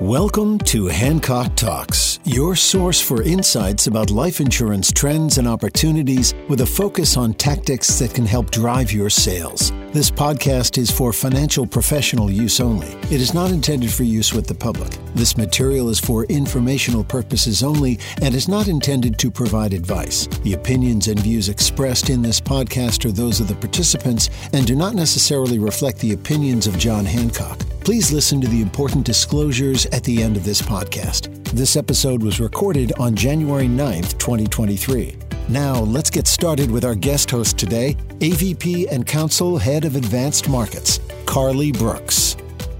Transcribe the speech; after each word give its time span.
Welcome 0.00 0.56
to 0.60 0.86
Hancock 0.86 1.54
Talks, 1.56 2.20
your 2.24 2.56
source 2.56 3.02
for 3.02 3.22
insights 3.22 3.86
about 3.86 4.10
life 4.10 4.40
insurance 4.40 4.90
trends 4.90 5.36
and 5.36 5.46
opportunities 5.46 6.32
with 6.48 6.62
a 6.62 6.66
focus 6.66 7.18
on 7.18 7.34
tactics 7.34 7.98
that 7.98 8.14
can 8.14 8.24
help 8.24 8.50
drive 8.50 8.92
your 8.92 9.10
sales. 9.10 9.72
This 9.92 10.08
podcast 10.08 10.78
is 10.78 10.88
for 10.88 11.12
financial 11.12 11.66
professional 11.66 12.30
use 12.30 12.60
only. 12.60 12.86
It 13.12 13.20
is 13.20 13.34
not 13.34 13.50
intended 13.50 13.92
for 13.92 14.04
use 14.04 14.32
with 14.32 14.46
the 14.46 14.54
public. 14.54 14.96
This 15.16 15.36
material 15.36 15.88
is 15.88 15.98
for 15.98 16.26
informational 16.26 17.02
purposes 17.02 17.64
only 17.64 17.98
and 18.22 18.32
is 18.32 18.46
not 18.46 18.68
intended 18.68 19.18
to 19.18 19.32
provide 19.32 19.72
advice. 19.72 20.28
The 20.44 20.52
opinions 20.52 21.08
and 21.08 21.18
views 21.18 21.48
expressed 21.48 22.08
in 22.08 22.22
this 22.22 22.40
podcast 22.40 23.04
are 23.04 23.10
those 23.10 23.40
of 23.40 23.48
the 23.48 23.56
participants 23.56 24.30
and 24.52 24.64
do 24.64 24.76
not 24.76 24.94
necessarily 24.94 25.58
reflect 25.58 25.98
the 25.98 26.12
opinions 26.12 26.68
of 26.68 26.78
John 26.78 27.04
Hancock. 27.04 27.58
Please 27.80 28.12
listen 28.12 28.40
to 28.42 28.46
the 28.46 28.62
important 28.62 29.04
disclosures 29.04 29.86
at 29.86 30.04
the 30.04 30.22
end 30.22 30.36
of 30.36 30.44
this 30.44 30.62
podcast. 30.62 31.34
This 31.46 31.74
episode 31.74 32.22
was 32.22 32.38
recorded 32.38 32.92
on 33.00 33.16
January 33.16 33.66
9th, 33.66 34.18
2023. 34.18 35.29
Now, 35.50 35.80
let's 35.80 36.10
get 36.10 36.28
started 36.28 36.70
with 36.70 36.84
our 36.84 36.94
guest 36.94 37.28
host 37.28 37.58
today, 37.58 37.96
AVP 38.20 38.86
and 38.88 39.04
Counsel 39.04 39.58
Head 39.58 39.84
of 39.84 39.96
Advanced 39.96 40.48
Markets, 40.48 41.00
Carly 41.26 41.72
Brooks. 41.72 42.36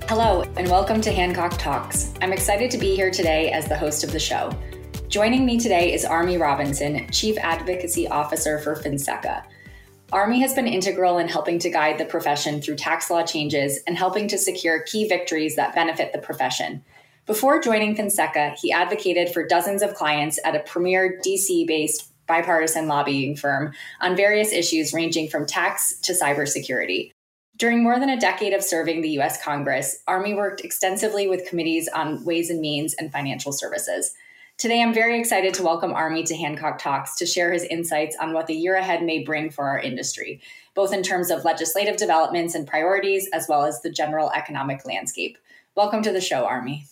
Hello, 0.08 0.42
and 0.56 0.70
welcome 0.70 1.00
to 1.00 1.10
Hancock 1.10 1.58
Talks. 1.58 2.14
I'm 2.22 2.32
excited 2.32 2.70
to 2.70 2.78
be 2.78 2.94
here 2.94 3.10
today 3.10 3.50
as 3.50 3.66
the 3.66 3.76
host 3.76 4.04
of 4.04 4.12
the 4.12 4.20
show. 4.20 4.56
Joining 5.08 5.44
me 5.44 5.58
today 5.58 5.92
is 5.92 6.04
Army 6.04 6.36
Robinson, 6.36 7.10
Chief 7.10 7.36
Advocacy 7.38 8.06
Officer 8.06 8.60
for 8.60 8.76
Finseca. 8.76 9.42
Army 10.12 10.38
has 10.38 10.54
been 10.54 10.68
integral 10.68 11.18
in 11.18 11.26
helping 11.26 11.58
to 11.58 11.70
guide 11.70 11.98
the 11.98 12.04
profession 12.04 12.62
through 12.62 12.76
tax 12.76 13.10
law 13.10 13.24
changes 13.24 13.80
and 13.88 13.98
helping 13.98 14.28
to 14.28 14.38
secure 14.38 14.84
key 14.84 15.08
victories 15.08 15.56
that 15.56 15.74
benefit 15.74 16.12
the 16.12 16.18
profession. 16.18 16.84
Before 17.26 17.60
joining 17.60 17.96
Finseca, 17.96 18.56
he 18.60 18.70
advocated 18.70 19.30
for 19.30 19.44
dozens 19.44 19.82
of 19.82 19.94
clients 19.94 20.38
at 20.44 20.54
a 20.54 20.60
premier 20.60 21.20
DC 21.26 21.66
based 21.66 22.09
bipartisan 22.30 22.86
lobbying 22.86 23.34
firm 23.34 23.72
on 24.00 24.14
various 24.14 24.52
issues 24.52 24.94
ranging 24.94 25.28
from 25.28 25.44
tax 25.44 25.98
to 25.98 26.12
cybersecurity. 26.12 27.10
During 27.56 27.82
more 27.82 27.98
than 27.98 28.08
a 28.08 28.20
decade 28.20 28.52
of 28.52 28.62
serving 28.62 29.00
the 29.00 29.18
US 29.18 29.42
Congress, 29.42 30.00
Army 30.06 30.34
worked 30.34 30.60
extensively 30.60 31.26
with 31.26 31.48
committees 31.48 31.88
on 31.92 32.24
ways 32.24 32.48
and 32.48 32.60
means 32.60 32.94
and 32.94 33.10
financial 33.10 33.50
services. 33.50 34.14
Today, 34.58 34.80
I'm 34.80 34.94
very 34.94 35.18
excited 35.18 35.54
to 35.54 35.64
welcome 35.64 35.92
Army 35.92 36.22
to 36.22 36.36
Hancock 36.36 36.78
Talks 36.78 37.16
to 37.16 37.26
share 37.26 37.52
his 37.52 37.64
insights 37.64 38.16
on 38.20 38.32
what 38.32 38.46
the 38.46 38.54
year 38.54 38.76
ahead 38.76 39.02
may 39.02 39.24
bring 39.24 39.50
for 39.50 39.64
our 39.64 39.80
industry, 39.80 40.40
both 40.76 40.92
in 40.92 41.02
terms 41.02 41.32
of 41.32 41.44
legislative 41.44 41.96
developments 41.96 42.54
and 42.54 42.64
priorities, 42.64 43.28
as 43.32 43.46
well 43.48 43.64
as 43.64 43.82
the 43.82 43.90
general 43.90 44.30
economic 44.36 44.86
landscape. 44.86 45.36
Welcome 45.74 46.02
to 46.02 46.12
the 46.12 46.20
show, 46.20 46.44
Army. 46.44 46.84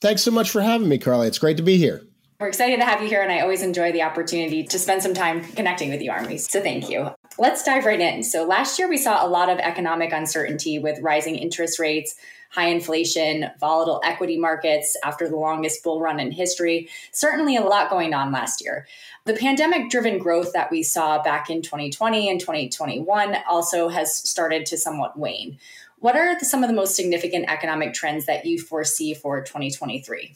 Thanks 0.00 0.22
so 0.22 0.30
much 0.30 0.50
for 0.50 0.62
having 0.62 0.88
me, 0.88 0.96
Carly. 0.96 1.26
It's 1.26 1.38
great 1.38 1.58
to 1.58 1.62
be 1.62 1.76
here. 1.76 2.06
We're 2.40 2.48
excited 2.48 2.78
to 2.78 2.86
have 2.86 3.02
you 3.02 3.08
here, 3.08 3.20
and 3.20 3.30
I 3.30 3.40
always 3.40 3.60
enjoy 3.60 3.92
the 3.92 4.00
opportunity 4.00 4.64
to 4.64 4.78
spend 4.78 5.02
some 5.02 5.12
time 5.12 5.44
connecting 5.44 5.90
with 5.90 6.00
you, 6.00 6.10
Army. 6.10 6.38
So 6.38 6.62
thank 6.62 6.88
you. 6.88 7.10
Let's 7.36 7.62
dive 7.62 7.84
right 7.84 8.00
in. 8.00 8.22
So 8.22 8.46
last 8.46 8.78
year, 8.78 8.88
we 8.88 8.96
saw 8.96 9.22
a 9.22 9.28
lot 9.28 9.50
of 9.50 9.58
economic 9.58 10.10
uncertainty 10.10 10.78
with 10.78 10.98
rising 11.00 11.36
interest 11.36 11.78
rates 11.78 12.14
high 12.50 12.66
inflation, 12.66 13.48
volatile 13.60 14.00
equity 14.04 14.36
markets 14.36 14.96
after 15.04 15.28
the 15.28 15.36
longest 15.36 15.84
bull 15.84 16.00
run 16.00 16.18
in 16.18 16.32
history. 16.32 16.88
Certainly 17.12 17.56
a 17.56 17.62
lot 17.62 17.90
going 17.90 18.12
on 18.12 18.32
last 18.32 18.60
year. 18.60 18.88
The 19.24 19.34
pandemic 19.34 19.88
driven 19.88 20.18
growth 20.18 20.52
that 20.52 20.70
we 20.70 20.82
saw 20.82 21.22
back 21.22 21.48
in 21.48 21.62
2020 21.62 22.28
and 22.28 22.40
2021 22.40 23.36
also 23.48 23.88
has 23.88 24.12
started 24.12 24.66
to 24.66 24.76
somewhat 24.76 25.16
wane. 25.16 25.58
What 26.00 26.16
are 26.16 26.36
the, 26.36 26.44
some 26.44 26.64
of 26.64 26.68
the 26.68 26.74
most 26.74 26.96
significant 26.96 27.48
economic 27.48 27.94
trends 27.94 28.26
that 28.26 28.46
you 28.46 28.58
foresee 28.58 29.14
for 29.14 29.42
2023? 29.42 30.34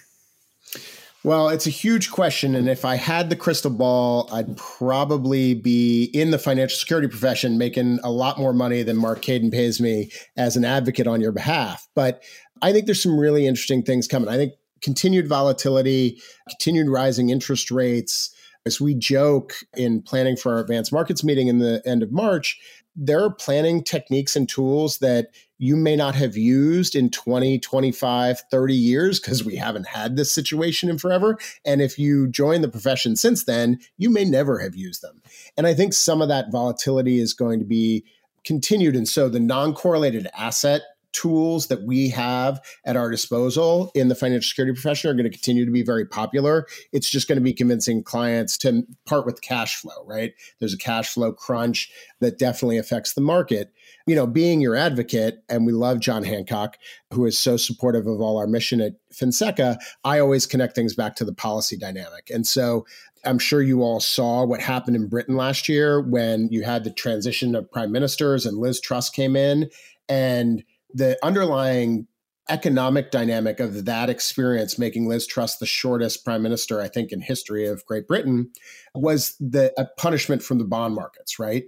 Well, 1.25 1.49
it's 1.49 1.67
a 1.67 1.71
huge 1.71 2.11
question. 2.11 2.55
And 2.55 2.69
if 2.69 2.85
I 2.85 2.97
had 2.97 3.31
the 3.31 3.37
crystal 3.37 3.71
ball, 3.71 4.29
I'd 4.31 4.59
probably 4.59 5.55
be 5.55 6.05
in 6.13 6.31
the 6.31 6.39
financial 6.39 6.77
security 6.77 7.09
profession 7.09 7.57
making 7.57 7.99
a 8.05 8.11
lot 8.11 8.39
more 8.39 8.53
money 8.53 8.83
than 8.83 8.99
Marc 8.99 9.23
Cadin 9.23 9.51
pays 9.51 9.81
me 9.81 10.11
as 10.37 10.55
an 10.55 10.67
advocate 10.67 11.07
on 11.07 11.23
your 11.23 11.33
behalf. 11.33 11.89
But 11.95 12.23
I 12.61 12.73
think 12.73 12.85
there's 12.85 13.03
some 13.03 13.19
really 13.19 13.47
interesting 13.47 13.83
things 13.83 14.07
coming. 14.07 14.29
I 14.29 14.37
think 14.37 14.53
continued 14.83 15.27
volatility, 15.27 16.21
continued 16.51 16.91
rising 16.91 17.31
interest 17.31 17.71
rates. 17.71 18.31
As 18.67 18.81
we 18.81 18.95
joke 18.95 19.55
in 19.77 20.03
planning 20.03 20.37
for 20.37 20.55
our 20.55 20.61
advanced 20.61 20.93
markets 20.93 21.25
meeting 21.25 21.49
in 21.49 21.59
the 21.59 21.83
end 21.87 22.03
of 22.03 22.13
March, 22.13 22.59
there 22.97 23.23
are 23.23 23.31
planning 23.31 23.83
techniques 23.83 24.37
and 24.37 24.49
tools 24.49 24.99
that 24.99 25.29
you 25.59 25.77
may 25.77 25.97
not 25.97 26.15
have 26.15 26.37
used 26.37 26.95
in 26.95 27.11
20, 27.11 27.59
25, 27.59 28.43
30 28.51 28.75
years 28.75 29.21
because 29.21 29.45
we 29.45 29.57
haven't 29.57 29.87
had 29.87 30.17
this 30.17 30.33
situation 30.33 30.89
in 30.89 30.99
forever. 30.99 31.39
And 31.65 31.81
if 31.81 31.99
you 31.99 32.29
join 32.29 32.61
the 32.61 32.69
profession 32.69 33.17
since 33.17 33.45
then, 33.45 33.79
you 33.97 34.11
may 34.11 34.25
never 34.25 34.59
have 34.59 34.75
used 34.75 35.03
them. 35.03 35.23
And 35.57 35.67
I 35.67 35.75
think 35.75 35.93
some 35.93 36.21
of 36.21 36.29
that 36.29 36.51
volatility 36.51 37.19
is 37.19 37.35
going 37.35 37.61
to 37.61 37.65
be 37.65 38.05
continued. 38.45 38.97
And 38.97 39.09
so 39.09 39.29
the 39.29 39.41
non 39.41 39.75
correlated 39.75 40.29
asset 40.37 40.83
tools 41.15 41.69
that 41.69 41.83
we 41.85 42.11
have 42.11 42.61
at 42.85 42.97
our 42.97 43.11
disposal 43.11 43.91
in 43.95 44.09
the 44.09 44.15
financial 44.15 44.47
security 44.47 44.75
profession 44.75 45.11
are 45.11 45.15
going 45.15 45.25
to 45.25 45.31
continue 45.31 45.65
to 45.65 45.71
be 45.71 45.83
very 45.83 46.05
popular. 46.05 46.67
It's 46.93 47.09
just 47.09 47.29
going 47.29 47.39
to 47.39 47.43
be 47.43 47.55
convincing 47.55 48.03
clients 48.03 48.59
to 48.59 48.83
part 49.07 49.25
with 49.25 49.41
cash 49.41 49.77
flow, 49.77 50.05
right? 50.05 50.35
There's 50.59 50.75
a 50.75 50.79
cash 50.79 51.15
flow 51.15 51.33
crunch 51.33 51.91
that 52.21 52.39
definitely 52.39 52.79
affects 52.79 53.15
the 53.15 53.21
market. 53.23 53.73
You 54.07 54.15
know, 54.15 54.27
being 54.27 54.61
your 54.61 54.77
advocate, 54.77 55.43
and 55.49 55.65
we 55.65 55.73
love 55.73 56.01
John 56.01 56.25
Hancock, 56.25 56.77
who 57.13 57.25
is 57.25 57.39
so 57.39 57.57
supportive 57.57 58.07
of 58.07 58.21
all 58.21 58.37
our 58.37 58.47
mission 58.47 58.81
at 58.81 58.95
Finseca, 59.13 59.79
I 60.05 60.19
always 60.19 60.47
connect 60.47 60.75
things 60.75 60.95
back 60.95 61.17
to 61.17 61.25
the 61.25 61.33
policy 61.33 61.79
dynamic. 61.79 62.29
And 62.31 62.47
so 62.47 62.85
I'm 63.25 63.39
sure 63.39 63.63
you 63.63 63.83
all 63.83 64.01
saw 64.01 64.45
what 64.45 64.61
happened 64.61 64.97
in 64.97 65.09
Britain 65.09 65.37
last 65.37 65.69
year 65.69 66.01
when 66.01 66.49
you 66.51 66.63
had 66.63 66.85
the 66.85 66.91
transition 66.91 67.55
of 67.55 67.71
prime 67.71 67.93
ministers 67.93 68.45
and 68.45 68.59
Liz 68.59 68.81
Truss 68.81 69.09
came 69.09 69.37
in. 69.37 69.71
And 70.09 70.63
the 70.95 71.19
underlying 71.23 72.07
economic 72.49 73.11
dynamic 73.11 73.59
of 73.59 73.85
that 73.87 74.11
experience, 74.11 74.79
making 74.79 75.09
Liz 75.09 75.27
Truss 75.27 75.57
the 75.57 75.67
shortest 75.67 76.25
prime 76.25 76.43
minister, 76.43 76.81
I 76.81 76.89
think, 76.89 77.11
in 77.11 77.21
history 77.21 77.67
of 77.67 77.85
Great 77.87 78.07
Britain, 78.07 78.51
was 78.95 79.35
the 79.41 79.73
a 79.79 79.87
punishment 79.99 80.43
from 80.43 80.59
the 80.59 80.65
bond 80.65 80.95
markets, 80.95 81.39
right? 81.39 81.65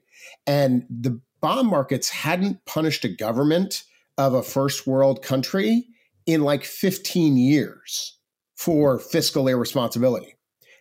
And 0.46 0.84
the 0.88 1.20
bond 1.40 1.68
markets 1.68 2.08
hadn't 2.08 2.64
punished 2.66 3.04
a 3.04 3.08
government 3.08 3.84
of 4.18 4.34
a 4.34 4.42
first 4.42 4.86
world 4.86 5.22
country 5.22 5.86
in 6.26 6.42
like 6.42 6.64
15 6.64 7.36
years 7.36 8.18
for 8.56 8.98
fiscal 8.98 9.48
irresponsibility. 9.48 10.35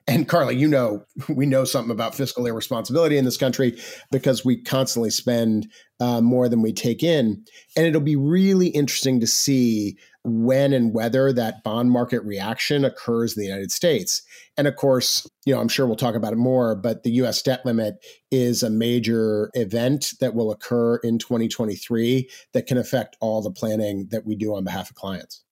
And 0.07 0.27
Carly, 0.27 0.55
you 0.55 0.67
know, 0.67 1.03
we 1.29 1.45
know 1.45 1.63
something 1.63 1.91
about 1.91 2.13
fiscal 2.13 2.45
irresponsibility 2.45 3.17
in 3.17 3.25
this 3.25 3.37
country 3.37 3.79
because 4.11 4.45
we 4.45 4.61
constantly 4.61 5.09
spend 5.09 5.67
uh, 5.99 6.21
more 6.21 6.47
than 6.47 6.61
we 6.61 6.73
take 6.73 7.01
in. 7.01 7.43
And 7.75 7.87
it'll 7.87 8.01
be 8.01 8.15
really 8.15 8.67
interesting 8.67 9.19
to 9.21 9.27
see 9.27 9.97
when 10.23 10.73
and 10.73 10.93
whether 10.93 11.31
that 11.33 11.63
bond 11.63 11.91
market 11.91 12.23
reaction 12.23 12.83
occurs 12.83 13.35
in 13.35 13.41
the 13.41 13.47
United 13.47 13.71
States. 13.71 14.23
And 14.57 14.67
of 14.67 14.75
course, 14.75 15.27
you 15.45 15.53
know, 15.53 15.61
I'm 15.61 15.67
sure 15.67 15.85
we'll 15.85 15.95
talk 15.95 16.15
about 16.15 16.33
it 16.33 16.37
more, 16.37 16.75
but 16.75 17.03
the 17.03 17.11
US 17.11 17.41
debt 17.41 17.65
limit 17.65 17.95
is 18.31 18.63
a 18.63 18.69
major 18.69 19.51
event 19.53 20.13
that 20.19 20.33
will 20.33 20.51
occur 20.51 20.97
in 20.97 21.19
2023 21.19 22.29
that 22.53 22.65
can 22.65 22.77
affect 22.77 23.17
all 23.21 23.41
the 23.41 23.51
planning 23.51 24.07
that 24.09 24.25
we 24.25 24.35
do 24.35 24.55
on 24.55 24.63
behalf 24.63 24.89
of 24.89 24.95
clients. 24.95 25.44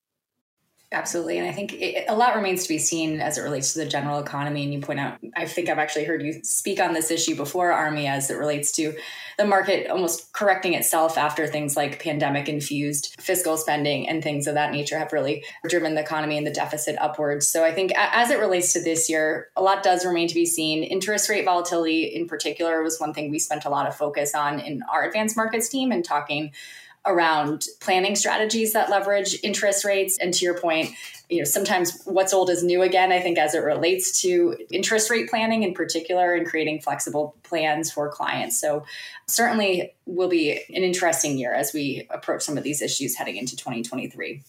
Absolutely. 0.93 1.39
And 1.39 1.47
I 1.47 1.51
think 1.51 1.73
it, 1.73 2.05
a 2.07 2.15
lot 2.15 2.35
remains 2.35 2.63
to 2.63 2.69
be 2.69 2.77
seen 2.77 3.19
as 3.19 3.39
it 3.39 3.41
relates 3.41 3.73
to 3.73 3.79
the 3.79 3.85
general 3.87 4.19
economy. 4.19 4.63
And 4.63 4.71
you 4.71 4.79
point 4.79 4.99
out, 4.99 5.17
I 5.35 5.47
think 5.47 5.67
I've 5.67 5.79
actually 5.79 6.05
heard 6.05 6.21
you 6.21 6.39
speak 6.43 6.79
on 6.79 6.93
this 6.93 7.09
issue 7.09 7.35
before, 7.35 7.71
Army, 7.71 8.05
as 8.05 8.29
it 8.29 8.35
relates 8.35 8.71
to 8.73 8.93
the 9.39 9.45
market 9.45 9.89
almost 9.89 10.31
correcting 10.33 10.75
itself 10.75 11.17
after 11.17 11.47
things 11.47 11.75
like 11.75 11.99
pandemic 11.99 12.47
infused 12.47 13.15
fiscal 13.19 13.57
spending 13.57 14.07
and 14.07 14.21
things 14.21 14.45
of 14.45 14.53
that 14.53 14.71
nature 14.71 14.99
have 14.99 15.11
really 15.11 15.43
driven 15.67 15.95
the 15.95 16.01
economy 16.01 16.37
and 16.37 16.45
the 16.45 16.51
deficit 16.51 16.95
upwards. 16.99 17.47
So 17.47 17.65
I 17.65 17.73
think 17.73 17.91
as 17.95 18.29
it 18.29 18.39
relates 18.39 18.71
to 18.73 18.81
this 18.81 19.09
year, 19.09 19.49
a 19.55 19.63
lot 19.63 19.81
does 19.81 20.05
remain 20.05 20.27
to 20.27 20.35
be 20.35 20.45
seen. 20.45 20.83
Interest 20.83 21.27
rate 21.27 21.45
volatility 21.45 22.03
in 22.03 22.27
particular 22.27 22.83
was 22.83 22.99
one 22.99 23.15
thing 23.15 23.31
we 23.31 23.39
spent 23.39 23.65
a 23.65 23.69
lot 23.69 23.87
of 23.87 23.95
focus 23.95 24.35
on 24.35 24.59
in 24.59 24.83
our 24.91 25.03
advanced 25.03 25.35
markets 25.35 25.69
team 25.69 25.91
and 25.91 26.05
talking 26.05 26.51
around 27.05 27.65
planning 27.81 28.15
strategies 28.15 28.73
that 28.73 28.89
leverage 28.89 29.37
interest 29.43 29.83
rates. 29.83 30.17
And 30.17 30.33
to 30.33 30.45
your 30.45 30.57
point, 30.59 30.91
you 31.29 31.39
know, 31.39 31.43
sometimes 31.43 32.01
what's 32.05 32.33
old 32.33 32.49
is 32.49 32.63
new 32.63 32.81
again, 32.81 33.11
I 33.11 33.19
think, 33.19 33.37
as 33.37 33.55
it 33.55 33.59
relates 33.59 34.21
to 34.21 34.55
interest 34.69 35.09
rate 35.09 35.29
planning 35.29 35.63
in 35.63 35.73
particular 35.73 36.33
and 36.33 36.45
creating 36.45 36.81
flexible 36.81 37.35
plans 37.43 37.91
for 37.91 38.09
clients. 38.09 38.59
So 38.59 38.85
certainly 39.27 39.93
will 40.05 40.29
be 40.29 40.51
an 40.51 40.83
interesting 40.83 41.37
year 41.37 41.53
as 41.53 41.73
we 41.73 42.07
approach 42.09 42.43
some 42.43 42.57
of 42.57 42.63
these 42.63 42.81
issues 42.81 43.15
heading 43.15 43.37
into 43.37 43.55
2023. 43.55 44.43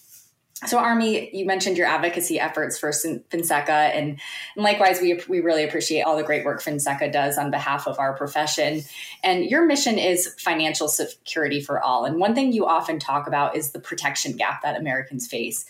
So, 0.63 0.77
Army, 0.77 1.29
you 1.35 1.45
mentioned 1.45 1.77
your 1.77 1.85
advocacy 1.85 2.39
efforts 2.39 2.79
for 2.79 2.89
Finseca, 2.89 3.69
and, 3.69 4.21
and, 4.55 4.63
likewise, 4.63 5.01
we, 5.01 5.19
we 5.27 5.41
really 5.41 5.65
appreciate 5.65 6.03
all 6.03 6.15
the 6.15 6.23
great 6.23 6.45
work 6.45 6.63
Finseca 6.63 7.11
does 7.11 7.37
on 7.37 7.51
behalf 7.51 7.87
of 7.87 7.99
our 7.99 8.15
profession. 8.15 8.81
And 9.21 9.43
your 9.43 9.65
mission 9.65 9.97
is 9.99 10.33
financial 10.39 10.87
security 10.87 11.59
for 11.59 11.83
all. 11.83 12.05
And 12.05 12.21
one 12.21 12.35
thing 12.35 12.53
you 12.53 12.65
often 12.65 12.99
talk 12.99 13.27
about 13.27 13.57
is 13.57 13.71
the 13.71 13.79
protection 13.79 14.37
gap 14.37 14.61
that 14.61 14.79
Americans 14.79 15.27
face. 15.27 15.65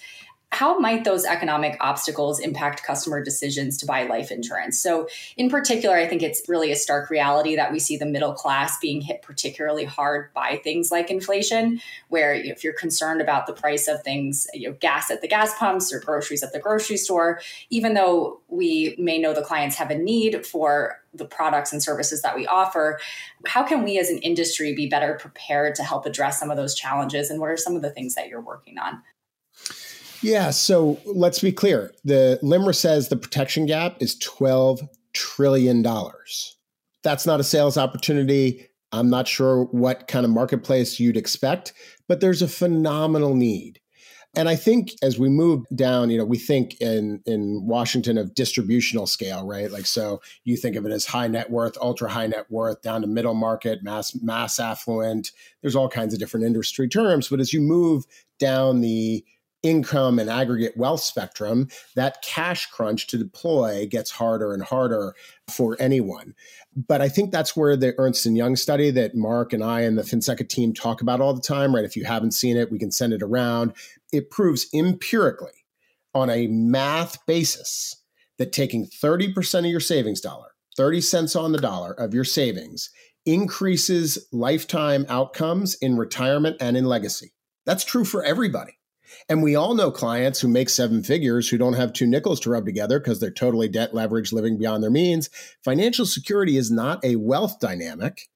How 0.56 0.80
might 0.80 1.04
those 1.04 1.26
economic 1.26 1.76
obstacles 1.82 2.40
impact 2.40 2.82
customer 2.82 3.22
decisions 3.22 3.76
to 3.78 3.86
buy 3.86 4.04
life 4.04 4.32
insurance? 4.32 4.80
So, 4.80 5.10
in 5.36 5.50
particular, 5.50 5.98
I 5.98 6.08
think 6.08 6.24
it's 6.24 6.48
really 6.48 6.72
a 6.72 6.78
stark 6.78 7.10
reality 7.10 7.58
that 7.58 7.74
we 7.74 7.80
see 7.80 7.98
the 7.98 8.06
middle 8.06 8.34
class 8.34 8.80
being 8.80 9.02
hit 9.02 9.22
particularly 9.22 9.84
hard 9.84 10.34
by 10.34 10.62
things 10.64 10.92
like 10.92 11.12
inflation, 11.12 11.82
where 12.08 12.34
if 12.34 12.64
you're 12.64 12.72
concerned 12.72 13.20
about 13.20 13.48
the 13.48 13.54
price 13.54 13.90
of 13.90 14.02
things, 14.02 14.48
you 14.54 14.70
know, 14.70 14.78
gas 14.80 15.12
at 15.12 15.22
the 15.22 15.28
gas 15.28 15.54
pumps 15.60 15.92
or 15.92 16.00
groceries 16.00 16.42
at 16.42 16.54
the 16.54 16.60
grocery 16.60 16.96
store, 16.96 17.42
even 17.70 17.94
though 17.94 18.40
we 18.48 18.96
may 18.98 19.20
know 19.20 19.34
the 19.34 19.42
clients 19.42 19.76
have 19.76 19.92
a 19.92 19.98
need 19.98 20.46
for 20.46 21.02
the 21.14 21.26
products 21.26 21.74
and 21.74 21.84
services 21.84 22.22
that 22.22 22.34
we 22.34 22.48
offer, 22.48 22.98
how 23.46 23.62
can 23.62 23.84
we 23.84 24.00
as 24.00 24.10
an 24.10 24.20
industry 24.20 24.74
be 24.74 24.88
better 24.88 25.16
prepared 25.16 25.76
to 25.76 25.84
help 25.84 26.06
address 26.06 26.40
some 26.40 26.50
of 26.50 26.56
those 26.56 26.76
challenges? 26.76 27.30
And 27.30 27.42
what 27.42 27.50
are 27.50 27.58
some 27.58 27.76
of 27.76 27.82
the 27.82 27.90
things 27.90 28.16
that 28.16 28.30
you're 28.30 28.40
working 28.40 28.78
on? 28.78 29.02
Yeah, 30.26 30.50
so 30.50 31.00
let's 31.06 31.40
be 31.40 31.52
clear. 31.52 31.94
The 32.04 32.40
LIMRA 32.42 32.74
says 32.74 33.10
the 33.10 33.16
protection 33.16 33.68
gap 33.68 33.98
is 34.00 34.18
$12 34.18 34.88
trillion. 35.14 35.86
That's 37.04 37.28
not 37.28 37.40
a 37.40 37.44
sales 37.44 37.78
opportunity. 37.78 38.68
I'm 38.92 39.12
not 39.12 39.28
sure 39.28 39.66
what 39.66 40.08
kind 40.08 40.26
of 40.26 40.32
marketplace 40.32 41.00
you'd 41.00 41.16
expect, 41.16 41.74
but 42.08 42.22
there's 42.22 42.42
a 42.42 42.48
phenomenal 42.48 43.36
need. 43.36 43.80
And 44.36 44.50
I 44.50 44.56
think 44.56 44.96
as 45.04 45.20
we 45.20 45.30
move 45.30 45.64
down, 45.76 46.10
you 46.10 46.18
know, 46.18 46.26
we 46.26 46.40
think 46.40 46.82
in 46.82 47.22
in 47.28 47.62
Washington 47.66 48.18
of 48.18 48.34
distributional 48.34 49.06
scale, 49.06 49.46
right? 49.46 49.72
Like 49.72 49.86
so 49.86 50.22
you 50.44 50.58
think 50.58 50.76
of 50.76 50.86
it 50.88 50.92
as 50.92 51.06
high 51.06 51.28
net 51.28 51.52
worth, 51.52 51.78
ultra 51.80 52.10
high 52.10 52.28
net 52.28 52.48
worth, 52.50 52.82
down 52.82 53.02
to 53.02 53.08
middle 53.08 53.36
market, 53.36 53.84
mass 53.84 54.14
mass 54.22 54.60
affluent. 54.60 55.32
There's 55.62 55.76
all 55.76 55.88
kinds 55.88 56.14
of 56.14 56.20
different 56.20 56.48
industry 56.48 56.90
terms, 56.90 57.30
but 57.30 57.40
as 57.40 57.54
you 57.54 57.62
move 57.62 58.06
down 58.40 58.82
the 58.82 59.24
income 59.66 60.20
and 60.20 60.30
aggregate 60.30 60.78
wealth 60.78 61.02
spectrum, 61.02 61.68
that 61.96 62.22
cash 62.22 62.68
crunch 62.68 63.08
to 63.08 63.18
deploy 63.18 63.88
gets 63.88 64.12
harder 64.12 64.54
and 64.54 64.64
harder 64.64 65.16
for 65.50 65.76
anyone. 65.80 66.36
But 66.76 67.02
I 67.02 67.10
think 67.10 67.32
that's 67.32 67.56
where 67.56 67.76
the 67.76 67.96
Ernst 67.98 68.26
and 68.26 68.38
Young 68.38 68.56
study 68.56 68.92
that 68.92 69.16
Mark 69.16 69.54
and 69.54 69.64
I 69.64 69.82
and 69.82 69.98
the 69.98 70.04
Finseca 70.04 70.48
team 70.48 70.74
talk 70.74 71.02
about 71.02 71.20
all 71.20 71.34
the 71.34 71.42
time, 71.42 71.74
right? 71.74 71.84
If 71.84 71.96
you 71.96 72.06
haven't 72.06 72.32
seen 72.32 72.58
it, 72.58 72.72
we 72.72 72.80
can 72.80 72.92
send 72.92 73.12
it 73.12 73.24
around. 73.24 73.74
It 74.14 74.30
proves 74.30 74.68
empirically 74.74 75.66
on 76.14 76.30
a 76.30 76.48
math 76.48 77.26
basis 77.26 78.02
that 78.38 78.54
taking 78.54 78.86
30% 78.86 79.60
of 79.60 79.66
your 79.66 79.80
savings 79.80 80.22
dollar, 80.22 80.50
30 80.78 81.02
cents 81.02 81.36
on 81.36 81.52
the 81.52 81.58
dollar 81.58 81.92
of 81.94 82.14
your 82.14 82.24
savings 82.24 82.92
increases 83.26 84.28
lifetime 84.32 85.06
outcomes 85.10 85.76
in 85.76 85.98
retirement 85.98 86.58
and 86.60 86.78
in 86.78 86.86
legacy. 86.86 87.34
That's 87.66 87.84
true 87.84 88.06
for 88.06 88.24
everybody. 88.24 88.78
And 89.30 89.44
we 89.44 89.56
all 89.56 89.76
know 89.76 89.92
clients 89.92 90.40
who 90.42 90.48
make 90.48 90.70
seven 90.70 91.04
figures 91.04 91.50
who 91.50 91.58
don't 91.58 91.74
have 91.74 91.94
two 91.94 92.08
nickels 92.08 92.40
to 92.42 92.50
rub 92.50 92.66
together 92.66 93.00
because 93.00 93.20
they're 93.20 93.32
totally 93.32 93.68
debt 93.68 93.94
leveraged, 93.94 94.34
living 94.34 94.58
beyond 94.58 94.84
their 94.84 94.92
means. 94.92 95.30
Financial 95.64 96.06
security 96.06 96.58
is 96.58 96.72
not 96.72 97.04
a 97.04 97.16
wealth 97.16 97.60
dynamic. 97.60 98.30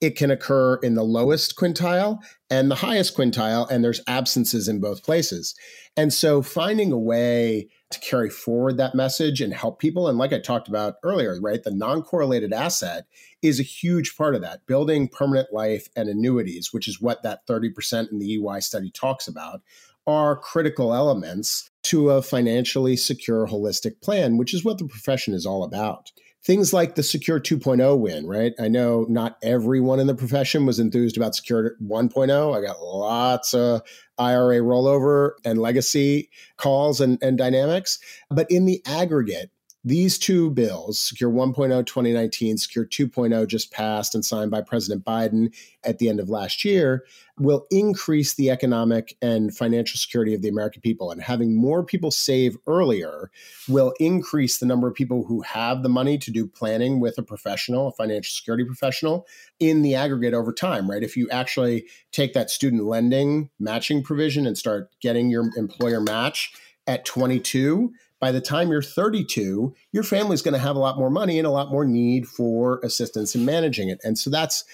It 0.00 0.16
can 0.16 0.30
occur 0.30 0.76
in 0.76 0.94
the 0.94 1.02
lowest 1.02 1.56
quintile 1.56 2.18
and 2.50 2.70
the 2.70 2.76
highest 2.76 3.16
quintile, 3.16 3.68
and 3.70 3.82
there's 3.82 4.02
absences 4.06 4.68
in 4.68 4.80
both 4.80 5.02
places. 5.02 5.54
And 5.96 6.12
so 6.12 6.42
finding 6.42 6.92
a 6.92 6.98
way 6.98 7.68
to 7.90 8.00
carry 8.00 8.28
forward 8.28 8.76
that 8.76 8.94
message 8.94 9.40
and 9.40 9.54
help 9.54 9.78
people. 9.78 10.08
And 10.08 10.18
like 10.18 10.32
I 10.32 10.40
talked 10.40 10.68
about 10.68 10.96
earlier, 11.02 11.38
right, 11.40 11.62
the 11.62 11.70
non 11.70 12.02
correlated 12.02 12.52
asset 12.52 13.06
is 13.42 13.60
a 13.60 13.64
huge 13.64 14.16
part 14.16 14.34
of 14.34 14.42
that, 14.42 14.66
building 14.66 15.08
permanent 15.08 15.52
life 15.52 15.88
and 15.94 16.08
annuities, 16.08 16.72
which 16.72 16.88
is 16.88 17.00
what 17.00 17.22
that 17.22 17.46
30% 17.46 18.10
in 18.10 18.18
the 18.18 18.34
EY 18.34 18.60
study 18.60 18.90
talks 18.90 19.28
about 19.28 19.62
are 20.06 20.36
critical 20.36 20.94
elements 20.94 21.70
to 21.82 22.10
a 22.10 22.22
financially 22.22 22.96
secure 22.96 23.46
holistic 23.46 24.00
plan, 24.00 24.36
which 24.36 24.54
is 24.54 24.64
what 24.64 24.78
the 24.78 24.86
profession 24.86 25.34
is 25.34 25.46
all 25.46 25.64
about. 25.64 26.10
Things 26.46 26.72
like 26.72 26.94
the 26.94 27.02
Secure 27.02 27.40
2.0 27.40 27.98
win, 27.98 28.24
right? 28.24 28.52
I 28.60 28.68
know 28.68 29.04
not 29.08 29.36
everyone 29.42 29.98
in 29.98 30.06
the 30.06 30.14
profession 30.14 30.64
was 30.64 30.78
enthused 30.78 31.16
about 31.16 31.34
Secure 31.34 31.74
1.0. 31.82 32.56
I 32.56 32.64
got 32.64 32.80
lots 32.80 33.52
of 33.52 33.82
IRA 34.16 34.60
rollover 34.60 35.32
and 35.44 35.58
legacy 35.58 36.30
calls 36.56 37.00
and, 37.00 37.18
and 37.20 37.36
dynamics. 37.36 37.98
But 38.30 38.48
in 38.48 38.64
the 38.64 38.80
aggregate, 38.86 39.50
these 39.86 40.18
two 40.18 40.50
bills, 40.50 40.98
Secure 40.98 41.30
1.0 41.30 41.86
2019, 41.86 42.58
Secure 42.58 42.84
2.0 42.84 43.46
just 43.46 43.70
passed 43.70 44.16
and 44.16 44.24
signed 44.24 44.50
by 44.50 44.60
President 44.60 45.04
Biden 45.04 45.54
at 45.84 45.98
the 46.00 46.08
end 46.08 46.18
of 46.18 46.28
last 46.28 46.64
year, 46.64 47.04
will 47.38 47.64
increase 47.70 48.34
the 48.34 48.50
economic 48.50 49.16
and 49.22 49.56
financial 49.56 49.96
security 49.96 50.34
of 50.34 50.42
the 50.42 50.48
American 50.48 50.82
people. 50.82 51.12
And 51.12 51.22
having 51.22 51.54
more 51.54 51.84
people 51.84 52.10
save 52.10 52.56
earlier 52.66 53.30
will 53.68 53.94
increase 54.00 54.58
the 54.58 54.66
number 54.66 54.88
of 54.88 54.94
people 54.94 55.24
who 55.24 55.42
have 55.42 55.84
the 55.84 55.88
money 55.88 56.18
to 56.18 56.32
do 56.32 56.48
planning 56.48 56.98
with 56.98 57.16
a 57.16 57.22
professional, 57.22 57.86
a 57.86 57.92
financial 57.92 58.34
security 58.34 58.64
professional, 58.64 59.24
in 59.60 59.82
the 59.82 59.94
aggregate 59.94 60.34
over 60.34 60.52
time, 60.52 60.90
right? 60.90 61.04
If 61.04 61.16
you 61.16 61.30
actually 61.30 61.86
take 62.10 62.32
that 62.32 62.50
student 62.50 62.82
lending 62.86 63.50
matching 63.60 64.02
provision 64.02 64.48
and 64.48 64.58
start 64.58 64.90
getting 65.00 65.30
your 65.30 65.48
employer 65.56 66.00
match 66.00 66.52
at 66.88 67.04
22, 67.04 67.92
by 68.20 68.32
the 68.32 68.40
time 68.40 68.70
you're 68.70 68.82
32, 68.82 69.74
your 69.92 70.02
family's 70.02 70.42
going 70.42 70.54
to 70.54 70.60
have 70.60 70.76
a 70.76 70.80
lot 70.80 70.98
more 70.98 71.10
money 71.10 71.38
and 71.38 71.46
a 71.46 71.50
lot 71.50 71.70
more 71.70 71.84
need 71.84 72.26
for 72.26 72.80
assistance 72.82 73.34
in 73.34 73.44
managing 73.44 73.88
it. 73.88 73.98
And 74.02 74.18
so 74.18 74.30
that's 74.30 74.64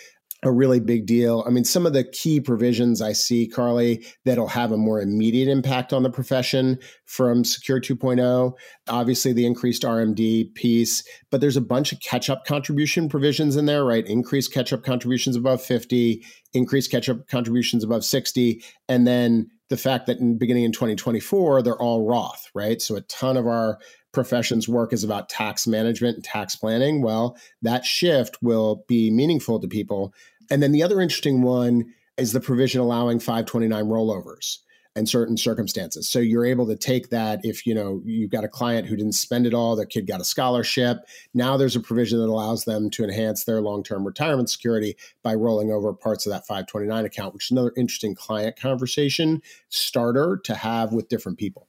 a 0.44 0.50
really 0.50 0.80
big 0.80 1.06
deal. 1.06 1.44
I 1.46 1.50
mean, 1.50 1.64
some 1.64 1.86
of 1.86 1.92
the 1.92 2.02
key 2.02 2.40
provisions 2.40 3.00
I 3.00 3.12
see, 3.12 3.46
Carly, 3.46 4.04
that'll 4.24 4.48
have 4.48 4.72
a 4.72 4.76
more 4.76 5.00
immediate 5.00 5.48
impact 5.48 5.92
on 5.92 6.02
the 6.02 6.10
profession 6.10 6.78
from 7.06 7.44
Secure 7.44 7.80
2.0. 7.80 8.52
Obviously, 8.88 9.32
the 9.32 9.46
increased 9.46 9.82
RMD 9.82 10.52
piece, 10.54 11.04
but 11.30 11.40
there's 11.40 11.56
a 11.56 11.60
bunch 11.60 11.92
of 11.92 12.00
catch 12.00 12.28
up 12.28 12.44
contribution 12.44 13.08
provisions 13.08 13.54
in 13.54 13.66
there, 13.66 13.84
right? 13.84 14.06
Increased 14.06 14.52
catch 14.52 14.72
up 14.72 14.82
contributions 14.82 15.36
above 15.36 15.62
50, 15.62 16.24
increased 16.54 16.90
catch 16.90 17.08
up 17.08 17.28
contributions 17.28 17.84
above 17.84 18.04
60, 18.04 18.64
and 18.88 19.06
then 19.06 19.48
the 19.72 19.78
fact 19.78 20.04
that 20.04 20.18
in 20.18 20.36
beginning 20.36 20.64
in 20.64 20.72
2024 20.72 21.62
they're 21.62 21.80
all 21.80 22.06
Roth, 22.06 22.50
right? 22.52 22.82
So 22.82 22.94
a 22.94 23.00
ton 23.00 23.38
of 23.38 23.46
our 23.46 23.78
profession's 24.12 24.68
work 24.68 24.92
is 24.92 25.02
about 25.02 25.30
tax 25.30 25.66
management 25.66 26.16
and 26.16 26.24
tax 26.24 26.54
planning. 26.54 27.00
Well, 27.00 27.38
that 27.62 27.86
shift 27.86 28.36
will 28.42 28.84
be 28.86 29.10
meaningful 29.10 29.58
to 29.60 29.66
people. 29.66 30.12
And 30.50 30.62
then 30.62 30.72
the 30.72 30.82
other 30.82 31.00
interesting 31.00 31.40
one 31.40 31.90
is 32.18 32.34
the 32.34 32.40
provision 32.40 32.82
allowing 32.82 33.18
529 33.18 33.86
rollovers 33.86 34.58
in 34.94 35.06
certain 35.06 35.36
circumstances. 35.36 36.08
So 36.08 36.18
you're 36.18 36.44
able 36.44 36.66
to 36.66 36.76
take 36.76 37.08
that 37.10 37.40
if 37.44 37.66
you 37.66 37.74
know 37.74 38.02
you've 38.04 38.30
got 38.30 38.44
a 38.44 38.48
client 38.48 38.86
who 38.86 38.96
didn't 38.96 39.12
spend 39.12 39.46
it 39.46 39.54
all, 39.54 39.74
their 39.74 39.86
kid 39.86 40.06
got 40.06 40.20
a 40.20 40.24
scholarship. 40.24 40.98
Now 41.32 41.56
there's 41.56 41.76
a 41.76 41.80
provision 41.80 42.18
that 42.18 42.28
allows 42.28 42.64
them 42.64 42.90
to 42.90 43.04
enhance 43.04 43.44
their 43.44 43.62
long-term 43.62 44.04
retirement 44.04 44.50
security 44.50 44.96
by 45.22 45.34
rolling 45.34 45.70
over 45.70 45.92
parts 45.94 46.26
of 46.26 46.32
that 46.32 46.46
529 46.46 47.04
account, 47.04 47.32
which 47.34 47.46
is 47.46 47.50
another 47.52 47.72
interesting 47.76 48.14
client 48.14 48.56
conversation 48.56 49.40
starter 49.70 50.40
to 50.44 50.54
have 50.54 50.92
with 50.92 51.08
different 51.08 51.38
people. 51.38 51.68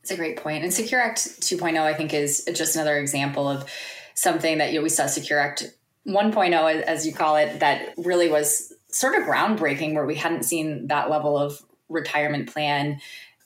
It's 0.00 0.10
a 0.10 0.16
great 0.16 0.38
point. 0.38 0.64
And 0.64 0.72
Secure 0.72 1.02
Act 1.02 1.18
2.0, 1.18 1.78
I 1.78 1.92
think, 1.92 2.14
is 2.14 2.48
just 2.54 2.76
another 2.76 2.96
example 2.96 3.46
of 3.46 3.70
something 4.14 4.56
that 4.58 4.72
you 4.72 4.78
know, 4.78 4.82
we 4.82 4.88
saw 4.88 5.06
Secure 5.06 5.38
Act 5.38 5.66
1.0, 6.06 6.82
as 6.82 7.06
you 7.06 7.12
call 7.12 7.36
it, 7.36 7.60
that 7.60 7.92
really 7.98 8.30
was 8.30 8.72
sort 8.90 9.14
of 9.14 9.24
groundbreaking, 9.24 9.92
where 9.92 10.06
we 10.06 10.14
hadn't 10.14 10.44
seen 10.44 10.86
that 10.86 11.10
level 11.10 11.36
of 11.36 11.62
retirement 11.88 12.52
plan 12.52 13.00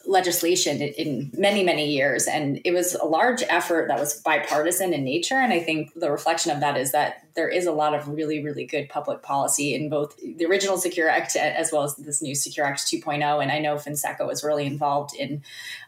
legislation 0.04 0.82
in 0.82 1.30
many 1.38 1.62
many 1.62 1.88
years. 1.88 2.26
And 2.26 2.60
it 2.64 2.72
was 2.72 2.94
a 2.94 3.04
large 3.04 3.42
effort 3.48 3.86
that 3.86 4.00
was 4.00 4.20
bipartisan 4.20 4.92
in 4.92 5.04
nature. 5.04 5.36
And 5.36 5.52
i 5.52 5.60
think 5.60 5.94
the 5.94 6.10
reflection 6.10 6.50
of 6.50 6.58
that 6.58 6.76
is 6.76 6.90
that 6.90 7.24
there 7.34 7.48
is 7.48 7.66
a 7.66 7.72
lot 7.72 7.94
of 7.94 8.08
really 8.08 8.42
really 8.42 8.66
good 8.66 8.88
public 8.88 9.22
policy 9.22 9.74
in 9.74 9.88
both 9.88 10.16
the 10.16 10.44
original 10.44 10.76
secure 10.76 11.08
act 11.08 11.36
as 11.36 11.70
well 11.70 11.84
as 11.84 11.94
this 11.96 12.20
new 12.20 12.34
secure 12.34 12.66
act 12.66 12.80
2.0 12.80 13.42
and 13.42 13.52
i 13.52 13.58
know 13.60 13.76
finseca 13.76 14.26
was 14.26 14.42
really 14.42 14.66
involved 14.66 15.14
in 15.14 15.40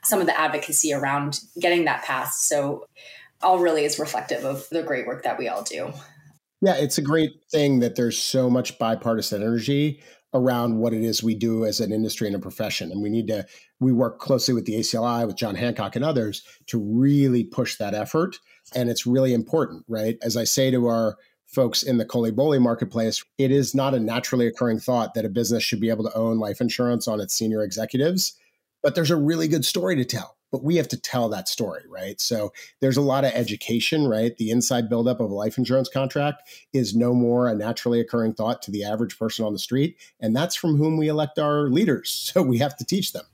some 0.04 0.20
of 0.20 0.26
the 0.26 0.38
advocacy 0.38 0.92
around 0.92 1.40
getting 1.58 1.84
that 1.86 2.04
passed. 2.04 2.48
So 2.48 2.86
all 3.42 3.58
really 3.58 3.84
is 3.84 3.98
reflective 3.98 4.44
of 4.44 4.68
the 4.70 4.82
great 4.82 5.06
work 5.06 5.22
that 5.22 5.38
we 5.38 5.48
all 5.48 5.62
do. 5.62 5.92
Yeah, 6.60 6.76
it's 6.76 6.98
a 6.98 7.02
great 7.02 7.32
thing 7.50 7.80
that 7.80 7.94
there's 7.94 8.16
so 8.16 8.48
much 8.48 8.78
bipartisan 8.78 9.42
energy 9.42 10.00
around 10.34 10.78
what 10.78 10.92
it 10.92 11.02
is 11.02 11.22
we 11.22 11.34
do 11.34 11.64
as 11.64 11.80
an 11.80 11.92
industry 11.92 12.26
and 12.26 12.36
a 12.36 12.40
profession. 12.40 12.90
And 12.90 13.00
we 13.00 13.08
need 13.08 13.28
to, 13.28 13.46
we 13.80 13.92
work 13.92 14.18
closely 14.18 14.52
with 14.52 14.66
the 14.66 14.74
ACLI, 14.74 15.26
with 15.26 15.36
John 15.36 15.54
Hancock 15.54 15.96
and 15.96 16.04
others 16.04 16.42
to 16.66 16.78
really 16.78 17.44
push 17.44 17.76
that 17.76 17.94
effort. 17.94 18.36
And 18.74 18.90
it's 18.90 19.06
really 19.06 19.32
important, 19.32 19.84
right? 19.88 20.18
As 20.22 20.36
I 20.36 20.44
say 20.44 20.70
to 20.72 20.86
our 20.86 21.16
folks 21.46 21.84
in 21.84 21.98
the 21.98 22.04
COLI 22.04 22.58
marketplace, 22.58 23.24
it 23.38 23.52
is 23.52 23.74
not 23.74 23.94
a 23.94 24.00
naturally 24.00 24.48
occurring 24.48 24.80
thought 24.80 25.14
that 25.14 25.24
a 25.24 25.28
business 25.28 25.62
should 25.62 25.80
be 25.80 25.90
able 25.90 26.04
to 26.04 26.16
own 26.16 26.38
life 26.38 26.60
insurance 26.60 27.06
on 27.06 27.20
its 27.20 27.34
senior 27.34 27.62
executives. 27.62 28.34
But 28.82 28.96
there's 28.96 29.12
a 29.12 29.16
really 29.16 29.46
good 29.46 29.64
story 29.64 29.94
to 29.96 30.04
tell 30.04 30.36
but 30.54 30.62
we 30.62 30.76
have 30.76 30.86
to 30.86 30.96
tell 30.96 31.28
that 31.28 31.48
story, 31.48 31.82
right? 31.88 32.20
So 32.20 32.52
there's 32.78 32.96
a 32.96 33.02
lot 33.02 33.24
of 33.24 33.32
education, 33.32 34.06
right? 34.06 34.36
The 34.36 34.52
inside 34.52 34.88
buildup 34.88 35.18
of 35.18 35.28
a 35.28 35.34
life 35.34 35.58
insurance 35.58 35.88
contract 35.88 36.48
is 36.72 36.94
no 36.94 37.12
more 37.12 37.48
a 37.48 37.56
naturally 37.56 37.98
occurring 37.98 38.34
thought 38.34 38.62
to 38.62 38.70
the 38.70 38.84
average 38.84 39.18
person 39.18 39.44
on 39.44 39.52
the 39.52 39.58
street. 39.58 39.96
And 40.20 40.36
that's 40.36 40.54
from 40.54 40.76
whom 40.76 40.96
we 40.96 41.08
elect 41.08 41.40
our 41.40 41.68
leaders. 41.70 42.30
So 42.34 42.42
we 42.42 42.58
have 42.58 42.76
to 42.76 42.84
teach 42.84 43.12
them. 43.12 43.24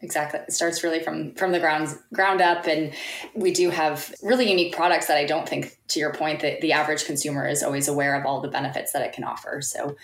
Exactly. 0.00 0.40
It 0.40 0.52
starts 0.52 0.82
really 0.82 1.02
from 1.02 1.34
from 1.34 1.52
the 1.52 1.58
ground 1.58 1.88
ground 2.12 2.40
up 2.40 2.66
and 2.66 2.92
we 3.34 3.50
do 3.50 3.70
have 3.70 4.14
really 4.22 4.50
unique 4.50 4.74
products 4.74 5.06
that 5.06 5.16
I 5.16 5.24
don't 5.24 5.48
think 5.48 5.78
to 5.88 6.00
your 6.00 6.12
point 6.12 6.40
that 6.40 6.60
the 6.60 6.72
average 6.72 7.06
consumer 7.06 7.48
is 7.48 7.62
always 7.62 7.88
aware 7.88 8.14
of 8.14 8.26
all 8.26 8.40
the 8.40 8.48
benefits 8.48 8.92
that 8.92 9.02
it 9.02 9.12
can 9.12 9.24
offer. 9.24 9.60
So 9.62 9.96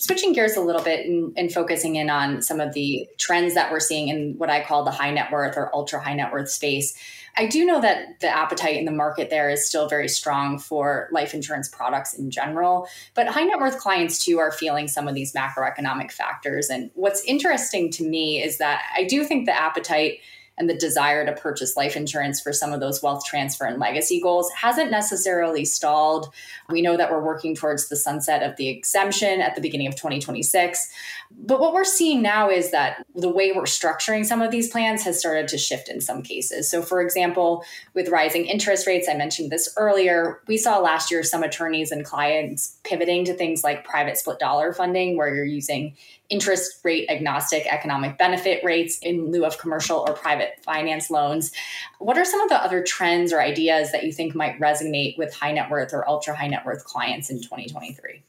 switching 0.00 0.32
gears 0.32 0.56
a 0.56 0.62
little 0.62 0.82
bit 0.82 1.06
and, 1.06 1.32
and, 1.36 1.52
focusing 1.52 1.96
in 1.96 2.08
on 2.08 2.40
some 2.40 2.58
of 2.58 2.72
the 2.72 3.06
trends 3.18 3.52
that 3.54 3.70
we're 3.70 3.78
seeing 3.78 4.08
in 4.08 4.34
what 4.38 4.48
I 4.48 4.64
call 4.64 4.82
the 4.82 4.90
high 4.90 5.10
net 5.10 5.30
worth 5.30 5.58
or 5.58 5.72
ultra 5.74 6.02
high 6.02 6.14
net 6.14 6.32
worth 6.32 6.48
space. 6.48 6.96
I 7.36 7.46
do 7.46 7.66
know 7.66 7.82
that 7.82 8.18
the 8.20 8.28
appetite 8.28 8.76
in 8.76 8.86
the 8.86 8.92
market 8.92 9.28
there 9.28 9.50
is 9.50 9.66
still 9.66 9.88
very 9.88 10.08
strong 10.08 10.58
for 10.58 11.08
life 11.12 11.34
insurance 11.34 11.68
products 11.68 12.14
in 12.14 12.30
general, 12.30 12.88
but 13.14 13.28
high 13.28 13.44
net 13.44 13.58
worth 13.58 13.78
clients 13.78 14.24
too 14.24 14.38
are 14.38 14.50
feeling 14.50 14.88
some 14.88 15.06
of 15.06 15.14
these 15.14 15.34
macroeconomic 15.34 16.10
factors. 16.10 16.70
And 16.70 16.90
what's 16.94 17.22
interesting 17.24 17.90
to 17.92 18.02
me 18.02 18.42
is 18.42 18.56
that 18.56 18.82
I 18.96 19.04
do 19.04 19.22
think 19.24 19.44
the 19.44 19.54
appetite 19.54 20.20
and 20.60 20.68
the 20.68 20.74
desire 20.74 21.24
to 21.24 21.32
purchase 21.32 21.74
life 21.74 21.96
insurance 21.96 22.38
for 22.38 22.52
some 22.52 22.72
of 22.72 22.80
those 22.80 23.02
wealth 23.02 23.24
transfer 23.24 23.64
and 23.64 23.80
legacy 23.80 24.20
goals 24.20 24.50
hasn't 24.52 24.90
necessarily 24.90 25.64
stalled. 25.64 26.30
We 26.68 26.82
know 26.82 26.98
that 26.98 27.10
we're 27.10 27.24
working 27.24 27.54
towards 27.56 27.88
the 27.88 27.96
sunset 27.96 28.42
of 28.42 28.56
the 28.56 28.68
exemption 28.68 29.40
at 29.40 29.54
the 29.54 29.62
beginning 29.62 29.86
of 29.86 29.96
2026. 29.96 30.92
But 31.30 31.60
what 31.60 31.72
we're 31.72 31.84
seeing 31.84 32.20
now 32.20 32.50
is 32.50 32.72
that 32.72 33.06
the 33.14 33.30
way 33.30 33.52
we're 33.52 33.62
structuring 33.62 34.26
some 34.26 34.42
of 34.42 34.50
these 34.50 34.68
plans 34.68 35.02
has 35.04 35.18
started 35.18 35.48
to 35.48 35.58
shift 35.58 35.88
in 35.88 36.02
some 36.02 36.22
cases. 36.22 36.68
So, 36.68 36.82
for 36.82 37.00
example, 37.00 37.64
with 37.94 38.10
rising 38.10 38.44
interest 38.44 38.86
rates, 38.86 39.08
I 39.08 39.14
mentioned 39.14 39.50
this 39.50 39.72
earlier, 39.78 40.42
we 40.46 40.58
saw 40.58 40.78
last 40.78 41.10
year 41.10 41.22
some 41.22 41.42
attorneys 41.42 41.90
and 41.90 42.04
clients 42.04 42.76
pivoting 42.84 43.24
to 43.24 43.34
things 43.34 43.64
like 43.64 43.84
private 43.84 44.18
split 44.18 44.38
dollar 44.38 44.74
funding, 44.74 45.16
where 45.16 45.34
you're 45.34 45.44
using 45.44 45.96
interest 46.30 46.80
rate 46.84 47.10
agnostic 47.10 47.66
economic 47.66 48.16
benefit 48.16 48.64
rates 48.64 48.98
in 48.98 49.30
lieu 49.30 49.44
of 49.44 49.58
commercial 49.58 50.04
or 50.06 50.14
private 50.14 50.58
finance 50.62 51.10
loans. 51.10 51.52
What 51.98 52.16
are 52.16 52.24
some 52.24 52.40
of 52.40 52.48
the 52.48 52.56
other 52.56 52.82
trends 52.82 53.32
or 53.32 53.40
ideas 53.40 53.92
that 53.92 54.04
you 54.04 54.12
think 54.12 54.34
might 54.34 54.58
resonate 54.58 55.18
with 55.18 55.34
high 55.34 55.52
net 55.52 55.70
worth 55.70 55.92
or 55.92 56.08
ultra 56.08 56.34
high 56.34 56.48
net 56.48 56.64
worth 56.64 56.84
clients 56.84 57.30
in 57.30 57.42
2023? 57.42 58.22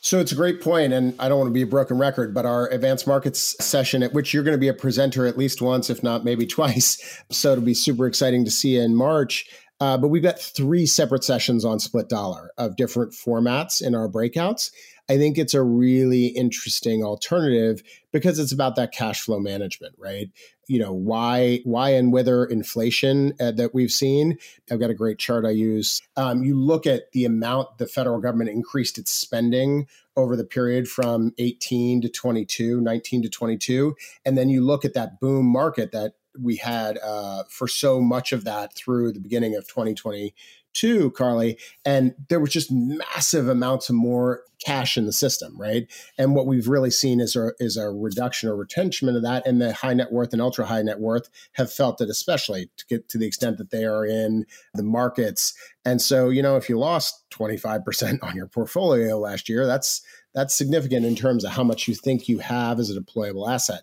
So 0.00 0.20
it's 0.20 0.30
a 0.30 0.36
great 0.36 0.60
point, 0.60 0.92
and 0.92 1.14
I 1.18 1.28
don't 1.28 1.38
want 1.38 1.48
to 1.48 1.54
be 1.54 1.62
a 1.62 1.66
broken 1.66 1.98
record, 1.98 2.32
but 2.32 2.46
our 2.46 2.68
advanced 2.68 3.06
markets 3.06 3.56
session, 3.62 4.04
at 4.04 4.12
which 4.12 4.32
you're 4.32 4.44
going 4.44 4.56
to 4.56 4.60
be 4.60 4.68
a 4.68 4.74
presenter 4.74 5.26
at 5.26 5.36
least 5.36 5.60
once, 5.60 5.90
if 5.90 6.04
not 6.04 6.24
maybe 6.24 6.46
twice, 6.46 7.20
so 7.30 7.52
it'll 7.52 7.64
be 7.64 7.74
super 7.74 8.06
exciting 8.06 8.44
to 8.44 8.50
see 8.50 8.76
you 8.76 8.82
in 8.82 8.94
March. 8.94 9.50
Uh, 9.80 9.96
but 9.96 10.08
we've 10.08 10.22
got 10.22 10.38
three 10.38 10.86
separate 10.86 11.22
sessions 11.22 11.64
on 11.64 11.78
split 11.78 12.08
dollar 12.08 12.50
of 12.58 12.76
different 12.76 13.12
formats 13.12 13.80
in 13.80 13.94
our 13.94 14.08
breakouts. 14.08 14.70
I 15.08 15.16
think 15.16 15.38
it's 15.38 15.54
a 15.54 15.62
really 15.62 16.26
interesting 16.26 17.02
alternative 17.02 17.82
because 18.12 18.38
it's 18.38 18.52
about 18.52 18.76
that 18.76 18.92
cash 18.92 19.22
flow 19.22 19.38
management, 19.38 19.94
right? 19.98 20.30
You 20.66 20.80
know, 20.80 20.92
why, 20.92 21.60
why, 21.64 21.90
and 21.90 22.12
whether 22.12 22.44
inflation 22.44 23.32
uh, 23.40 23.52
that 23.52 23.74
we've 23.74 23.90
seen. 23.90 24.38
I've 24.70 24.80
got 24.80 24.90
a 24.90 24.94
great 24.94 25.18
chart 25.18 25.46
I 25.46 25.50
use. 25.50 26.02
Um, 26.16 26.42
you 26.42 26.58
look 26.58 26.86
at 26.86 27.12
the 27.12 27.24
amount 27.24 27.78
the 27.78 27.86
federal 27.86 28.20
government 28.20 28.50
increased 28.50 28.98
its 28.98 29.10
spending 29.10 29.86
over 30.14 30.36
the 30.36 30.44
period 30.44 30.88
from 30.88 31.32
18 31.38 32.02
to 32.02 32.08
22, 32.08 32.80
19 32.80 33.22
to 33.22 33.28
22, 33.30 33.96
and 34.26 34.36
then 34.36 34.50
you 34.50 34.64
look 34.64 34.84
at 34.84 34.94
that 34.94 35.20
boom 35.20 35.46
market 35.46 35.92
that 35.92 36.14
we 36.40 36.56
had 36.56 36.98
uh, 36.98 37.44
for 37.48 37.66
so 37.66 38.00
much 38.00 38.32
of 38.32 38.44
that 38.44 38.74
through 38.74 39.12
the 39.12 39.20
beginning 39.20 39.56
of 39.56 39.66
2020 39.66 40.34
too, 40.72 41.10
Carly. 41.12 41.58
And 41.84 42.14
there 42.28 42.40
was 42.40 42.50
just 42.50 42.70
massive 42.70 43.48
amounts 43.48 43.88
of 43.88 43.96
more 43.96 44.42
cash 44.64 44.96
in 44.96 45.06
the 45.06 45.12
system, 45.12 45.56
right? 45.58 45.86
And 46.16 46.34
what 46.34 46.46
we've 46.46 46.68
really 46.68 46.90
seen 46.90 47.20
is 47.20 47.36
a, 47.36 47.52
is 47.60 47.76
a 47.76 47.90
reduction 47.90 48.48
or 48.48 48.56
retention 48.56 49.08
of 49.08 49.22
that. 49.22 49.46
And 49.46 49.60
the 49.60 49.72
high 49.72 49.94
net 49.94 50.12
worth 50.12 50.32
and 50.32 50.42
ultra 50.42 50.66
high 50.66 50.82
net 50.82 51.00
worth 51.00 51.28
have 51.52 51.72
felt 51.72 52.00
it, 52.00 52.08
especially 52.08 52.70
to 52.76 52.86
get 52.86 53.08
to 53.10 53.18
the 53.18 53.26
extent 53.26 53.58
that 53.58 53.70
they 53.70 53.84
are 53.84 54.04
in 54.04 54.46
the 54.74 54.82
markets. 54.82 55.54
And 55.84 56.02
so, 56.02 56.28
you 56.28 56.42
know, 56.42 56.56
if 56.56 56.68
you 56.68 56.78
lost 56.78 57.24
25% 57.30 58.18
on 58.22 58.36
your 58.36 58.46
portfolio 58.46 59.18
last 59.18 59.48
year, 59.48 59.66
that's 59.66 60.02
that's 60.34 60.54
significant 60.54 61.06
in 61.06 61.16
terms 61.16 61.44
of 61.44 61.52
how 61.52 61.64
much 61.64 61.88
you 61.88 61.94
think 61.94 62.28
you 62.28 62.38
have 62.38 62.78
as 62.78 62.90
a 62.90 63.00
deployable 63.00 63.50
asset. 63.50 63.82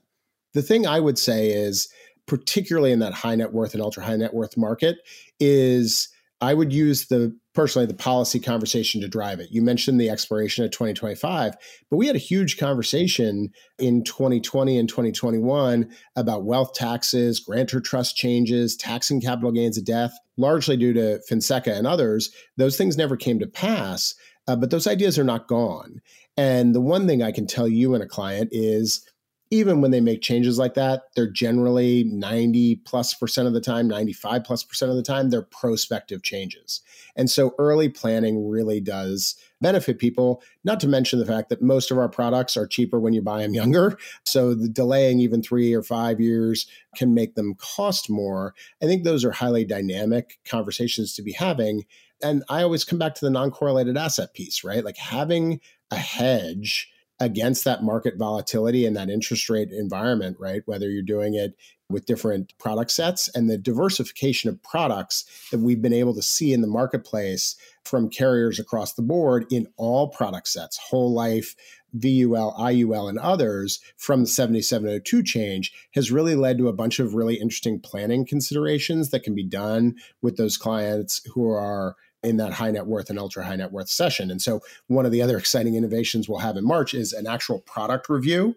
The 0.53 0.61
thing 0.61 0.87
I 0.87 0.99
would 0.99 1.17
say 1.17 1.49
is, 1.49 1.89
particularly 2.27 2.91
in 2.91 2.99
that 2.99 3.13
high 3.13 3.35
net 3.35 3.51
worth 3.51 3.73
and 3.73 3.83
ultra 3.83 4.03
high 4.03 4.15
net 4.15 4.33
worth 4.33 4.55
market, 4.55 4.99
is 5.39 6.09
I 6.41 6.53
would 6.53 6.73
use 6.73 7.07
the 7.07 7.35
personally 7.53 7.85
the 7.85 7.93
policy 7.93 8.39
conversation 8.39 8.99
to 9.01 9.07
drive 9.07 9.39
it. 9.39 9.47
You 9.51 9.61
mentioned 9.61 9.99
the 9.99 10.09
expiration 10.09 10.65
of 10.65 10.71
2025, 10.71 11.55
but 11.89 11.97
we 11.97 12.07
had 12.07 12.15
a 12.15 12.19
huge 12.19 12.57
conversation 12.57 13.49
in 13.79 14.03
2020 14.03 14.77
and 14.77 14.89
2021 14.89 15.89
about 16.17 16.43
wealth 16.43 16.73
taxes, 16.73 17.39
grantor 17.39 17.79
trust 17.79 18.17
changes, 18.17 18.75
taxing 18.75 19.21
capital 19.21 19.53
gains 19.53 19.77
of 19.77 19.85
death, 19.85 20.11
largely 20.37 20.75
due 20.75 20.93
to 20.93 21.21
FinSECA 21.31 21.75
and 21.75 21.87
others. 21.87 22.29
Those 22.57 22.77
things 22.77 22.97
never 22.97 23.15
came 23.15 23.39
to 23.39 23.47
pass, 23.47 24.13
uh, 24.47 24.57
but 24.57 24.69
those 24.69 24.87
ideas 24.87 25.17
are 25.17 25.23
not 25.23 25.47
gone. 25.47 26.01
And 26.35 26.75
the 26.75 26.81
one 26.81 27.07
thing 27.07 27.23
I 27.23 27.31
can 27.31 27.47
tell 27.47 27.67
you 27.67 27.93
and 27.93 28.03
a 28.03 28.07
client 28.07 28.49
is 28.51 29.07
even 29.51 29.79
when 29.79 29.91
they 29.91 30.01
make 30.01 30.21
changes 30.21 30.57
like 30.57 30.73
that, 30.73 31.03
they're 31.15 31.29
generally 31.29 32.03
90 32.05 32.77
plus 32.77 33.13
percent 33.13 33.47
of 33.47 33.53
the 33.53 33.61
time, 33.61 33.87
95 33.87 34.43
plus 34.43 34.63
percent 34.63 34.89
of 34.89 34.97
the 34.97 35.03
time, 35.03 35.29
they're 35.29 35.43
prospective 35.43 36.23
changes. 36.23 36.81
And 37.15 37.29
so 37.29 37.53
early 37.59 37.87
planning 37.87 38.49
really 38.49 38.79
does 38.79 39.35
benefit 39.61 39.99
people, 39.99 40.41
not 40.63 40.79
to 40.79 40.87
mention 40.87 41.19
the 41.19 41.25
fact 41.25 41.49
that 41.49 41.61
most 41.61 41.91
of 41.91 41.97
our 41.97 42.09
products 42.09 42.57
are 42.57 42.67
cheaper 42.67 42.99
when 42.99 43.13
you 43.13 43.21
buy 43.21 43.41
them 43.41 43.53
younger. 43.53 43.97
So 44.25 44.55
the 44.55 44.67
delaying 44.67 45.19
even 45.19 45.41
three 45.41 45.73
or 45.73 45.83
five 45.83 46.19
years 46.19 46.67
can 46.95 47.13
make 47.13 47.35
them 47.35 47.55
cost 47.55 48.09
more. 48.09 48.55
I 48.81 48.85
think 48.85 49.03
those 49.03 49.23
are 49.23 49.31
highly 49.31 49.63
dynamic 49.63 50.39
conversations 50.45 51.15
to 51.15 51.21
be 51.21 51.33
having. 51.33 51.85
And 52.23 52.43
I 52.49 52.63
always 52.63 52.83
come 52.83 52.99
back 52.99 53.13
to 53.15 53.25
the 53.25 53.31
non 53.31 53.51
correlated 53.51 53.97
asset 53.97 54.33
piece, 54.33 54.63
right? 54.63 54.83
Like 54.83 54.97
having 54.97 55.61
a 55.91 55.97
hedge 55.97 56.91
against 57.19 57.63
that 57.63 57.83
market 57.83 58.17
volatility 58.17 58.85
and 58.85 58.95
that 58.95 59.09
interest 59.09 59.49
rate 59.49 59.71
environment, 59.71 60.37
right? 60.39 60.61
Whether 60.65 60.89
you're 60.89 61.01
doing 61.01 61.33
it 61.33 61.55
with 61.89 62.05
different 62.05 62.57
product 62.57 62.91
sets 62.91 63.29
and 63.35 63.49
the 63.49 63.57
diversification 63.57 64.49
of 64.49 64.61
products 64.63 65.23
that 65.51 65.59
we've 65.59 65.81
been 65.81 65.93
able 65.93 66.15
to 66.15 66.21
see 66.21 66.51
in 66.51 66.61
the 66.61 66.67
marketplace 66.67 67.55
from 67.83 68.09
carriers 68.09 68.59
across 68.59 68.93
the 68.93 69.01
board 69.01 69.45
in 69.51 69.67
all 69.77 70.09
product 70.09 70.47
sets, 70.47 70.77
whole 70.77 71.13
life, 71.13 71.55
VUL, 71.93 72.53
IUL, 72.59 73.07
and 73.07 73.19
others 73.19 73.79
from 73.97 74.21
the 74.21 74.27
7702 74.27 75.23
change 75.23 75.71
has 75.93 76.11
really 76.11 76.35
led 76.35 76.57
to 76.57 76.67
a 76.67 76.73
bunch 76.73 76.99
of 76.99 77.13
really 77.13 77.35
interesting 77.35 77.79
planning 77.79 78.25
considerations 78.25 79.11
that 79.11 79.23
can 79.23 79.35
be 79.35 79.45
done 79.45 79.95
with 80.21 80.37
those 80.37 80.57
clients 80.57 81.21
who 81.33 81.49
are 81.49 81.95
in 82.25 82.37
that 82.37 82.53
high 82.53 82.71
net 82.71 82.87
worth 82.87 83.09
and 83.09 83.19
ultra 83.19 83.45
high 83.45 83.55
net 83.55 83.71
worth 83.71 83.89
session. 83.89 84.31
And 84.31 84.41
so, 84.41 84.61
one 84.87 85.05
of 85.05 85.11
the 85.11 85.21
other 85.21 85.37
exciting 85.37 85.75
innovations 85.75 86.27
we'll 86.27 86.39
have 86.39 86.57
in 86.57 86.65
March 86.65 86.93
is 86.93 87.13
an 87.13 87.27
actual 87.27 87.59
product 87.61 88.09
review, 88.09 88.55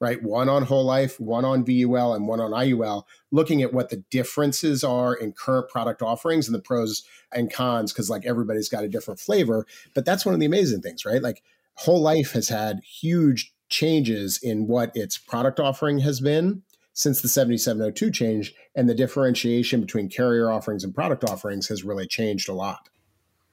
right? 0.00 0.22
One 0.22 0.48
on 0.48 0.64
whole 0.64 0.84
life, 0.84 1.20
one 1.20 1.44
on 1.44 1.64
VUL, 1.64 2.14
and 2.14 2.26
one 2.26 2.40
on 2.40 2.50
IUL, 2.52 3.04
looking 3.30 3.62
at 3.62 3.72
what 3.72 3.90
the 3.90 4.02
differences 4.10 4.82
are 4.82 5.14
in 5.14 5.32
current 5.32 5.68
product 5.68 6.02
offerings 6.02 6.48
and 6.48 6.54
the 6.54 6.62
pros 6.62 7.04
and 7.32 7.52
cons, 7.52 7.92
because 7.92 8.10
like 8.10 8.24
everybody's 8.26 8.68
got 8.68 8.84
a 8.84 8.88
different 8.88 9.20
flavor. 9.20 9.66
But 9.94 10.04
that's 10.04 10.24
one 10.24 10.34
of 10.34 10.40
the 10.40 10.46
amazing 10.46 10.82
things, 10.82 11.04
right? 11.04 11.22
Like, 11.22 11.42
whole 11.74 12.00
life 12.00 12.32
has 12.32 12.48
had 12.48 12.80
huge 12.84 13.54
changes 13.70 14.38
in 14.42 14.66
what 14.66 14.90
its 14.94 15.16
product 15.16 15.60
offering 15.60 16.00
has 16.00 16.20
been 16.20 16.62
since 16.92 17.22
the 17.22 17.28
7702 17.28 18.10
change 18.10 18.54
and 18.74 18.88
the 18.88 18.94
differentiation 18.94 19.80
between 19.80 20.08
carrier 20.08 20.50
offerings 20.50 20.84
and 20.84 20.94
product 20.94 21.24
offerings 21.24 21.68
has 21.68 21.84
really 21.84 22.06
changed 22.06 22.48
a 22.48 22.52
lot. 22.52 22.89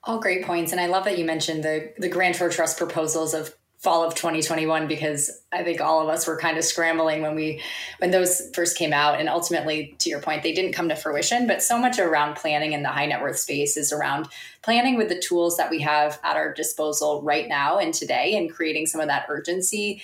All 0.08 0.20
great 0.20 0.46
points. 0.46 0.72
And 0.72 0.80
I 0.80 0.86
love 0.88 1.04
that 1.04 1.18
you 1.18 1.26
mentioned 1.26 1.66
the, 1.66 1.92
the 1.98 2.08
grantor 2.08 2.50
trust 2.50 2.78
proposals 2.78 3.34
of 3.34 3.54
fall 3.78 4.06
of 4.06 4.16
2021 4.16 4.88
because 4.88 5.30
I 5.52 5.64
think 5.64 5.82
all 5.82 6.02
of 6.02 6.08
us 6.08 6.26
were 6.26 6.40
kind 6.40 6.58
of 6.58 6.64
scrambling 6.64 7.22
when 7.22 7.36
we 7.36 7.62
when 8.00 8.10
those 8.10 8.50
first 8.56 8.76
came 8.76 8.92
out 8.92 9.20
and 9.20 9.30
ultimately 9.30 9.96
to 10.00 10.10
your 10.10 10.20
point 10.20 10.42
they 10.42 10.54
didn't 10.54 10.74
come 10.74 10.90
to 10.90 10.96
fruition 10.96 11.46
but 11.46 11.62
so 11.62 11.78
much 11.78 12.00
around 12.00 12.38
planning 12.38 12.74
in 12.74 12.82
the 12.82 12.90
high 12.90 13.06
net 13.06 13.22
worth 13.22 13.38
space 13.38 13.78
is 13.78 13.94
around 13.94 14.28
planning 14.64 14.98
with 14.98 15.10
the 15.10 15.22
tools 15.22 15.58
that 15.58 15.70
we 15.70 15.82
have 15.82 16.20
at 16.24 16.36
our 16.36 16.52
disposal 16.52 17.22
right 17.22 17.48
now 17.48 17.78
and 17.78 17.94
today 17.94 18.36
and 18.36 18.52
creating 18.52 18.88
some 18.88 19.00
of 19.00 19.10
that 19.10 19.28
urgency 19.30 20.02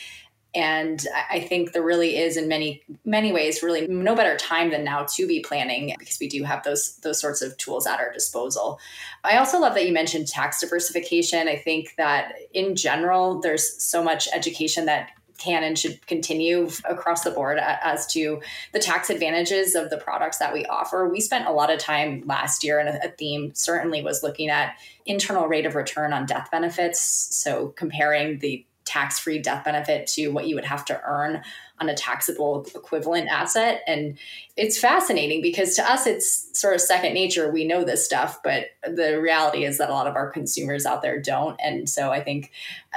and 0.56 1.06
I 1.32 1.40
think 1.40 1.72
there 1.72 1.84
really 1.84 2.18
is, 2.18 2.38
in 2.38 2.48
many 2.48 2.84
many 3.04 3.32
ways, 3.32 3.64
really 3.64 3.88
no 3.88 4.16
better 4.16 4.38
time 4.38 4.70
than 4.70 4.84
now 4.84 5.06
to 5.16 5.28
be 5.28 5.40
planning 5.40 5.96
because 5.98 6.20
we 6.20 6.28
do 6.28 6.44
have 6.44 6.64
those 6.64 6.98
those 6.98 7.20
sorts 7.20 7.42
of 7.42 7.58
tools 7.58 7.88
at 7.88 8.00
our 8.00 8.12
disposal. 8.14 8.80
I 9.24 9.38
also 9.38 9.60
love 9.60 9.74
that 9.74 9.88
you 9.88 9.94
mentioned 9.94 10.28
tax 10.28 10.60
diversification. 10.60 11.48
I 11.48 11.56
think 11.56 11.96
that 11.98 12.34
in 12.54 12.76
general, 12.76 13.40
there's 13.42 13.82
so 13.82 14.04
much 14.04 14.28
education 14.34 14.86
that 14.86 15.10
can 15.40 15.64
and 15.64 15.78
should 15.78 16.06
continue 16.06 16.70
across 16.86 17.24
the 17.24 17.32
board 17.32 17.58
as 17.60 18.06
to 18.14 18.40
the 18.72 18.80
tax 18.80 19.10
advantages 19.10 19.76
of 19.76 19.90
the 19.90 19.98
products 19.98 20.38
that 20.38 20.54
we 20.54 20.66
offer. 20.66 21.10
We 21.10 21.20
spent 21.20 21.48
a 21.48 21.52
lot 21.52 21.72
of 21.72 21.80
time 21.80 22.24
last 22.26 22.64
year, 22.64 22.80
and 22.80 22.90
a 22.90 23.10
theme 23.10 23.54
certainly 23.56 24.04
was 24.04 24.24
looking 24.24 24.50
at 24.50 24.76
internal 25.06 25.48
rate 25.48 25.66
of 25.66 25.76
return 25.76 26.14
on 26.14 26.26
death 26.26 26.50
benefits. 26.52 27.02
So 27.02 27.70
comparing 27.70 28.40
the 28.40 28.66
tax 28.86 29.20
free 29.20 29.40
death 29.40 29.63
benefit 29.63 30.08
to 30.08 30.30
what 30.30 30.48
you 30.48 30.56
would 30.56 30.66
have 30.66 30.86
to 30.86 31.02
earn 31.06 31.42
on 31.80 31.90
a 31.90 31.96
taxable 31.96 32.66
equivalent 32.75 33.28
asset. 33.30 33.82
And 33.88 34.18
it's 34.56 34.80
fascinating 34.80 35.42
because 35.42 35.75
to 35.75 35.90
us, 35.90 36.06
it's 36.06 36.50
sort 36.58 36.75
of 36.75 36.82
second 36.82 37.13
nature. 37.13 37.52
We 37.52 37.66
know 37.66 37.84
this 37.84 38.06
stuff, 38.06 38.42
but 38.44 38.68
the 38.84 39.20
reality 39.20 39.66
is 39.66 39.78
that 39.78 39.90
a 39.90 39.94
lot 39.94 40.08
of 40.08 40.16
our 40.16 40.30
consumers 40.30 40.86
out 40.86 41.02
there 41.02 41.20
don't. 41.22 41.60
And 41.63 41.90
so 41.90 42.12
I 42.12 42.24
think 42.24 42.52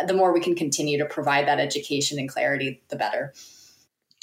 the 0.07 0.15
more 0.15 0.33
we 0.33 0.41
can 0.41 0.55
continue 0.55 0.99
to 0.99 1.07
provide 1.07 1.47
that 1.49 1.61
education 1.61 2.19
and 2.19 2.29
clarity, 2.29 2.83
the 2.89 2.97
better. 2.97 3.33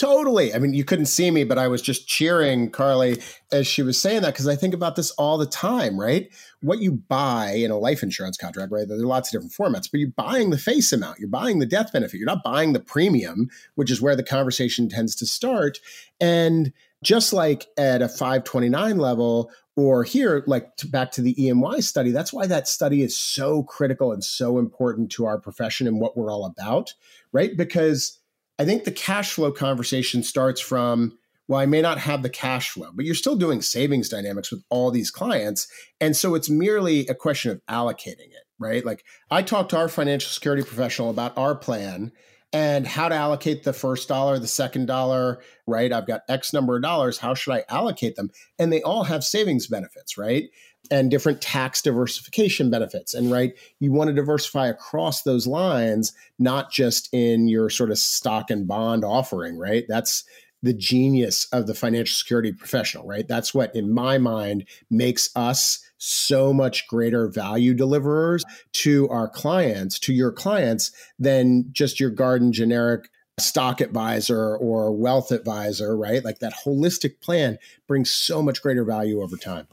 Totally. 0.04 0.54
I 0.54 0.60
mean, 0.60 0.74
you 0.74 0.84
couldn't 0.84 1.06
see 1.06 1.32
me, 1.32 1.46
but 1.46 1.58
I 1.58 1.70
was 1.70 1.82
just 1.82 2.10
cheering 2.10 2.70
Carly 2.70 3.22
as 3.54 3.66
she 3.66 3.82
was 3.82 3.98
saying 3.98 4.24
that 4.24 4.34
because 4.34 4.50
I 4.50 4.58
think 4.58 4.74
about 4.74 4.98
this 4.98 5.12
all 5.12 5.38
the 5.38 5.46
time, 5.46 5.98
right? 5.98 6.30
What 6.60 6.80
you 6.80 6.92
buy 6.92 7.52
in 7.52 7.72
a 7.72 7.78
life 7.78 8.04
insurance 8.04 8.36
contract, 8.36 8.70
right? 8.70 8.86
There 8.86 8.98
are 8.98 9.06
lots 9.06 9.34
of 9.34 9.42
different 9.42 9.54
formats, 9.54 9.90
but 9.90 10.02
you're 10.02 10.10
buying 10.10 10.50
the 10.50 10.58
face 10.58 10.92
amount, 10.92 11.20
you're 11.20 11.30
buying 11.30 11.60
the 11.60 11.66
death 11.66 11.94
benefit, 11.94 12.18
you're 12.18 12.26
not 12.26 12.44
buying 12.44 12.74
the 12.74 12.82
premium, 12.82 13.50
which 13.76 13.90
is 13.90 14.02
where 14.02 14.14
the 14.14 14.24
conversation 14.24 14.90
tends 14.90 15.16
to 15.16 15.26
start. 15.26 15.80
And 16.20 16.74
just 17.02 17.32
like 17.32 17.68
at 17.78 18.02
a 18.02 18.10
529 18.10 18.98
level, 18.98 19.52
or 19.78 20.04
here, 20.04 20.44
like 20.48 20.76
to, 20.78 20.88
back 20.88 21.12
to 21.12 21.22
the 21.22 21.34
EMY 21.36 21.82
study, 21.82 22.12
that's 22.12 22.34
why 22.34 22.46
that 22.46 22.68
study 22.68 23.04
is 23.04 23.18
so 23.18 23.64
critical 23.64 24.12
and 24.12 24.24
so 24.24 24.60
important 24.60 25.12
to 25.14 25.26
our 25.26 25.40
profession 25.40 25.88
and 25.88 26.02
what 26.02 26.18
we're 26.18 26.30
all 26.30 26.46
about, 26.46 26.94
right? 27.32 27.56
Because 27.56 28.20
I 28.60 28.66
think 28.66 28.84
the 28.84 28.92
cash 28.92 29.34
flow 29.34 29.52
conversation 29.52 30.24
starts 30.24 30.62
from, 30.62 31.18
well, 31.48 31.60
I 31.60 31.66
may 31.66 31.82
not 31.82 31.98
have 32.00 32.24
the 32.24 32.30
cash 32.30 32.70
flow, 32.70 32.90
but 32.94 33.06
you're 33.06 33.16
still 33.16 33.36
doing 33.36 33.62
savings 33.62 34.10
dynamics 34.10 34.52
with 34.52 34.64
all 34.70 34.92
these 34.92 35.12
clients. 35.12 35.68
And 36.00 36.16
so 36.16 36.36
it's 36.36 36.50
merely 36.50 37.08
a 37.08 37.16
question 37.16 37.52
of 37.52 37.62
allocating 37.70 38.30
it, 38.32 38.46
right? 38.60 38.86
Like 38.86 39.04
I 39.32 39.42
talked 39.42 39.72
to 39.72 39.78
our 39.78 39.90
financial 39.90 40.30
security 40.30 40.64
professional 40.64 41.10
about 41.10 41.38
our 41.38 41.56
plan 41.56 42.12
and 42.54 42.86
how 42.86 43.10
to 43.10 43.16
allocate 43.16 43.64
the 43.64 43.74
first 43.74 44.08
dollar, 44.08 44.38
the 44.38 44.48
second 44.48 44.86
dollar, 44.86 45.42
right? 45.66 45.92
I've 45.92 46.06
got 46.06 46.22
X 46.30 46.54
number 46.54 46.76
of 46.76 46.84
dollars. 46.84 47.18
How 47.18 47.34
should 47.34 47.54
I 47.54 47.64
allocate 47.68 48.16
them? 48.16 48.30
And 48.60 48.72
they 48.72 48.84
all 48.84 49.06
have 49.06 49.24
savings 49.24 49.66
benefits, 49.66 50.18
right? 50.20 50.50
And 50.92 51.10
different 51.10 51.42
tax 51.42 51.82
diversification 51.82 52.70
benefits. 52.70 53.14
And 53.14 53.32
right, 53.32 53.54
you 53.80 53.92
want 53.92 54.10
to 54.10 54.14
diversify 54.14 54.68
across 54.68 55.24
those 55.24 55.48
lines, 55.48 56.14
not 56.40 56.72
just 56.72 57.14
in 57.14 57.48
your 57.48 57.70
sort 57.70 57.92
of 57.92 57.98
stock 57.98 58.52
and 58.52 58.68
bond 58.68 59.06
offering, 59.06 59.58
right? 59.58 59.86
That's 59.88 60.24
the 60.62 60.74
genius 60.74 61.46
of 61.52 61.68
the 61.68 61.74
financial 61.74 62.16
security 62.16 62.54
professional, 62.54 63.06
right? 63.06 63.28
That's 63.28 63.54
what, 63.54 63.76
in 63.76 63.94
my 63.94 64.18
mind, 64.18 64.66
makes 64.90 65.30
us 65.36 65.84
so 65.98 66.54
much 66.54 66.88
greater 66.88 67.28
value 67.28 67.74
deliverers 67.74 68.44
to 68.74 69.08
our 69.10 69.28
clients, 69.28 70.00
to 70.00 70.14
your 70.14 70.32
clients, 70.32 70.92
than 71.20 71.66
just 71.72 72.00
your 72.00 72.10
garden 72.10 72.54
generic 72.54 73.10
stock 73.40 73.82
advisor 73.82 74.56
or 74.56 74.96
wealth 74.96 75.32
advisor, 75.32 75.98
right? 75.98 76.24
Like 76.24 76.40
that 76.40 76.54
holistic 76.66 77.20
plan 77.22 77.58
brings 77.88 78.12
so 78.12 78.42
much 78.42 78.62
greater 78.62 78.86
value 78.86 79.22
over 79.22 79.38
time. 79.38 79.68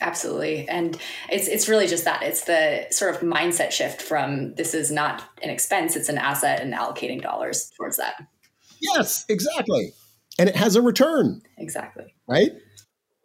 Absolutely. 0.00 0.68
And 0.68 0.98
it's 1.30 1.48
it's 1.48 1.68
really 1.68 1.86
just 1.86 2.04
that. 2.04 2.22
It's 2.22 2.44
the 2.44 2.86
sort 2.90 3.14
of 3.14 3.22
mindset 3.22 3.70
shift 3.70 4.02
from 4.02 4.54
this 4.54 4.74
is 4.74 4.90
not 4.90 5.24
an 5.42 5.50
expense, 5.50 5.96
it's 5.96 6.08
an 6.08 6.18
asset 6.18 6.60
and 6.60 6.72
allocating 6.74 7.22
dollars 7.22 7.70
towards 7.76 7.96
that. 7.96 8.14
Yes, 8.80 9.24
exactly. 9.28 9.92
And 10.38 10.48
it 10.48 10.56
has 10.56 10.76
a 10.76 10.82
return. 10.82 11.42
Exactly. 11.58 12.14
Right? 12.28 12.50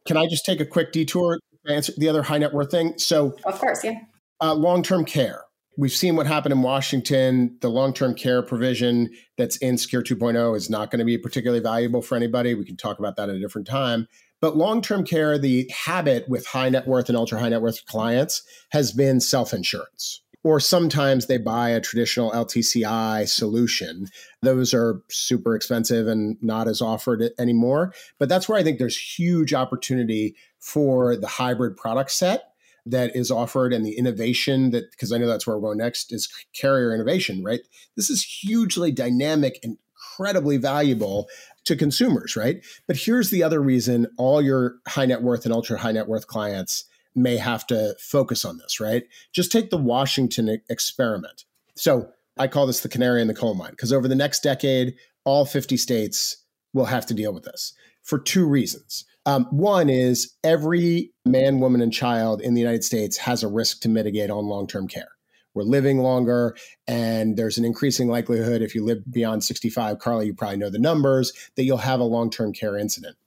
Can 0.05 0.17
I 0.17 0.27
just 0.27 0.45
take 0.45 0.59
a 0.59 0.65
quick 0.65 0.91
detour 0.91 1.39
to 1.65 1.73
answer 1.73 1.93
the 1.97 2.07
other 2.09 2.23
high 2.23 2.37
net 2.37 2.53
worth 2.53 2.71
thing? 2.71 2.93
So 2.97 3.35
Of 3.45 3.59
course, 3.59 3.83
yeah. 3.83 3.99
Uh, 4.41 4.53
long-term 4.53 5.03
care. 5.05 5.43
We've 5.77 5.91
seen 5.91 6.15
what 6.15 6.27
happened 6.27 6.53
in 6.53 6.61
Washington. 6.61 7.57
The 7.61 7.69
long-term 7.69 8.15
care 8.15 8.41
provision 8.41 9.09
that's 9.37 9.57
in 9.57 9.77
Secure 9.77 10.01
2.0 10.01 10.55
is 10.55 10.69
not 10.69 10.91
going 10.91 10.99
to 10.99 11.05
be 11.05 11.17
particularly 11.17 11.61
valuable 11.61 12.01
for 12.01 12.15
anybody. 12.15 12.53
We 12.53 12.65
can 12.65 12.77
talk 12.77 12.99
about 12.99 13.15
that 13.17 13.29
at 13.29 13.35
a 13.35 13.39
different 13.39 13.67
time. 13.67 14.07
But 14.41 14.57
long 14.57 14.81
term 14.81 15.03
care, 15.03 15.37
the 15.37 15.69
habit 15.85 16.27
with 16.29 16.45
high 16.47 16.69
net 16.69 16.87
worth 16.87 17.09
and 17.09 17.17
ultra 17.17 17.39
high 17.39 17.49
net 17.49 17.61
worth 17.61 17.85
clients 17.85 18.43
has 18.71 18.91
been 18.91 19.19
self 19.19 19.53
insurance. 19.53 20.21
Or 20.41 20.61
sometimes 20.61 21.27
they 21.27 21.37
buy 21.37 21.69
a 21.69 21.81
traditional 21.81 22.31
LTCI 22.31 23.27
solution. 23.27 24.07
Those 24.41 24.73
are 24.73 25.01
super 25.09 25.53
expensive 25.53 26.07
and 26.07 26.37
not 26.41 26.69
as 26.69 26.81
offered 26.81 27.31
anymore. 27.37 27.93
But 28.19 28.29
that's 28.29 28.47
where 28.47 28.57
I 28.57 28.63
think 28.63 28.79
there's 28.79 28.97
huge 28.97 29.53
opportunity 29.53 30.35
for 30.59 31.17
the 31.17 31.27
hybrid 31.27 31.75
product 31.75 32.11
set 32.11 32.53
that 32.85 33.13
is 33.17 33.29
offered 33.29 33.73
and 33.73 33.85
the 33.85 33.97
innovation 33.97 34.71
that 34.71 34.89
because 34.91 35.11
I 35.11 35.17
know 35.17 35.27
that's 35.27 35.45
where 35.45 35.57
we're 35.57 35.67
going 35.67 35.79
next 35.79 36.13
is 36.13 36.29
carrier 36.53 36.93
innovation, 36.95 37.43
right? 37.43 37.59
This 37.97 38.09
is 38.09 38.23
hugely 38.23 38.93
dynamic 38.93 39.59
and 39.61 39.77
incredibly 40.19 40.57
valuable 40.57 41.27
to 41.69 41.75
consumers, 41.75 42.35
right? 42.35 42.65
But 42.87 42.97
here's 42.97 43.29
the 43.29 43.43
other 43.43 43.61
reason 43.61 44.07
all 44.17 44.41
your 44.41 44.75
high 44.87 45.05
net 45.05 45.21
worth 45.21 45.45
and 45.45 45.53
ultra 45.53 45.77
high 45.77 45.91
net 45.91 46.07
worth 46.07 46.27
clients 46.27 46.83
may 47.15 47.37
have 47.37 47.65
to 47.67 47.95
focus 47.99 48.43
on 48.43 48.57
this, 48.57 48.79
right? 48.79 49.03
Just 49.33 49.51
take 49.51 49.69
the 49.69 49.77
Washington 49.77 50.59
experiment. 50.69 51.45
So 51.75 52.09
I 52.37 52.47
call 52.47 52.67
this 52.67 52.81
the 52.81 52.89
canary 52.89 53.21
in 53.21 53.27
the 53.27 53.33
coal 53.33 53.53
mine 53.53 53.71
because 53.71 53.93
over 53.93 54.07
the 54.07 54.15
next 54.15 54.41
decade, 54.41 54.95
all 55.25 55.45
50 55.45 55.77
states 55.77 56.43
will 56.73 56.85
have 56.85 57.05
to 57.07 57.13
deal 57.13 57.33
with 57.33 57.43
this 57.43 57.73
for 58.03 58.17
two 58.17 58.47
reasons. 58.47 59.05
Um, 59.25 59.45
one 59.51 59.89
is 59.89 60.33
every 60.43 61.11
man, 61.25 61.59
woman, 61.59 61.81
and 61.81 61.93
child 61.93 62.41
in 62.41 62.55
the 62.55 62.61
United 62.61 62.83
States 62.83 63.17
has 63.17 63.43
a 63.43 63.47
risk 63.47 63.81
to 63.81 63.89
mitigate 63.89 64.31
on 64.31 64.45
long 64.45 64.65
term 64.65 64.87
care 64.87 65.09
we're 65.59 65.65
living 65.65 65.99
longer 65.99 66.55
and 66.87 67.35
there's 67.35 67.57
an 67.57 67.65
increasing 67.65 68.07
likelihood 68.07 68.61
if 68.61 68.73
you 68.73 68.85
live 68.85 68.99
beyond 69.11 69.43
65 69.43 69.99
carly 69.99 70.27
you 70.27 70.33
probably 70.33 70.55
know 70.55 70.69
the 70.69 70.79
numbers 70.79 71.33
that 71.55 71.63
you'll 71.63 71.77
have 71.77 71.99
a 71.99 72.05
long-term 72.05 72.53
care 72.53 72.77
incident. 72.77 73.17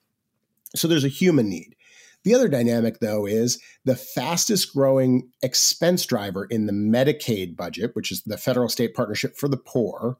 So 0.74 0.88
there's 0.88 1.04
a 1.04 1.08
human 1.08 1.50
need. 1.50 1.76
The 2.24 2.34
other 2.34 2.48
dynamic 2.48 3.00
though 3.00 3.26
is 3.26 3.60
the 3.84 3.96
fastest 3.96 4.72
growing 4.72 5.28
expense 5.42 6.06
driver 6.06 6.46
in 6.46 6.64
the 6.64 6.72
medicaid 6.72 7.54
budget 7.54 7.94
which 7.94 8.10
is 8.10 8.22
the 8.22 8.38
federal 8.38 8.70
state 8.70 8.94
partnership 8.94 9.36
for 9.36 9.48
the 9.48 9.58
poor 9.58 10.16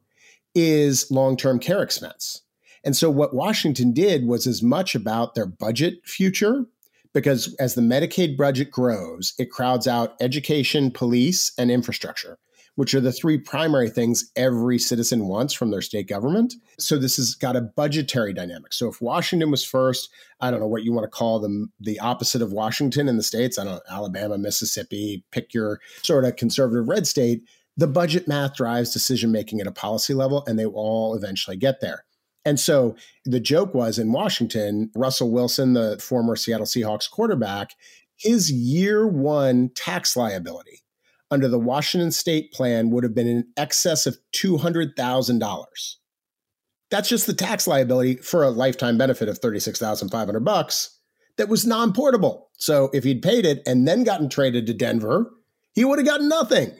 is 0.53 1.09
long-term 1.09 1.57
care 1.57 1.81
expense. 1.81 2.43
And 2.83 2.95
so 2.95 3.09
what 3.09 3.33
washington 3.33 3.91
did 3.91 4.27
was 4.27 4.45
as 4.45 4.61
much 4.61 4.93
about 4.93 5.33
their 5.33 5.47
budget 5.47 6.05
future 6.05 6.67
because 7.13 7.53
as 7.59 7.75
the 7.75 7.81
Medicaid 7.81 8.37
budget 8.37 8.71
grows, 8.71 9.33
it 9.37 9.51
crowds 9.51 9.87
out 9.87 10.15
education, 10.19 10.91
police, 10.91 11.51
and 11.57 11.71
infrastructure, 11.71 12.37
which 12.75 12.93
are 12.93 13.01
the 13.01 13.11
three 13.11 13.37
primary 13.37 13.89
things 13.89 14.31
every 14.35 14.79
citizen 14.79 15.27
wants 15.27 15.53
from 15.53 15.71
their 15.71 15.81
state 15.81 16.07
government. 16.07 16.55
So 16.79 16.97
this 16.97 17.17
has 17.17 17.35
got 17.35 17.55
a 17.55 17.61
budgetary 17.61 18.33
dynamic. 18.33 18.73
So 18.73 18.87
if 18.87 19.01
Washington 19.01 19.51
was 19.51 19.63
first, 19.63 20.09
I 20.41 20.49
don't 20.49 20.59
know 20.59 20.67
what 20.67 20.83
you 20.83 20.91
want 20.91 21.05
to 21.05 21.15
call 21.15 21.39
them, 21.39 21.71
the 21.79 21.99
opposite 21.99 22.41
of 22.41 22.51
Washington 22.51 23.07
in 23.07 23.17
the 23.17 23.23
states, 23.23 23.59
I 23.59 23.63
don't 23.63 23.75
know, 23.75 23.81
Alabama, 23.89 24.37
Mississippi, 24.37 25.23
pick 25.31 25.53
your 25.53 25.79
sort 26.01 26.25
of 26.25 26.35
conservative 26.35 26.87
red 26.87 27.05
state, 27.05 27.43
the 27.77 27.87
budget 27.87 28.27
math 28.27 28.55
drives 28.55 28.93
decision 28.93 29.31
making 29.31 29.59
at 29.59 29.67
a 29.67 29.71
policy 29.71 30.13
level, 30.13 30.43
and 30.45 30.59
they 30.59 30.65
will 30.65 30.75
all 30.75 31.15
eventually 31.15 31.57
get 31.57 31.81
there. 31.81 32.05
And 32.45 32.59
so 32.59 32.95
the 33.25 33.39
joke 33.39 33.73
was 33.73 33.97
in 33.97 34.11
Washington, 34.11 34.91
Russell 34.95 35.31
Wilson, 35.31 35.73
the 35.73 35.97
former 35.99 36.35
Seattle 36.35 36.65
Seahawks 36.65 37.09
quarterback, 37.09 37.71
his 38.17 38.51
year 38.51 39.07
one 39.07 39.69
tax 39.75 40.15
liability 40.15 40.83
under 41.31 41.47
the 41.47 41.59
Washington 41.59 42.11
state 42.11 42.51
plan 42.51 42.91
would 42.91 43.03
have 43.03 43.15
been 43.15 43.27
in 43.27 43.47
excess 43.57 44.05
of 44.05 44.17
$200,000. 44.33 45.95
That's 46.91 47.09
just 47.09 47.25
the 47.25 47.33
tax 47.33 47.65
liability 47.65 48.17
for 48.17 48.43
a 48.43 48.51
lifetime 48.51 48.99
benefit 48.99 49.27
of 49.27 49.39
36,500 49.39 50.39
bucks 50.41 50.99
that 51.37 51.49
was 51.49 51.65
non-portable. 51.65 52.51
So 52.57 52.91
if 52.93 53.03
he'd 53.03 53.23
paid 53.23 53.45
it 53.45 53.63
and 53.65 53.87
then 53.87 54.03
gotten 54.03 54.29
traded 54.29 54.67
to 54.67 54.73
Denver, 54.75 55.31
he 55.73 55.83
would 55.83 55.97
have 55.97 56.07
gotten 56.07 56.29
nothing, 56.29 56.71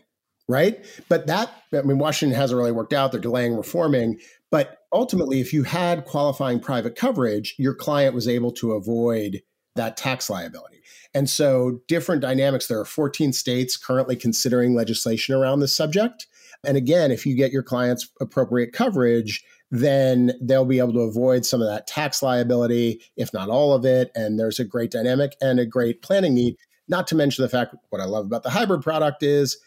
right? 0.47 0.83
But 1.09 1.27
that 1.27 1.51
I 1.73 1.81
mean 1.81 1.99
Washington 1.99 2.37
hasn't 2.37 2.57
really 2.57 2.71
worked 2.71 2.93
out. 2.93 3.11
They're 3.11 3.21
delaying 3.21 3.55
reforming, 3.55 4.19
but 4.51 4.77
ultimately, 4.91 5.41
if 5.41 5.51
you 5.51 5.63
had 5.63 6.05
qualifying 6.05 6.59
private 6.59 6.95
coverage, 6.95 7.55
your 7.57 7.73
client 7.73 8.13
was 8.13 8.27
able 8.27 8.51
to 8.53 8.73
avoid 8.73 9.41
that 9.75 9.97
tax 9.97 10.29
liability. 10.29 10.81
And 11.15 11.29
so, 11.29 11.79
different 11.87 12.21
dynamics. 12.21 12.67
There 12.67 12.79
are 12.79 12.85
14 12.85 13.33
states 13.33 13.77
currently 13.77 14.15
considering 14.15 14.75
legislation 14.75 15.33
around 15.33 15.59
this 15.59 15.75
subject. 15.75 16.27
And 16.63 16.77
again, 16.77 17.11
if 17.11 17.25
you 17.25 17.35
get 17.35 17.51
your 17.51 17.63
clients 17.63 18.07
appropriate 18.21 18.73
coverage, 18.73 19.43
then 19.71 20.33
they'll 20.39 20.65
be 20.65 20.77
able 20.77 20.93
to 20.93 20.99
avoid 20.99 21.45
some 21.45 21.61
of 21.61 21.67
that 21.67 21.87
tax 21.87 22.21
liability, 22.21 23.01
if 23.17 23.33
not 23.33 23.49
all 23.49 23.73
of 23.73 23.85
it. 23.85 24.11
And 24.13 24.39
there's 24.39 24.59
a 24.59 24.63
great 24.63 24.91
dynamic 24.91 25.35
and 25.41 25.59
a 25.59 25.65
great 25.65 26.03
planning 26.03 26.35
need. 26.35 26.57
Not 26.87 27.07
to 27.07 27.15
mention 27.15 27.41
the 27.41 27.49
fact 27.49 27.75
what 27.89 28.01
I 28.01 28.05
love 28.05 28.27
about 28.27 28.43
the 28.43 28.51
hybrid 28.51 28.83
product 28.83 29.23
is 29.23 29.57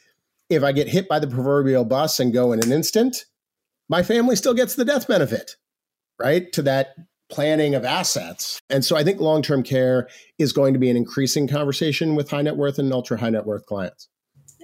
if 0.49 0.63
I 0.63 0.73
get 0.73 0.89
hit 0.89 1.09
by 1.09 1.19
the 1.19 1.27
proverbial 1.27 1.85
bus 1.85 2.21
and 2.21 2.33
go 2.33 2.53
in 2.53 2.63
an 2.63 2.73
instant, 2.73 3.25
my 3.89 4.03
family 4.03 4.37
still 4.37 4.55
gets 4.55 4.75
the 4.75 4.85
death 4.85 5.09
benefit, 5.09 5.57
right? 6.19 6.53
To 6.53 6.63
that 6.63 6.95
planning 7.29 7.75
of 7.75 7.85
assets. 7.85 8.61
And 8.71 8.85
so 8.85 8.97
I 8.97 9.03
think 9.03 9.21
long 9.21 9.43
term 9.43 9.63
care 9.63 10.09
is 10.39 10.53
going 10.53 10.73
to 10.75 10.79
be 10.79 10.91
an 10.91 10.97
increasing 10.97 11.49
conversation 11.49 12.15
with 12.15 12.31
high 12.31 12.43
net 12.43 12.57
worth 12.57 12.79
and 12.79 12.93
ultra 12.93 13.19
high 13.19 13.31
net 13.31 13.47
worth 13.47 13.67
clients. 13.67 14.09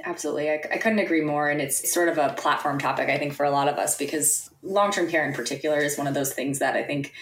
Absolutely. 0.04 0.50
I, 0.50 0.54
I, 0.72 0.78
couldn't 0.78 0.98
agree 0.98 1.20
more. 1.20 1.48
And 1.48 1.60
it's 1.60 1.92
sort 1.92 2.08
of 2.08 2.18
a 2.18 2.34
platform 2.36 2.78
topic, 2.78 3.08
I 3.08 3.18
think, 3.18 3.34
for 3.34 3.44
a 3.44 3.50
lot 3.50 3.68
of 3.68 3.76
us, 3.76 3.96
because 3.96 4.50
long 4.62 4.90
term 4.90 5.08
care 5.08 5.26
in 5.26 5.32
particular 5.32 5.78
is 5.78 5.96
one 5.96 6.06
of 6.06 6.14
those 6.14 6.32
things 6.32 6.58
that 6.58 6.74
I 6.74 6.82
think 6.82 7.12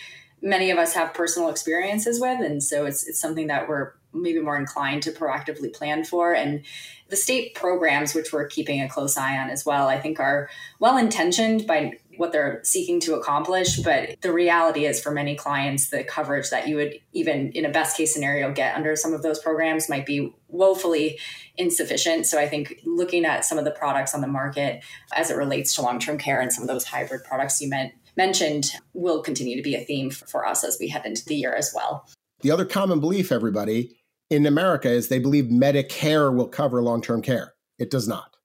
many 0.40 0.70
of 0.70 0.78
us 0.78 0.94
have 0.94 1.12
personal 1.12 1.50
experiences 1.50 2.20
with. 2.20 2.40
And 2.40 2.62
so 2.62 2.86
it's, 2.86 3.06
it's 3.06 3.20
something 3.20 3.48
that 3.48 3.68
we're 3.68 3.92
maybe 4.12 4.40
more 4.40 4.56
inclined 4.56 5.02
to 5.04 5.12
proactively 5.12 5.72
plan 5.72 6.04
for. 6.04 6.34
And 6.34 6.64
the 7.08 7.16
state 7.16 7.54
programs, 7.54 8.14
which 8.14 8.32
we're 8.32 8.46
keeping 8.46 8.80
a 8.80 8.88
close 8.88 9.16
eye 9.16 9.38
on 9.38 9.50
as 9.50 9.66
well, 9.66 9.88
I 9.88 10.00
think 10.00 10.20
are 10.20 10.48
well 10.78 10.96
intentioned 10.96 11.66
by 11.66 11.92
what 12.16 12.32
they're 12.32 12.60
seeking 12.62 13.00
to 13.00 13.14
accomplish. 13.14 13.78
But 13.78 14.20
the 14.20 14.32
reality 14.32 14.84
is, 14.84 15.02
for 15.02 15.10
many 15.10 15.34
clients, 15.34 15.88
the 15.88 16.04
coverage 16.04 16.50
that 16.50 16.68
you 16.68 16.76
would 16.76 17.00
even 17.12 17.50
in 17.52 17.64
a 17.64 17.70
best 17.70 17.96
case 17.96 18.12
scenario 18.12 18.52
get 18.52 18.76
under 18.76 18.94
some 18.94 19.12
of 19.12 19.22
those 19.22 19.38
programs 19.38 19.88
might 19.88 20.06
be 20.06 20.32
woefully 20.48 21.18
insufficient. 21.56 22.26
So 22.26 22.38
I 22.38 22.48
think 22.48 22.80
looking 22.84 23.24
at 23.24 23.44
some 23.44 23.58
of 23.58 23.64
the 23.64 23.70
products 23.70 24.14
on 24.14 24.20
the 24.20 24.26
market 24.26 24.84
as 25.12 25.30
it 25.30 25.36
relates 25.36 25.74
to 25.74 25.82
long 25.82 25.98
term 25.98 26.18
care 26.18 26.40
and 26.40 26.52
some 26.52 26.62
of 26.62 26.68
those 26.68 26.84
hybrid 26.84 27.24
products 27.24 27.60
you 27.60 27.68
meant 27.68 27.92
mentioned 28.16 28.72
will 28.92 29.22
continue 29.22 29.56
to 29.56 29.62
be 29.62 29.74
a 29.74 29.84
theme 29.84 30.10
for 30.10 30.46
us 30.46 30.64
as 30.64 30.76
we 30.78 30.88
head 30.88 31.06
into 31.06 31.24
the 31.24 31.36
year 31.36 31.54
as 31.54 31.72
well. 31.74 32.06
The 32.42 32.50
other 32.50 32.64
common 32.64 33.00
belief, 33.00 33.32
everybody, 33.32 33.99
in 34.30 34.46
America 34.46 34.88
is 34.88 35.08
they 35.08 35.18
believe 35.18 35.46
Medicare 35.46 36.34
will 36.34 36.48
cover 36.48 36.82
long-term 36.82 37.20
care. 37.20 37.54
It 37.78 37.90
does 37.90 38.08
not. 38.08 38.36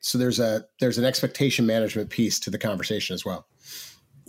So 0.00 0.18
there's 0.18 0.40
a 0.40 0.66
there's 0.80 0.98
an 0.98 1.04
expectation 1.04 1.64
management 1.64 2.10
piece 2.10 2.38
to 2.40 2.50
the 2.50 2.58
conversation 2.58 3.14
as 3.14 3.24
well. 3.24 3.46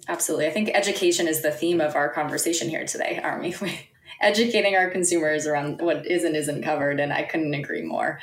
Absolutely. 0.08 0.48
I 0.48 0.52
think 0.52 0.70
education 0.74 1.28
is 1.28 1.42
the 1.42 1.52
theme 1.52 1.82
of 1.82 1.96
our 1.96 2.10
conversation 2.10 2.70
here 2.70 2.86
today, 2.86 3.20
we? 3.62 3.90
Educating 4.22 4.76
our 4.76 4.90
consumers 4.90 5.48
around 5.48 5.82
what 5.82 6.06
is 6.06 6.24
and 6.24 6.36
isn't 6.36 6.64
covered, 6.64 7.00
and 7.00 7.12
I 7.12 7.24
couldn't 7.24 7.54
agree 7.54 7.82
more. 7.82 8.20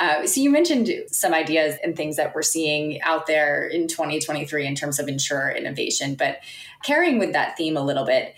Uh, 0.00 0.26
so, 0.26 0.40
you 0.40 0.50
mentioned 0.50 0.90
some 1.08 1.34
ideas 1.34 1.76
and 1.84 1.94
things 1.94 2.16
that 2.16 2.34
we're 2.34 2.42
seeing 2.42 3.00
out 3.02 3.26
there 3.26 3.64
in 3.64 3.86
2023 3.86 4.66
in 4.66 4.74
terms 4.74 4.98
of 4.98 5.06
insurer 5.06 5.52
innovation, 5.52 6.16
but 6.16 6.38
carrying 6.82 7.18
with 7.18 7.34
that 7.34 7.56
theme 7.56 7.76
a 7.76 7.84
little 7.84 8.06
bit, 8.06 8.34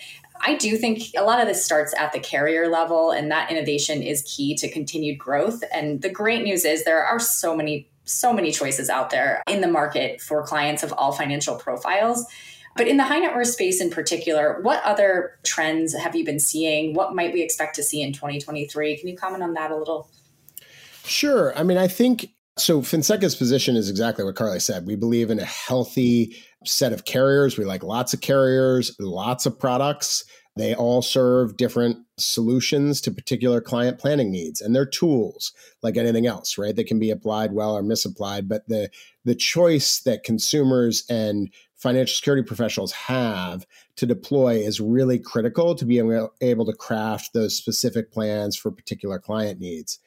I 0.46 0.54
do 0.54 0.76
think 0.76 1.11
a 1.16 1.24
lot 1.24 1.40
of 1.40 1.48
this 1.48 1.64
starts 1.64 1.92
at 1.98 2.12
the 2.12 2.20
carrier 2.20 2.68
level, 2.68 3.11
and 3.11 3.32
that 3.32 3.50
innovation 3.50 4.00
is 4.00 4.22
key 4.22 4.54
to 4.56 4.70
continued 4.70 5.18
growth. 5.18 5.64
And 5.74 6.00
the 6.02 6.09
great 6.09 6.44
news 6.44 6.64
is 6.64 6.85
there 6.85 7.04
are 7.04 7.18
so 7.18 7.56
many, 7.56 7.90
so 8.04 8.32
many 8.32 8.52
choices 8.52 8.88
out 8.88 9.11
there 9.11 9.42
in 9.48 9.61
the 9.61 9.66
market 9.66 10.20
for 10.20 10.46
clients 10.46 10.85
of 10.85 10.92
all 10.92 11.11
financial 11.11 11.56
profiles. 11.56 12.24
But 12.76 12.87
in 12.87 12.96
the 12.96 13.04
high 13.04 13.18
net 13.18 13.35
worth 13.35 13.48
space 13.48 13.80
in 13.80 13.90
particular, 13.90 14.61
what 14.62 14.85
other 14.85 15.37
trends 15.42 15.94
have 15.94 16.14
you 16.14 16.24
been 16.24 16.38
seeing? 16.38 16.94
What 16.94 17.14
might 17.14 17.32
we 17.32 17.42
expect 17.42 17.74
to 17.76 17.82
see 17.82 18.00
in 18.00 18.12
2023? 18.12 18.98
Can 18.98 19.09
you 19.09 19.16
comment 19.16 19.42
on 19.42 19.54
that 19.54 19.72
a 19.72 19.76
little? 19.76 20.09
Sure. 21.04 21.59
I 21.59 21.64
mean, 21.64 21.78
I 21.78 21.88
think 21.88 22.30
so. 22.59 22.81
Finseca's 22.81 23.37
position 23.37 23.77
is 23.77 23.90
exactly 23.90 24.25
what 24.25 24.37
Carly 24.37 24.61
said. 24.61 24.87
We 24.87 24.97
believe 24.97 25.31
in 25.31 25.38
a 25.38 25.45
healthy 25.45 26.37
set 26.64 26.92
of 26.92 27.05
carriers. 27.05 27.59
We 27.59 27.64
like 27.64 27.83
lots 27.83 28.14
of 28.14 28.21
carriers, 28.21 28.95
lots 28.99 29.47
of 29.47 29.59
products. 29.59 30.25
They 30.57 30.75
all 30.75 31.03
serve 31.03 31.59
different 31.59 31.99
solutions 32.16 33.03
to 33.03 33.11
particular 33.11 33.61
client 33.61 33.99
planning 33.99 34.33
needs 34.33 34.62
and 34.62 34.75
they're 34.75 34.87
tools 34.87 35.53
like 35.83 35.99
anything 35.99 36.27
else, 36.27 36.57
right? 36.57 36.75
They 36.75 36.83
can 36.83 36.99
be 36.99 37.11
applied 37.11 37.53
well 37.53 37.77
or 37.77 37.83
misapplied, 37.83 38.49
but 38.49 38.66
the 38.66 38.90
the 39.25 39.35
choice 39.35 40.01
that 40.01 40.25
consumers 40.25 41.05
and 41.11 41.51
financial 41.77 42.14
security 42.14 42.42
professionals 42.42 42.92
have 42.92 43.66
to 43.97 44.07
deploy 44.07 44.57
is 44.57 44.81
really 44.81 45.19
critical 45.19 45.75
to 45.75 45.85
be 45.85 45.99
able 45.99 46.64
to 46.64 46.73
craft 46.73 47.35
those 47.35 47.55
specific 47.55 48.11
plans 48.11 48.57
for 48.57 48.71
particular 48.71 49.19
client 49.19 49.61
needs. 49.61 49.99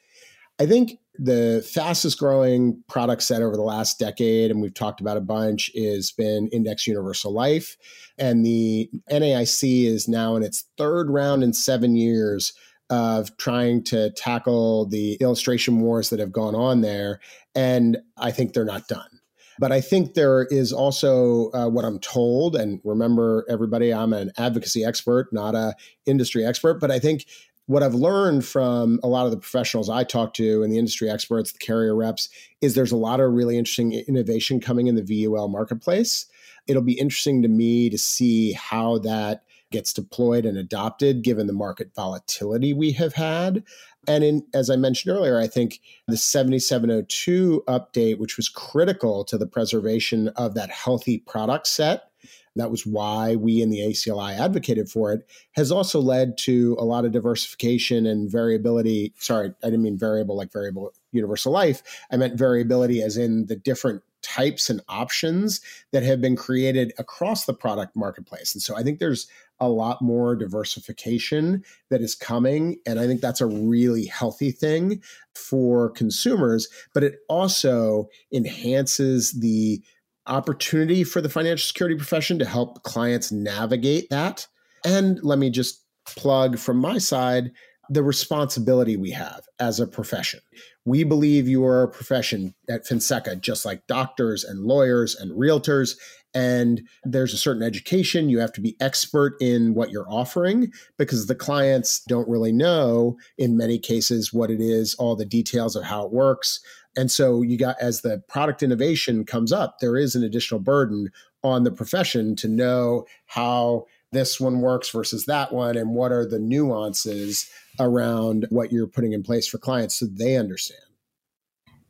I 0.59 0.65
think 0.65 0.97
the 1.21 1.67
fastest 1.73 2.17
growing 2.17 2.81
product 2.87 3.23
set 3.23 3.41
over 3.41 3.55
the 3.55 3.61
last 3.61 3.99
decade, 3.99 4.51
and 4.51 4.61
we've 4.61 4.73
talked 4.73 5.01
about 5.01 5.17
a 5.17 5.21
bunch, 5.21 5.69
is 5.73 6.11
been 6.11 6.47
Index 6.47 6.87
Universal 6.87 7.33
Life. 7.33 7.75
And 8.17 8.45
the 8.45 8.89
NAIC 9.11 9.85
is 9.85 10.07
now 10.07 10.35
in 10.35 10.43
its 10.43 10.65
third 10.77 11.09
round 11.09 11.43
in 11.43 11.51
seven 11.51 11.95
years 11.95 12.53
of 12.89 13.35
trying 13.37 13.83
to 13.83 14.11
tackle 14.11 14.85
the 14.85 15.15
illustration 15.15 15.81
wars 15.81 16.09
that 16.09 16.19
have 16.19 16.31
gone 16.31 16.55
on 16.55 16.81
there. 16.81 17.19
And 17.53 17.97
I 18.17 18.31
think 18.31 18.53
they're 18.53 18.65
not 18.65 18.87
done. 18.87 19.19
But 19.59 19.73
I 19.73 19.81
think 19.81 20.13
there 20.13 20.47
is 20.49 20.71
also 20.71 21.51
uh, 21.51 21.67
what 21.67 21.83
I'm 21.83 21.99
told, 21.99 22.55
and 22.55 22.79
remember, 22.85 23.45
everybody, 23.49 23.93
I'm 23.93 24.13
an 24.13 24.31
advocacy 24.37 24.85
expert, 24.85 25.33
not 25.33 25.53
a 25.53 25.75
industry 26.05 26.45
expert. 26.45 26.75
But 26.75 26.91
I 26.91 26.99
think 26.99 27.25
what 27.69 27.83
I've 27.83 27.93
learned 27.93 28.43
from 28.45 28.99
a 29.03 29.07
lot 29.07 29.25
of 29.25 29.31
the 29.31 29.37
professionals 29.37 29.91
I 29.91 30.03
talk 30.03 30.33
to 30.33 30.63
and 30.63 30.73
the 30.73 30.79
industry 30.79 31.07
experts, 31.07 31.51
the 31.51 31.59
carrier 31.59 31.95
reps, 31.95 32.27
is 32.61 32.73
there's 32.73 32.91
a 32.91 32.97
lot 32.97 33.19
of 33.19 33.31
really 33.31 33.59
interesting 33.59 33.93
innovation 33.93 34.59
coming 34.59 34.87
in 34.87 34.95
the 34.95 35.03
VUL 35.03 35.49
marketplace. 35.49 36.25
It'll 36.65 36.81
be 36.81 36.97
interesting 36.97 37.43
to 37.43 37.47
me 37.47 37.91
to 37.91 37.97
see 37.99 38.53
how 38.53 38.97
that 38.99 39.43
gets 39.69 39.93
deployed 39.93 40.47
and 40.47 40.57
adopted 40.57 41.21
given 41.21 41.45
the 41.45 41.53
market 41.53 41.91
volatility 41.95 42.73
we 42.73 42.91
have 42.93 43.13
had. 43.13 43.63
And 44.07 44.23
in, 44.23 44.47
as 44.55 44.71
I 44.71 44.75
mentioned 44.75 45.15
earlier, 45.15 45.37
I 45.37 45.45
think 45.45 45.79
the 46.07 46.17
7702 46.17 47.65
update, 47.67 48.17
which 48.17 48.35
was 48.35 48.49
critical 48.49 49.23
to 49.25 49.37
the 49.37 49.45
preservation 49.45 50.29
of 50.29 50.55
that 50.55 50.71
healthy 50.71 51.19
product 51.19 51.67
set, 51.67 52.08
that 52.55 52.71
was 52.71 52.85
why 52.85 53.35
we 53.35 53.61
in 53.61 53.69
the 53.69 53.79
ACLI 53.79 54.37
advocated 54.37 54.89
for 54.89 55.13
it, 55.13 55.27
has 55.53 55.71
also 55.71 55.99
led 55.99 56.37
to 56.39 56.75
a 56.79 56.85
lot 56.85 57.05
of 57.05 57.11
diversification 57.11 58.05
and 58.05 58.31
variability. 58.31 59.13
Sorry, 59.17 59.53
I 59.63 59.67
didn't 59.67 59.83
mean 59.83 59.97
variable 59.97 60.35
like 60.35 60.51
variable 60.51 60.93
universal 61.11 61.51
life. 61.51 61.83
I 62.11 62.17
meant 62.17 62.37
variability 62.37 63.01
as 63.01 63.17
in 63.17 63.45
the 63.47 63.55
different 63.55 64.03
types 64.21 64.69
and 64.69 64.81
options 64.89 65.61
that 65.91 66.03
have 66.03 66.21
been 66.21 66.35
created 66.35 66.93
across 66.97 67.45
the 67.45 67.53
product 67.53 67.95
marketplace. 67.95 68.53
And 68.53 68.61
so 68.61 68.75
I 68.75 68.83
think 68.83 68.99
there's 68.99 69.27
a 69.59 69.69
lot 69.69 70.01
more 70.01 70.35
diversification 70.35 71.63
that 71.89 72.01
is 72.01 72.15
coming. 72.15 72.77
And 72.85 72.99
I 72.99 73.07
think 73.07 73.21
that's 73.21 73.41
a 73.41 73.45
really 73.45 74.05
healthy 74.05 74.51
thing 74.51 75.01
for 75.35 75.89
consumers, 75.89 76.67
but 76.93 77.03
it 77.03 77.19
also 77.27 78.09
enhances 78.31 79.33
the 79.33 79.81
opportunity 80.29 81.03
for 81.03 81.21
the 81.21 81.29
financial 81.29 81.67
security 81.67 81.95
profession 81.95 82.39
to 82.39 82.45
help 82.45 82.83
clients 82.83 83.31
navigate 83.31 84.09
that. 84.09 84.47
And 84.85 85.19
let 85.23 85.39
me 85.39 85.49
just 85.49 85.83
plug 86.05 86.57
from 86.57 86.77
my 86.77 86.97
side 86.97 87.51
the 87.89 88.03
responsibility 88.03 88.95
we 88.95 89.11
have 89.11 89.41
as 89.59 89.79
a 89.79 89.87
profession. 89.87 90.39
We 90.85 91.03
believe 91.03 91.47
you 91.47 91.65
are 91.65 91.83
a 91.83 91.91
profession 91.91 92.53
at 92.69 92.85
Finseca, 92.85 93.41
just 93.41 93.65
like 93.65 93.87
doctors 93.87 94.43
and 94.43 94.61
lawyers 94.61 95.15
and 95.15 95.31
realtors. 95.31 95.97
And 96.35 96.87
there's 97.03 97.33
a 97.33 97.37
certain 97.37 97.63
education. 97.63 98.29
You 98.29 98.39
have 98.39 98.53
to 98.53 98.61
be 98.61 98.75
expert 98.79 99.35
in 99.41 99.73
what 99.73 99.89
you're 99.89 100.09
offering 100.09 100.71
because 100.99 101.25
the 101.25 101.33
clients 101.33 102.03
don't 102.07 102.29
really 102.29 102.51
know, 102.51 103.17
in 103.39 103.57
many 103.57 103.79
cases, 103.79 104.31
what 104.31 104.51
it 104.51 104.61
is, 104.61 104.93
all 104.95 105.15
the 105.15 105.25
details 105.25 105.75
of 105.75 105.83
how 105.83 106.05
it 106.05 106.11
works. 106.11 106.59
And 106.97 107.11
so 107.11 107.41
you 107.41 107.57
got 107.57 107.75
as 107.79 108.01
the 108.01 108.21
product 108.27 108.63
innovation 108.63 109.25
comes 109.25 109.51
up, 109.51 109.79
there 109.79 109.97
is 109.97 110.15
an 110.15 110.23
additional 110.23 110.59
burden 110.59 111.11
on 111.43 111.63
the 111.63 111.71
profession 111.71 112.35
to 112.37 112.47
know 112.47 113.05
how 113.27 113.85
this 114.11 114.39
one 114.39 114.59
works 114.61 114.89
versus 114.89 115.25
that 115.25 115.53
one 115.53 115.77
and 115.77 115.91
what 115.91 116.11
are 116.11 116.25
the 116.25 116.39
nuances 116.39 117.49
around 117.79 118.47
what 118.49 118.71
you're 118.71 118.87
putting 118.87 119.13
in 119.13 119.23
place 119.23 119.47
for 119.47 119.57
clients 119.57 119.95
so 119.95 120.07
they 120.07 120.35
understand. 120.35 120.81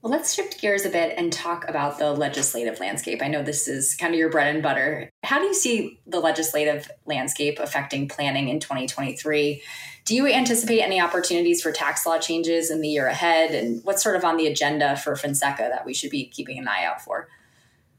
Well, 0.02 0.14
let's 0.14 0.34
shift 0.34 0.62
gears 0.62 0.86
a 0.86 0.90
bit 0.90 1.16
and 1.18 1.32
talk 1.32 1.68
about 1.68 2.00
the 2.00 2.14
legislative 2.14 2.80
landscape. 2.80 3.22
I 3.22 3.28
know 3.28 3.44
this 3.44 3.68
is 3.68 3.96
kind 3.96 4.14
of 4.14 4.18
your 4.18 4.30
bread 4.30 4.54
and 4.54 4.64
butter. 4.64 5.10
How 5.24 5.40
do 5.40 5.46
you 5.46 5.54
see 5.54 6.00
the 6.08 6.22
legislative 6.22 6.90
landscape 7.06 7.60
affecting 7.60 8.08
planning 8.08 8.48
in 8.48 8.62
2023? 8.62 9.62
Do 10.10 10.16
you 10.16 10.26
anticipate 10.26 10.82
any 10.82 11.00
opportunities 11.00 11.62
for 11.62 11.72
tax 11.72 12.04
law 12.04 12.18
changes 12.18 12.72
in 12.72 12.82
the 12.82 12.88
year 12.88 13.06
ahead? 13.06 13.52
And 13.52 13.80
what's 13.84 14.02
sort 14.02 14.16
of 14.16 14.24
on 14.26 14.38
the 14.38 14.48
agenda 14.48 14.98
for 14.98 15.14
Finseca 15.14 15.70
that 15.70 15.86
we 15.86 15.94
should 15.94 16.10
be 16.10 16.26
keeping 16.26 16.58
an 16.58 16.68
eye 16.68 16.84
out 16.84 17.00
for? 17.00 17.28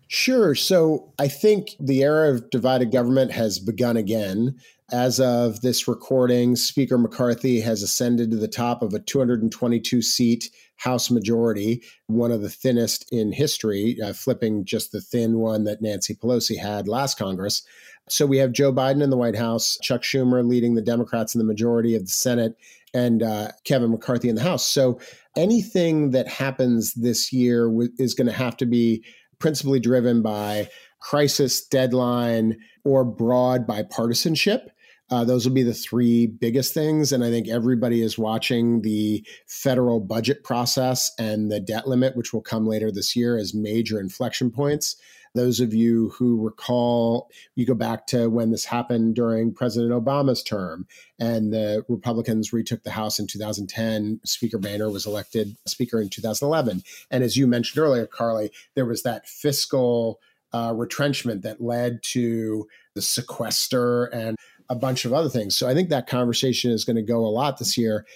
Sure. 0.09 0.57
So 0.57 1.13
I 1.21 1.29
think 1.29 1.77
the 1.79 2.03
era 2.03 2.31
of 2.31 2.51
divided 2.51 2.91
government 2.91 3.31
has 3.31 3.61
begun 3.61 3.97
again. 3.97 4.59
As 4.91 5.21
of 5.21 5.61
this 5.61 5.87
recording, 5.87 6.57
Speaker 6.57 6.99
McCarthy 6.99 7.61
has 7.61 7.81
ascended 7.81 8.33
to 8.33 8.37
the 8.37 8.49
top 8.49 8.83
of 8.83 8.93
a 8.93 8.99
222 8.99 10.03
seat 10.03 10.51
House 10.79 11.11
majority, 11.11 11.83
one 12.07 12.33
of 12.33 12.41
the 12.41 12.49
thinnest 12.49 13.07
in 13.13 13.33
history, 13.33 13.99
uh, 14.03 14.15
flipping 14.15 14.65
just 14.65 14.93
the 14.93 15.01
thin 15.01 15.39
one 15.39 15.63
that 15.65 15.83
Nancy 15.83 16.15
Pelosi 16.15 16.59
had 16.59 16.89
last 16.89 17.19
Congress. 17.19 17.63
So 18.09 18.27
we 18.27 18.39
have 18.39 18.53
Joe 18.53 18.73
Biden 18.73 19.03
in 19.03 19.11
the 19.11 19.17
White 19.17 19.37
House, 19.37 19.79
Chuck 19.83 20.03
Schumer 20.03 20.45
leading 20.47 20.75
the 20.75 20.83
Democrats 20.83 21.35
in 21.35 21.39
the 21.39 21.45
majority 21.45 21.95
of 21.95 22.03
the 22.03 22.11
Senate, 22.11 22.57
and 22.93 23.23
uh, 23.23 23.53
Kevin 23.65 23.93
McCarthy 23.93 24.29
in 24.29 24.35
the 24.35 24.43
House. 24.43 24.67
So 24.67 24.99
anything 25.37 26.11
that 26.11 26.27
happens 26.27 26.95
this 26.95 27.33
year 27.33 27.67
w- 27.67 27.93
is 27.99 28.15
going 28.15 28.27
to 28.27 28.33
have 28.33 28.57
to 28.57 28.67
be 28.67 29.05
principally 29.39 29.79
driven 29.79 30.23
by 30.23 30.69
crisis, 31.01 31.65
deadline, 31.65 32.57
or 32.85 33.05
broad 33.05 33.67
bipartisanship 33.67 34.71
Uh, 35.11 35.25
those 35.25 35.45
will 35.45 35.55
be 35.55 35.65
the 35.65 35.75
three 35.75 36.27
biggest 36.27 36.73
things. 36.73 37.13
And 37.13 37.25
I 37.25 37.31
think 37.31 37.49
everybody 37.49 38.01
is 38.01 38.17
watching 38.17 38.83
the 38.83 39.27
federal 39.47 39.99
budget 39.99 40.45
process 40.45 41.13
and 41.19 41.51
the 41.51 41.61
debt 41.61 41.89
limit, 41.89 42.17
which 42.17 42.33
will 42.33 42.43
come 42.43 42.67
later 42.67 42.93
this 42.93 43.17
year, 43.17 43.37
as 43.37 43.53
major 43.53 43.99
inflection 43.99 44.51
points. 44.51 44.97
Those 45.35 45.61
of 45.61 45.73
you 45.73 46.11
who 46.11 46.43
recall, 46.43 47.31
you 47.55 47.65
go 47.65 47.75
back 47.75 48.07
to 48.09 48.29
when 48.29 48.51
this 48.51 48.65
happened 48.65 49.15
during 49.15 49.55
President 49.55 49.93
Obama's 49.93 50.43
term, 50.43 50.87
and 51.19 51.53
the 51.53 51.85
Republicans 51.89 52.53
retook 52.53 52.83
the 52.83 52.91
House 52.91 53.19
in 53.19 53.27
2010. 53.27 54.21
Speaker 54.25 54.59
Boehner 54.59 54.91
was 54.91 55.07
elected 55.07 55.57
Speaker 55.67 56.01
in 56.01 56.09
2011. 56.09 56.83
And 57.11 57.23
as 57.23 57.37
you 57.37 57.47
mentioned 57.47 57.83
earlier, 57.83 58.07
Carly, 58.07 58.51
there 58.75 58.87
was 58.87 59.03
that 59.03 59.29
fiscal 59.29 60.21
uh, 60.53 60.73
retrenchment 60.75 61.43
that 61.43 61.61
led 61.61 62.03
to 62.03 62.67
the 62.95 63.03
sequester 63.03 64.07
and 64.07 64.37
a 64.69 64.75
bunch 64.75 65.05
of 65.05 65.13
other 65.13 65.29
things. 65.29 65.57
So 65.57 65.69
I 65.69 65.75
think 65.75 65.91
that 65.91 66.07
conversation 66.07 66.71
is 66.71 66.85
going 66.85 66.97
to 66.97 67.03
go 67.03 67.25
a 67.25 67.29
lot 67.29 67.59
this 67.59 67.79
year. 67.79 68.07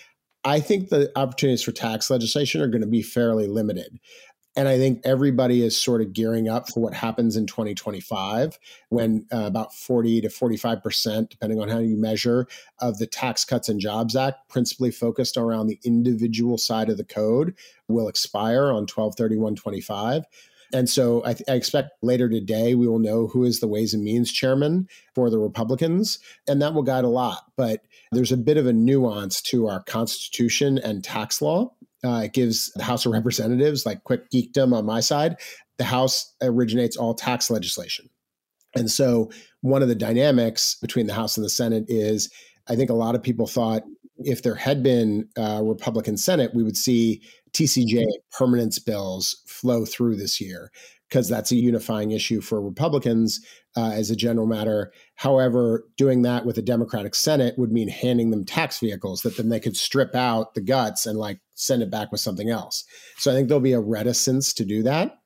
I 0.44 0.60
think 0.60 0.88
the 0.88 1.10
opportunities 1.16 1.62
for 1.62 1.72
tax 1.72 2.10
legislation 2.10 2.60
are 2.60 2.68
going 2.68 2.82
to 2.82 2.86
be 2.86 3.02
fairly 3.02 3.46
limited. 3.46 3.98
And 4.56 4.68
I 4.68 4.78
think 4.78 5.00
everybody 5.04 5.62
is 5.62 5.80
sort 5.80 6.00
of 6.00 6.12
gearing 6.12 6.48
up 6.48 6.68
for 6.68 6.80
what 6.80 6.94
happens 6.94 7.36
in 7.36 7.46
2025 7.46 8.58
when 8.88 9.26
uh, 9.32 9.38
about 9.46 9.74
40 9.74 10.20
to 10.20 10.28
45%, 10.28 11.28
depending 11.28 11.60
on 11.60 11.68
how 11.68 11.78
you 11.78 11.96
measure, 11.96 12.46
of 12.80 12.98
the 12.98 13.06
Tax 13.06 13.44
Cuts 13.44 13.68
and 13.68 13.80
Jobs 13.80 14.14
Act, 14.14 14.48
principally 14.48 14.92
focused 14.92 15.36
around 15.36 15.66
the 15.66 15.80
individual 15.84 16.56
side 16.56 16.88
of 16.88 16.98
the 16.98 17.04
code, 17.04 17.54
will 17.88 18.08
expire 18.08 18.66
on 18.66 18.86
123125. 18.86 20.24
And 20.72 20.88
so 20.88 21.24
I, 21.24 21.34
th- 21.34 21.48
I, 21.48 21.54
expect 21.54 22.02
later 22.02 22.28
today 22.28 22.74
we 22.74 22.88
will 22.88 22.98
know 22.98 23.28
who 23.28 23.44
is 23.44 23.60
the 23.60 23.68
Ways 23.68 23.94
and 23.94 24.02
Means 24.02 24.32
chairman 24.32 24.88
for 25.14 25.30
the 25.30 25.38
Republicans, 25.38 26.18
and 26.48 26.60
that 26.62 26.74
will 26.74 26.82
guide 26.82 27.04
a 27.04 27.08
lot. 27.08 27.44
But 27.56 27.82
there's 28.10 28.32
a 28.32 28.36
bit 28.36 28.56
of 28.56 28.66
a 28.66 28.72
nuance 28.72 29.40
to 29.42 29.68
our 29.68 29.82
Constitution 29.84 30.78
and 30.78 31.04
tax 31.04 31.40
law. 31.40 31.72
Uh, 32.04 32.22
it 32.24 32.32
gives 32.32 32.70
the 32.74 32.82
House 32.82 33.06
of 33.06 33.12
Representatives, 33.12 33.86
like 33.86 34.04
quick 34.04 34.30
geekdom 34.30 34.74
on 34.74 34.84
my 34.84 35.00
side, 35.00 35.36
the 35.78 35.84
House 35.84 36.34
originates 36.42 36.96
all 36.96 37.14
tax 37.14 37.50
legislation. 37.50 38.08
And 38.76 38.90
so 38.90 39.30
one 39.62 39.82
of 39.82 39.88
the 39.88 39.94
dynamics 39.94 40.76
between 40.80 41.06
the 41.06 41.14
House 41.14 41.36
and 41.36 41.44
the 41.44 41.50
Senate 41.50 41.84
is 41.88 42.30
I 42.68 42.76
think 42.76 42.90
a 42.90 42.94
lot 42.94 43.14
of 43.14 43.22
people 43.22 43.46
thought 43.46 43.82
if 44.18 44.42
there 44.42 44.54
had 44.54 44.82
been 44.82 45.28
a 45.36 45.62
Republican 45.62 46.16
Senate, 46.16 46.54
we 46.54 46.62
would 46.62 46.76
see 46.76 47.22
TCJ 47.52 48.04
permanence 48.32 48.78
bills 48.78 49.42
flow 49.46 49.84
through 49.84 50.16
this 50.16 50.40
year 50.40 50.70
because 51.14 51.28
that's 51.28 51.52
a 51.52 51.56
unifying 51.56 52.10
issue 52.10 52.40
for 52.40 52.60
Republicans 52.60 53.38
uh, 53.76 53.92
as 53.94 54.10
a 54.10 54.16
general 54.16 54.48
matter. 54.48 54.92
However, 55.14 55.86
doing 55.96 56.22
that 56.22 56.44
with 56.44 56.58
a 56.58 56.62
Democratic 56.62 57.14
Senate 57.14 57.56
would 57.56 57.70
mean 57.70 57.86
handing 57.86 58.32
them 58.32 58.44
tax 58.44 58.80
vehicles 58.80 59.22
that 59.22 59.36
then 59.36 59.48
they 59.48 59.60
could 59.60 59.76
strip 59.76 60.16
out 60.16 60.54
the 60.54 60.60
guts 60.60 61.06
and 61.06 61.16
like 61.16 61.38
send 61.54 61.84
it 61.84 61.90
back 61.90 62.10
with 62.10 62.20
something 62.20 62.50
else. 62.50 62.82
So 63.16 63.30
I 63.30 63.34
think 63.34 63.46
there'll 63.46 63.60
be 63.60 63.74
a 63.74 63.80
reticence 63.80 64.52
to 64.54 64.64
do 64.64 64.82
that. 64.82 65.20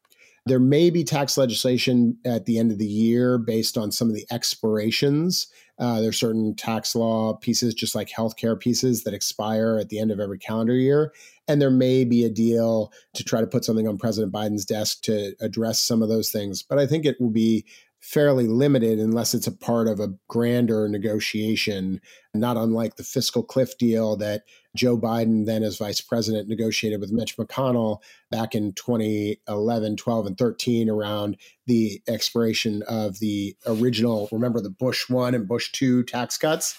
There 0.45 0.61
may 0.61 0.91
be 0.91 1.05
tax 1.05 1.39
legislation 1.39 2.19
at 2.23 2.45
the 2.45 2.59
end 2.59 2.71
of 2.71 2.77
the 2.77 2.85
year 2.85 3.39
based 3.39 3.79
on 3.79 3.91
some 3.91 4.11
of 4.11 4.15
the 4.15 4.27
expirations. 4.31 5.47
Uh, 5.79 6.01
there's 6.01 6.19
certain 6.19 6.55
tax 6.55 6.95
law 6.95 7.35
pieces, 7.35 7.75
just 7.75 7.95
like 7.95 8.09
healthcare 8.09 8.59
pieces, 8.59 9.05
that 9.05 9.15
expire 9.15 9.79
at 9.81 9.89
the 9.89 9.99
end 9.99 10.11
of 10.11 10.21
every 10.21 10.39
calendar 10.39 10.75
year. 10.75 11.13
And 11.47 11.63
there 11.63 11.71
may 11.71 12.05
be 12.05 12.25
a 12.25 12.31
deal 12.31 12.93
to 13.15 13.25
try 13.25 13.41
to 13.41 13.47
put 13.47 13.65
something 13.65 13.87
on 13.87 13.97
President 13.97 14.33
Biden's 14.33 14.65
desk 14.65 15.03
to 15.03 15.35
address 15.41 15.79
some 15.79 16.03
of 16.03 16.09
those 16.09 16.31
things. 16.31 16.63
But 16.63 16.79
I 16.79 16.87
think 16.87 17.07
it 17.07 17.21
will 17.21 17.31
be 17.31 17.65
fairly 18.09 18.47
limited 18.47 18.99
unless 18.99 19.35
it's 19.35 19.47
a 19.47 19.53
part 19.53 19.87
of 19.87 20.01
a 20.01 20.15
grander 20.29 20.89
negotiation, 20.89 22.01
not 22.33 22.57
unlike 22.57 22.97
the 22.97 23.05
fiscal 23.05 23.43
cliff 23.43 23.77
deal 23.77 24.17
that 24.17 24.45
Joe 24.75 24.97
Biden, 24.97 25.45
then 25.45 25.63
as 25.63 25.77
vice 25.77 26.01
president, 26.01 26.49
negotiated 26.49 27.01
with 27.01 27.13
Mitch 27.13 27.37
McConnell 27.37 27.99
back 28.31 28.55
in 28.55 28.73
2011, 28.73 29.97
12, 29.97 30.27
and 30.27 30.39
13 30.39 30.89
around 30.89 31.37
the 31.67 32.01
expiration 32.09 32.83
of 32.89 33.19
the 33.19 33.55
original, 33.67 34.27
remember 34.33 34.63
the 34.63 34.71
Bush 34.71 35.11
one 35.11 35.35
and 35.35 35.47
Bush 35.47 35.71
two 35.73 36.03
tax 36.03 36.39
cuts. 36.39 36.79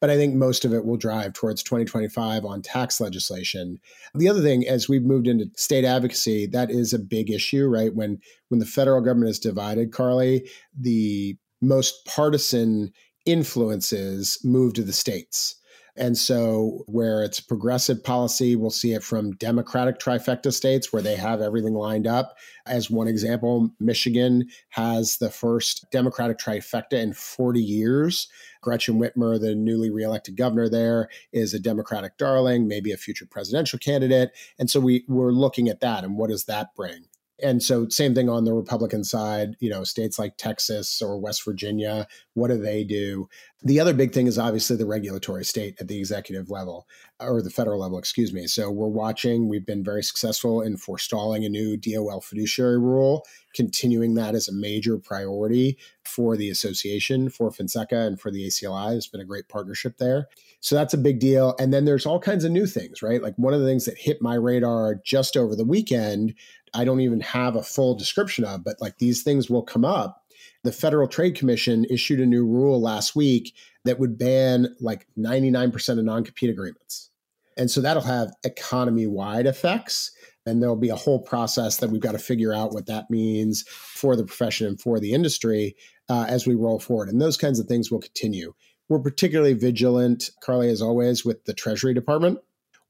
But 0.00 0.10
I 0.10 0.16
think 0.16 0.34
most 0.34 0.64
of 0.64 0.72
it 0.72 0.84
will 0.84 0.96
drive 0.96 1.34
towards 1.34 1.62
2025 1.62 2.44
on 2.44 2.62
tax 2.62 3.00
legislation. 3.00 3.78
The 4.14 4.28
other 4.28 4.40
thing, 4.40 4.66
as 4.66 4.88
we've 4.88 5.04
moved 5.04 5.26
into 5.26 5.50
state 5.56 5.84
advocacy, 5.84 6.46
that 6.46 6.70
is 6.70 6.92
a 6.92 6.98
big 6.98 7.30
issue, 7.30 7.68
right? 7.68 7.94
When 7.94 8.18
when 8.48 8.60
the 8.60 8.66
federal 8.66 9.00
government 9.02 9.30
is 9.30 9.38
divided, 9.38 9.92
Carly, 9.92 10.48
the 10.78 11.36
most 11.60 12.06
partisan 12.06 12.92
influences 13.26 14.38
move 14.42 14.74
to 14.74 14.82
the 14.82 14.92
states. 14.92 15.56
And 15.96 16.16
so, 16.16 16.84
where 16.86 17.22
it's 17.22 17.40
progressive 17.40 18.02
policy, 18.04 18.56
we'll 18.56 18.70
see 18.70 18.92
it 18.92 19.02
from 19.02 19.32
Democratic 19.32 19.98
trifecta 19.98 20.52
states 20.52 20.92
where 20.92 21.02
they 21.02 21.16
have 21.16 21.40
everything 21.40 21.74
lined 21.74 22.06
up. 22.06 22.36
As 22.66 22.90
one 22.90 23.08
example, 23.08 23.70
Michigan 23.80 24.48
has 24.70 25.16
the 25.16 25.30
first 25.30 25.90
Democratic 25.90 26.38
trifecta 26.38 26.94
in 26.94 27.12
40 27.12 27.60
years. 27.60 28.28
Gretchen 28.62 29.00
Whitmer, 29.00 29.40
the 29.40 29.54
newly 29.54 29.90
reelected 29.90 30.36
governor 30.36 30.68
there, 30.68 31.08
is 31.32 31.54
a 31.54 31.58
Democratic 31.58 32.16
darling, 32.18 32.68
maybe 32.68 32.92
a 32.92 32.96
future 32.96 33.26
presidential 33.26 33.78
candidate. 33.78 34.30
And 34.58 34.70
so 34.70 34.80
we, 34.80 35.04
we're 35.08 35.32
looking 35.32 35.68
at 35.68 35.80
that 35.80 36.04
and 36.04 36.16
what 36.16 36.30
does 36.30 36.44
that 36.44 36.74
bring? 36.74 37.06
and 37.42 37.62
so 37.62 37.88
same 37.88 38.14
thing 38.14 38.28
on 38.28 38.44
the 38.44 38.52
republican 38.52 39.04
side 39.04 39.56
you 39.60 39.70
know 39.70 39.84
states 39.84 40.18
like 40.18 40.36
texas 40.36 41.00
or 41.00 41.18
west 41.18 41.44
virginia 41.44 42.06
what 42.34 42.48
do 42.48 42.58
they 42.58 42.84
do 42.84 43.28
the 43.62 43.78
other 43.78 43.92
big 43.92 44.12
thing 44.12 44.26
is 44.26 44.38
obviously 44.38 44.76
the 44.76 44.86
regulatory 44.86 45.44
state 45.44 45.76
at 45.80 45.88
the 45.88 45.98
executive 45.98 46.50
level 46.50 46.86
or 47.20 47.42
the 47.42 47.50
federal 47.50 47.80
level 47.80 47.98
excuse 47.98 48.32
me. 48.32 48.46
So 48.46 48.70
we're 48.70 48.88
watching 48.88 49.48
we've 49.48 49.66
been 49.66 49.84
very 49.84 50.02
successful 50.02 50.62
in 50.62 50.76
forestalling 50.76 51.44
a 51.44 51.48
new 51.48 51.76
dol 51.76 52.20
fiduciary 52.20 52.78
rule 52.78 53.26
continuing 53.54 54.14
that 54.14 54.34
as 54.34 54.48
a 54.48 54.52
major 54.52 54.96
priority 54.96 55.76
for 56.04 56.36
the 56.36 56.48
association 56.48 57.28
for 57.28 57.50
finseca 57.50 58.06
and 58.06 58.20
for 58.20 58.30
the 58.30 58.46
acli 58.46 58.96
it's 58.96 59.08
been 59.08 59.20
a 59.20 59.26
great 59.26 59.48
partnership 59.48 59.98
there. 59.98 60.28
So 60.60 60.74
that's 60.74 60.94
a 60.94 60.98
big 60.98 61.20
deal. 61.20 61.54
And 61.58 61.72
then 61.72 61.84
there's 61.84 62.06
all 62.06 62.20
kinds 62.20 62.44
of 62.44 62.52
new 62.52 62.66
things 62.66 63.02
right? 63.02 63.22
Like 63.22 63.34
one 63.36 63.52
of 63.52 63.60
the 63.60 63.66
things 63.66 63.84
that 63.84 63.98
hit 63.98 64.22
my 64.22 64.34
radar 64.34 64.96
just 65.04 65.36
over 65.36 65.54
the 65.54 65.64
weekend 65.64 66.34
I 66.72 66.84
don't 66.84 67.00
even 67.00 67.20
have 67.20 67.56
a 67.56 67.62
full 67.62 67.94
description 67.94 68.44
of, 68.44 68.64
but 68.64 68.80
like 68.80 68.98
these 68.98 69.22
things 69.22 69.50
will 69.50 69.62
come 69.62 69.84
up. 69.84 70.24
The 70.62 70.72
Federal 70.72 71.08
Trade 71.08 71.34
Commission 71.36 71.86
issued 71.88 72.20
a 72.20 72.26
new 72.26 72.46
rule 72.46 72.80
last 72.80 73.16
week 73.16 73.54
that 73.84 73.98
would 73.98 74.18
ban 74.18 74.74
like 74.80 75.06
99% 75.18 75.98
of 75.98 76.04
non 76.04 76.24
compete 76.24 76.50
agreements. 76.50 77.10
And 77.56 77.70
so 77.70 77.80
that'll 77.80 78.02
have 78.02 78.32
economy 78.44 79.06
wide 79.06 79.46
effects. 79.46 80.12
And 80.46 80.62
there'll 80.62 80.76
be 80.76 80.88
a 80.88 80.96
whole 80.96 81.20
process 81.20 81.76
that 81.78 81.90
we've 81.90 82.00
got 82.00 82.12
to 82.12 82.18
figure 82.18 82.54
out 82.54 82.72
what 82.72 82.86
that 82.86 83.10
means 83.10 83.62
for 83.68 84.16
the 84.16 84.24
profession 84.24 84.66
and 84.66 84.80
for 84.80 84.98
the 84.98 85.12
industry 85.12 85.76
uh, 86.08 86.24
as 86.28 86.46
we 86.46 86.54
roll 86.54 86.78
forward. 86.78 87.08
And 87.08 87.20
those 87.20 87.36
kinds 87.36 87.60
of 87.60 87.66
things 87.66 87.90
will 87.90 88.00
continue. 88.00 88.54
We're 88.88 89.00
particularly 89.00 89.52
vigilant, 89.52 90.30
Carly, 90.42 90.70
as 90.70 90.82
always, 90.82 91.24
with 91.24 91.44
the 91.44 91.54
Treasury 91.54 91.94
Department 91.94 92.38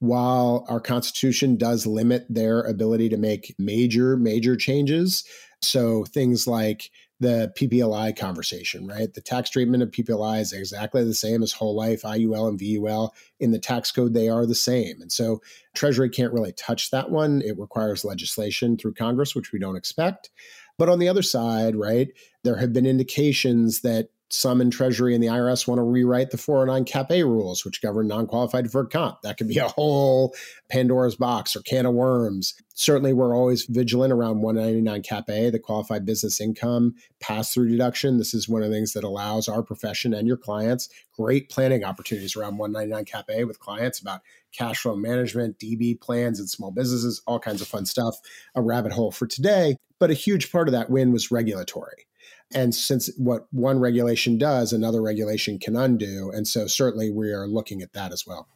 while 0.00 0.64
our 0.68 0.80
Constitution 0.80 1.56
does 1.56 1.87
limit 1.87 2.26
their 2.28 2.62
ability 2.62 3.11
to 3.11 3.18
make 3.18 3.54
major, 3.59 4.16
major 4.16 4.56
changes. 4.56 5.24
So 5.62 6.04
things 6.04 6.46
like 6.46 6.90
the 7.20 7.52
PPLI 7.56 8.16
conversation, 8.16 8.87
right? 8.87 9.12
The 9.12 9.20
tax 9.20 9.50
treatment 9.50 9.83
of 9.83 9.90
PPLI 9.90 10.40
is 10.40 10.52
exactly 10.52 11.04
the 11.04 11.14
same 11.14 11.42
as 11.42 11.52
whole 11.52 11.76
life, 11.76 12.02
IUL, 12.02 12.48
and 12.48 12.59
VUL. 12.59 13.14
In 13.38 13.50
the 13.50 13.59
tax 13.59 13.92
code, 13.92 14.14
they 14.14 14.28
are 14.28 14.46
the 14.46 14.54
same. 14.54 15.02
And 15.02 15.12
so 15.12 15.42
Treasury 15.74 16.09
can't 16.09 16.33
really 16.33 16.52
touch 16.52 16.90
that 16.90 17.11
one. 17.11 17.42
It 17.42 17.59
requires 17.59 18.06
legislation 18.06 18.78
through 18.78 18.94
Congress, 18.94 19.35
which 19.35 19.52
we 19.52 19.59
don't 19.59 19.76
expect. 19.76 20.30
But 20.78 20.88
on 20.88 20.98
the 20.98 21.09
other 21.09 21.22
side, 21.22 21.76
right, 21.76 22.09
there 22.42 22.56
have 22.56 22.72
been 22.72 22.87
indications 22.87 23.83
that 23.83 24.09
some 24.32 24.60
in 24.60 24.70
Treasury 24.70 25.14
and 25.14 25.22
the 25.22 25.28
IRS 25.28 25.66
want 25.66 25.78
to 25.78 25.82
rewrite 25.82 26.30
the 26.30 26.38
409 26.38 26.84
Cap 26.84 27.10
A 27.10 27.24
rules, 27.24 27.64
which 27.64 27.82
govern 27.82 28.08
non 28.08 28.26
qualified 28.26 28.64
deferred 28.64 28.90
comp. 28.90 29.22
That 29.22 29.36
could 29.36 29.48
be 29.48 29.58
a 29.58 29.68
whole 29.68 30.34
Pandora's 30.70 31.16
box 31.16 31.56
or 31.56 31.60
can 31.62 31.86
of 31.86 31.94
worms. 31.94 32.54
Certainly, 32.74 33.12
we're 33.12 33.36
always 33.36 33.66
vigilant 33.66 34.12
around 34.12 34.40
199 34.40 35.02
Cap 35.02 35.28
A, 35.28 35.50
the 35.50 35.58
qualified 35.58 36.06
business 36.06 36.40
income 36.40 36.94
pass 37.20 37.52
through 37.52 37.68
deduction. 37.68 38.18
This 38.18 38.32
is 38.32 38.48
one 38.48 38.62
of 38.62 38.70
the 38.70 38.76
things 38.76 38.92
that 38.92 39.04
allows 39.04 39.48
our 39.48 39.62
profession 39.62 40.14
and 40.14 40.26
your 40.26 40.36
clients 40.36 40.88
great 41.20 41.50
planning 41.50 41.84
opportunities 41.84 42.34
around 42.34 42.56
199 42.56 43.04
Cap 43.04 43.28
A 43.28 43.44
with 43.44 43.60
clients 43.60 44.00
about 44.00 44.22
cash 44.52 44.80
flow 44.80 44.96
management, 44.96 45.58
DB 45.58 46.00
plans, 46.00 46.40
and 46.40 46.48
small 46.48 46.70
businesses, 46.70 47.20
all 47.26 47.38
kinds 47.38 47.60
of 47.60 47.68
fun 47.68 47.84
stuff. 47.84 48.16
A 48.54 48.62
rabbit 48.62 48.92
hole 48.92 49.10
for 49.10 49.26
today. 49.26 49.76
But 49.98 50.10
a 50.10 50.14
huge 50.14 50.50
part 50.50 50.66
of 50.66 50.72
that 50.72 50.88
win 50.88 51.12
was 51.12 51.30
regulatory. 51.30 52.06
And 52.52 52.74
since 52.74 53.10
what 53.16 53.46
one 53.52 53.78
regulation 53.78 54.38
does, 54.38 54.72
another 54.72 55.00
regulation 55.00 55.58
can 55.58 55.76
undo. 55.76 56.30
And 56.34 56.48
so 56.48 56.66
certainly 56.66 57.10
we 57.10 57.32
are 57.32 57.46
looking 57.46 57.80
at 57.82 57.92
that 57.92 58.12
as 58.12 58.26
well. 58.26 58.48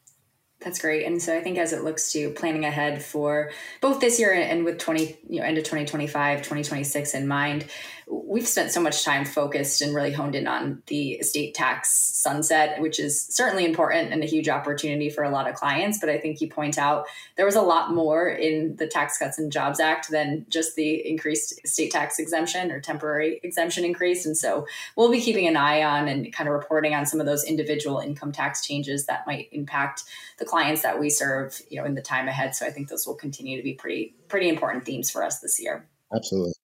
That's 0.61 0.81
great. 0.81 1.05
And 1.05 1.21
so 1.21 1.37
I 1.37 1.43
think 1.43 1.59
as 1.59 1.75
it 1.75 1.85
looks 1.85 2.11
to 2.13 2.31
planning 2.31 2.65
ahead 2.65 3.05
for 3.05 3.51
both 3.83 4.01
this 4.01 4.19
year 4.19 4.33
and 4.33 4.65
with 4.65 4.79
20, 4.79 5.19
you 5.29 5.41
know, 5.41 5.45
end 5.45 5.59
of 5.59 5.65
2025, 5.65 6.39
2026 6.39 7.15
in 7.15 7.29
mind, 7.29 7.67
we've 8.07 8.49
spent 8.49 8.71
so 8.71 8.81
much 8.81 9.05
time 9.05 9.25
focused 9.25 9.81
and 9.81 9.95
really 9.95 10.13
honed 10.13 10.35
in 10.35 10.47
on 10.47 10.83
the 10.87 11.13
estate 11.13 11.55
tax 11.55 11.91
sunset, 11.91 12.81
which 12.81 12.99
is 12.99 13.27
certainly 13.29 13.65
important 13.65 14.13
and 14.13 14.23
a 14.23 14.27
huge 14.27 14.49
opportunity 14.49 15.09
for 15.09 15.23
a 15.23 15.31
lot 15.31 15.49
of 15.49 15.55
clients. 15.55 15.99
But 15.99 16.09
I 16.09 16.19
think 16.19 16.41
you 16.41 16.49
point 16.49 16.79
out 16.79 17.07
there 17.37 17.47
was 17.47 17.55
a 17.55 17.63
lot 17.63 17.95
more 17.95 18.29
in 18.29 18.77
the 18.77 18.87
Tax 18.87 19.19
Cuts 19.19 19.39
and 19.39 19.53
Jobs 19.53 19.81
Act 19.81 20.11
than 20.11 20.47
just 20.49 20.75
the 20.75 21.09
increased 21.09 21.61
estate 21.65 21.93
tax 21.93 22.19
exemption 22.19 22.71
or 22.71 22.81
temporary 22.81 23.41
exemption 23.43 23.85
increase. 23.85 24.27
And 24.27 24.37
so 24.37 24.67
we'll 24.97 25.11
be 25.11 25.21
keeping 25.21 25.47
an 25.47 25.57
eye 25.57 25.83
on 25.83 26.09
and 26.09 26.33
kind 26.33 26.49
of 26.49 26.55
reporting 26.55 26.95
on 26.95 27.07
some 27.07 27.21
of 27.21 27.27
those 27.27 27.45
individual 27.45 28.01
income 28.01 28.33
tax 28.33 28.67
changes 28.67 29.07
that 29.07 29.27
might 29.27 29.49
impact 29.53 30.03
the 30.39 30.45
clients 30.45 30.83
that 30.83 30.99
we 30.99 31.09
serve, 31.09 31.61
you 31.69 31.79
know, 31.79 31.87
in 31.87 31.95
the 31.95 32.03
time 32.03 32.29
ahead. 32.29 32.55
So 32.55 32.67
I 32.67 32.71
think 32.71 32.89
those 32.89 33.07
will 33.07 33.15
continue 33.15 33.57
to 33.57 33.63
be 33.63 33.75
pretty 33.75 34.15
pretty 34.29 34.49
important 34.49 34.85
themes 34.85 35.11
for 35.11 35.23
us 35.23 35.41
this 35.41 35.61
year. 35.61 35.87
Absolutely. 36.13 36.55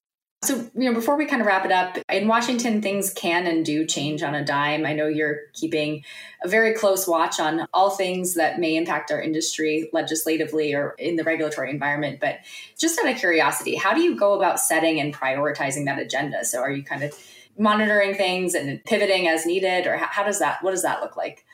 So, 0.43 0.71
you 0.75 0.89
know, 0.89 0.95
before 0.95 1.17
we 1.17 1.27
kind 1.27 1.43
of 1.43 1.47
wrap 1.47 1.67
it 1.67 1.73
up, 1.73 1.99
in 2.09 2.27
Washington, 2.27 2.81
things 2.81 3.13
can 3.13 3.47
and 3.47 3.63
do 3.63 3.85
change 3.85 4.23
on 4.23 4.35
a 4.35 4.43
dime. 4.43 4.87
I 4.87 4.95
know 4.95 5.07
you're 5.07 5.41
keeping 5.53 6.03
a 6.43 6.49
very 6.49 6.73
close 6.73 7.07
watch 7.07 7.39
on 7.39 7.67
all 7.75 7.91
things 7.91 8.35
that 8.37 8.59
may 8.59 8.75
impact 8.75 9.11
our 9.11 9.21
industry 9.21 9.91
legislatively 9.93 10.73
or 10.73 10.93
in 10.99 11.17
the 11.17 11.25
regulatory 11.25 11.69
environment. 11.69 12.21
But 12.21 12.39
just 12.79 12.99
out 12.99 13.11
of 13.11 13.19
curiosity, 13.19 13.75
how 13.75 13.93
do 13.93 14.01
you 14.01 14.17
go 14.17 14.33
about 14.33 14.59
setting 14.59 14.99
and 14.99 15.15
prioritizing 15.15 15.85
that 15.85 15.99
agenda? 15.99 16.43
So, 16.47 16.61
are 16.61 16.71
you 16.71 16.83
kind 16.83 17.03
of 17.03 17.13
monitoring 17.59 18.15
things 18.15 18.55
and 18.55 18.83
pivoting 18.85 19.29
as 19.29 19.45
needed, 19.45 19.87
or 19.87 19.99
how 19.99 20.25
does 20.25 20.39
that, 20.39 20.63
what 20.63 20.71
does 20.71 20.83
that 20.83 21.03
look 21.03 21.19
like? 21.19 21.45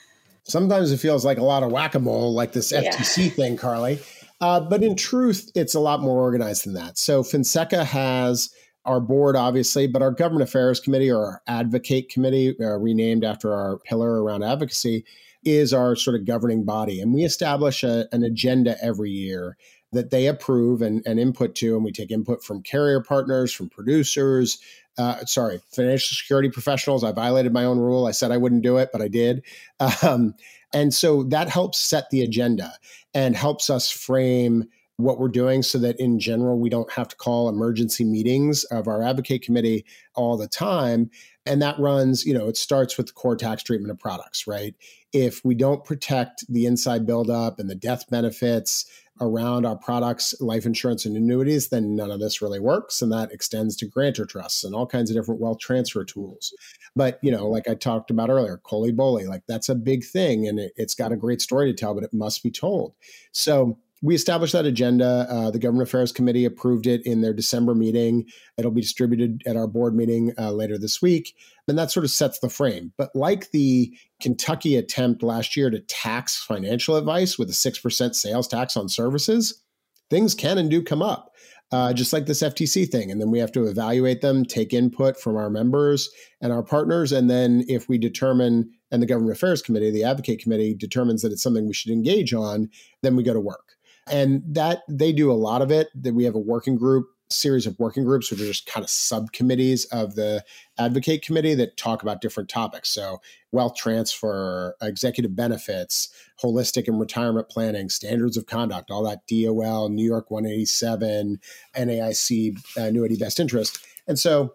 Sometimes 0.45 0.93
it 0.93 0.99
feels 0.99 1.25
like 1.25 1.39
a 1.39 1.45
lot 1.45 1.65
of 1.65 1.73
whack 1.73 1.97
a 1.97 1.99
mole, 1.99 2.33
like 2.33 2.53
this 2.53 2.71
FTC 2.71 3.25
yeah. 3.25 3.31
thing, 3.31 3.57
Carly. 3.57 3.99
Uh, 4.41 4.61
but 4.61 4.85
in 4.85 4.95
truth, 4.95 5.51
it's 5.57 5.75
a 5.75 5.81
lot 5.81 6.01
more 6.01 6.21
organized 6.21 6.67
than 6.67 6.75
that. 6.75 6.99
So, 6.99 7.25
Finseca 7.25 7.85
has 7.85 8.55
our 8.87 9.01
board, 9.01 9.37
obviously, 9.37 9.87
but 9.87 10.03
our 10.03 10.13
government 10.13 10.49
affairs 10.49 10.81
committee 10.81 11.11
or 11.11 11.25
our 11.25 11.43
advocate 11.47 12.09
committee, 12.09 12.55
uh, 12.61 12.79
renamed 12.79 13.25
after 13.25 13.53
our 13.53 13.79
pillar 13.79 14.23
around 14.23 14.43
advocacy, 14.43 15.05
is 15.45 15.73
our 15.73 15.95
sort 15.95 16.17
of 16.17 16.25
governing 16.25 16.65
body. 16.65 17.01
And 17.01 17.13
we 17.13 17.25
establish 17.25 17.83
a, 17.83 18.07
an 18.13 18.23
agenda 18.23 18.77
every 18.83 19.11
year 19.11 19.57
that 19.93 20.11
they 20.11 20.27
approve 20.27 20.83
and, 20.83 21.03
and, 21.07 21.21
input 21.21 21.55
to. 21.57 21.77
And 21.77 21.85
we 21.85 21.93
take 21.93 22.11
input 22.11 22.43
from 22.43 22.63
carrier 22.63 23.01
partners, 23.01 23.53
from 23.53 23.69
producers, 23.69 24.59
uh, 24.99 25.25
sorry, 25.25 25.61
financial 25.71 26.17
security 26.17 26.49
professionals. 26.49 27.05
I 27.05 27.13
violated 27.13 27.53
my 27.53 27.65
own 27.65 27.79
rule. 27.79 28.07
I 28.07 28.11
said 28.11 28.33
I 28.33 28.37
wouldn't 28.37 28.63
do 28.63 28.79
it, 28.79 28.91
but 28.93 29.03
I 29.03 29.09
did. 29.09 29.43
Um, 30.03 30.35
and 30.73 30.93
so 30.93 31.23
that 31.25 31.49
helps 31.49 31.79
set 31.79 32.11
the 32.11 32.23
agenda 32.23 32.73
and 33.15 33.37
helps 33.37 33.71
us 33.71 33.91
frame 33.91 34.69
what 34.97 35.19
we're 35.19 35.29
doing 35.29 35.63
so 35.63 35.79
that 35.79 35.99
in 36.01 36.19
general 36.19 36.59
we 36.59 36.71
don't 36.71 36.91
have 36.93 37.09
to 37.09 37.17
call 37.17 37.49
emergency 37.49 38.05
meetings 38.05 38.65
of 38.65 38.89
our 38.89 39.03
advocate 39.03 39.43
committee 39.43 39.85
all 40.15 40.37
the 40.37 40.49
time. 40.49 41.11
And 41.45 41.61
that 41.63 41.79
runs 41.79 42.25
you 42.25 42.35
know 42.35 42.49
it 42.49 42.57
starts 42.57 42.97
with 42.97 43.09
the 43.09 43.13
core 43.13 43.37
tax 43.37 43.63
treatment 43.63 43.91
of 43.91 43.99
products 43.99 44.47
right? 44.47 44.75
If 45.13 45.45
we 45.45 45.55
don't 45.55 45.85
protect 45.85 46.45
the 46.49 46.67
inside 46.67 47.07
buildup 47.07 47.59
and 47.59 47.69
the 47.69 47.75
death 47.75 48.09
benefits 48.09 48.87
around 49.21 49.65
our 49.65 49.77
products 49.77 50.35
life 50.41 50.67
insurance 50.67 51.07
and 51.07 51.17
annuities 51.17 51.69
then 51.69 51.95
none 51.95 52.11
of 52.11 52.21
this 52.21 52.41
really 52.41 52.61
works. 52.61 53.03
And 53.03 53.13
that 53.13 53.33
extends 53.33 53.77
to 53.77 53.87
grantor 53.87 54.25
trusts 54.25 54.65
and 54.65 54.75
all 54.75 54.87
kinds 54.87 55.11
of 55.11 55.17
different 55.17 55.41
wealth 55.41 55.59
transfer 55.59 56.05
tools. 56.07 56.55
But 56.95 57.19
you 57.23 57.31
know 57.31 57.47
like 57.49 57.69
i 57.69 57.75
talked 57.75 58.11
about 58.11 58.31
earlier 58.31 58.63
COLI 58.65 58.93
BOLI 58.93 59.27
like 59.27 59.43
that's 59.47 59.69
a 59.69 59.75
big 59.75 60.05
thing 60.05 60.49
and 60.49 60.59
it, 60.59 60.73
it's 60.77 60.95
got 60.95 61.13
a 61.13 61.17
great 61.17 61.43
story 61.43 61.71
to 61.71 61.77
tell 61.77 61.93
but 61.93 62.05
it 62.05 62.15
must 62.15 62.43
be 62.43 62.51
told. 62.51 62.95
So 63.33 63.79
we 64.03 64.15
established 64.15 64.53
that 64.53 64.67
agenda. 64.67 65.27
Uh, 65.29 65.51
the 65.51 65.59
Government 65.59 65.89
Affairs 65.89 66.13
Committee 66.13 66.45
approved 66.45 66.87
it 66.87 67.05
in 67.07 67.23
their 67.23 67.33
December 67.33 67.75
meeting. 67.75 68.27
It'll 68.59 68.71
be 68.71 68.83
distributed 68.83 69.43
at 69.47 69.57
our 69.57 69.67
board 69.67 69.95
meeting 69.95 70.33
uh, 70.39 70.53
later 70.53 70.79
this 70.79 71.01
week. 71.01 71.35
And 71.67 71.79
that 71.79 71.91
sort 71.91 72.05
of 72.05 72.11
sets 72.11 72.39
the 72.39 72.51
frame. 72.51 72.93
But 72.97 73.15
like 73.15 73.51
the 73.51 73.97
Kentucky 74.21 74.77
attempt 74.77 75.23
last 75.23 75.57
year 75.57 75.71
to 75.71 75.81
tax 75.81 76.37
financial 76.37 76.97
advice 76.97 77.39
with 77.39 77.49
a 77.49 77.53
6% 77.53 78.15
sales 78.15 78.49
tax 78.49 78.77
on 78.77 78.89
services, 78.89 79.63
things 80.11 80.35
can 80.35 80.59
and 80.59 80.71
do 80.71 80.83
come 80.83 81.03
up. 81.03 81.33
Uh, 81.73 81.93
just 81.93 82.13
like 82.13 82.27
this 82.27 82.45
FTC 82.45 82.89
thing. 82.89 83.11
And 83.11 83.21
then 83.21 83.33
we 83.33 83.41
have 83.41 83.51
to 83.51 83.67
evaluate 83.67 84.21
them, 84.21 84.45
take 84.45 84.73
input 84.73 85.19
from 85.19 85.35
our 85.37 85.51
members 85.51 86.09
and 86.41 86.53
our 86.53 86.63
partners. 86.63 87.11
And 87.11 87.29
then 87.29 87.65
if 87.67 87.89
we 87.89 87.99
determine, 87.99 88.71
and 88.93 89.03
the 89.03 89.07
Government 89.07 89.37
Affairs 89.37 89.63
Committee, 89.63 89.91
the 89.91 90.05
Advocate 90.05 90.41
Committee 90.41 90.75
determines 90.75 91.23
that 91.23 91.33
it's 91.33 91.43
something 91.43 91.67
we 91.67 91.75
should 91.75 91.91
engage 91.91 92.33
on, 92.33 92.71
then 93.03 93.17
we 93.17 93.25
go 93.25 93.35
to 93.35 93.41
work. 93.41 93.76
And 94.11 94.43
that 94.47 94.83
they 94.89 95.13
do 95.13 95.31
a 95.31 95.35
lot 95.35 95.63
of 95.63 95.71
it. 95.71 95.89
That 95.95 96.15
we 96.15 96.25
have 96.25 96.35
a 96.35 96.41
working 96.41 96.77
group 96.77 97.09
series 97.31 97.67
of 97.67 97.79
working 97.79 98.05
groups, 98.05 98.31
which 98.31 98.41
are 98.41 98.47
just 98.47 98.67
kind 98.67 98.85
of 98.85 98.91
subcommittees 98.91 99.85
of 99.87 100.15
the 100.15 100.45
advocate 100.79 101.23
committee 101.23 101.55
that 101.55 101.77
talk 101.77 102.03
about 102.03 102.21
different 102.21 102.49
topics. 102.49 102.89
So, 102.89 103.21
wealth 103.53 103.75
transfer, 103.77 104.77
executive 104.83 105.35
benefits, 105.35 106.11
holistic 106.43 106.89
and 106.89 107.01
retirement 107.01 107.49
planning, 107.49 107.89
standards 107.89 108.37
of 108.37 108.47
conduct, 108.47 108.91
all 108.91 109.03
that 109.05 109.27
DOL, 109.27 109.89
New 109.89 110.05
York 110.05 110.31
187, 110.31 111.41
NAIC, 111.77 112.59
uh, 112.77 112.83
annuity 112.83 113.17
best 113.17 113.41
interest. 113.41 113.85
And 114.07 114.19
so, 114.19 114.55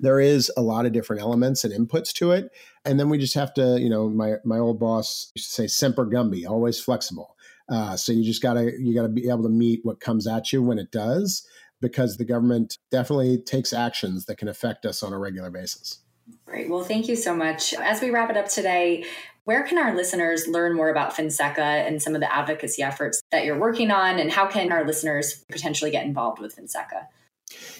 there 0.00 0.18
is 0.18 0.50
a 0.56 0.62
lot 0.62 0.86
of 0.86 0.92
different 0.92 1.20
elements 1.20 1.62
and 1.62 1.74
inputs 1.74 2.12
to 2.14 2.32
it. 2.32 2.50
And 2.86 2.98
then 2.98 3.10
we 3.10 3.18
just 3.18 3.34
have 3.34 3.52
to, 3.54 3.78
you 3.78 3.90
know, 3.90 4.08
my 4.08 4.36
my 4.44 4.58
old 4.58 4.80
boss 4.80 5.30
used 5.34 5.48
to 5.48 5.54
say 5.54 5.66
semper 5.66 6.06
gumby, 6.06 6.48
always 6.48 6.80
flexible. 6.80 7.36
Uh, 7.70 7.96
so 7.96 8.12
you 8.12 8.24
just 8.24 8.42
gotta 8.42 8.72
you 8.78 8.94
gotta 8.94 9.08
be 9.08 9.28
able 9.28 9.44
to 9.44 9.48
meet 9.48 9.80
what 9.84 10.00
comes 10.00 10.26
at 10.26 10.52
you 10.52 10.62
when 10.62 10.78
it 10.78 10.90
does, 10.90 11.46
because 11.80 12.16
the 12.16 12.24
government 12.24 12.76
definitely 12.90 13.38
takes 13.38 13.72
actions 13.72 14.26
that 14.26 14.36
can 14.36 14.48
affect 14.48 14.84
us 14.84 15.02
on 15.02 15.12
a 15.12 15.18
regular 15.18 15.50
basis. 15.50 16.00
Great. 16.46 16.68
Well, 16.68 16.82
thank 16.82 17.08
you 17.08 17.16
so 17.16 17.34
much. 17.34 17.74
As 17.74 18.00
we 18.00 18.10
wrap 18.10 18.30
it 18.30 18.36
up 18.36 18.48
today, 18.48 19.04
where 19.44 19.62
can 19.62 19.78
our 19.78 19.96
listeners 19.96 20.46
learn 20.46 20.76
more 20.76 20.90
about 20.90 21.14
Finseca 21.14 21.58
and 21.58 22.00
some 22.02 22.14
of 22.14 22.20
the 22.20 22.32
advocacy 22.32 22.82
efforts 22.82 23.20
that 23.32 23.44
you're 23.44 23.58
working 23.58 23.90
on, 23.90 24.18
and 24.18 24.30
how 24.30 24.46
can 24.46 24.70
our 24.72 24.84
listeners 24.84 25.44
potentially 25.50 25.90
get 25.90 26.04
involved 26.04 26.40
with 26.40 26.56
Finseca? 26.56 27.06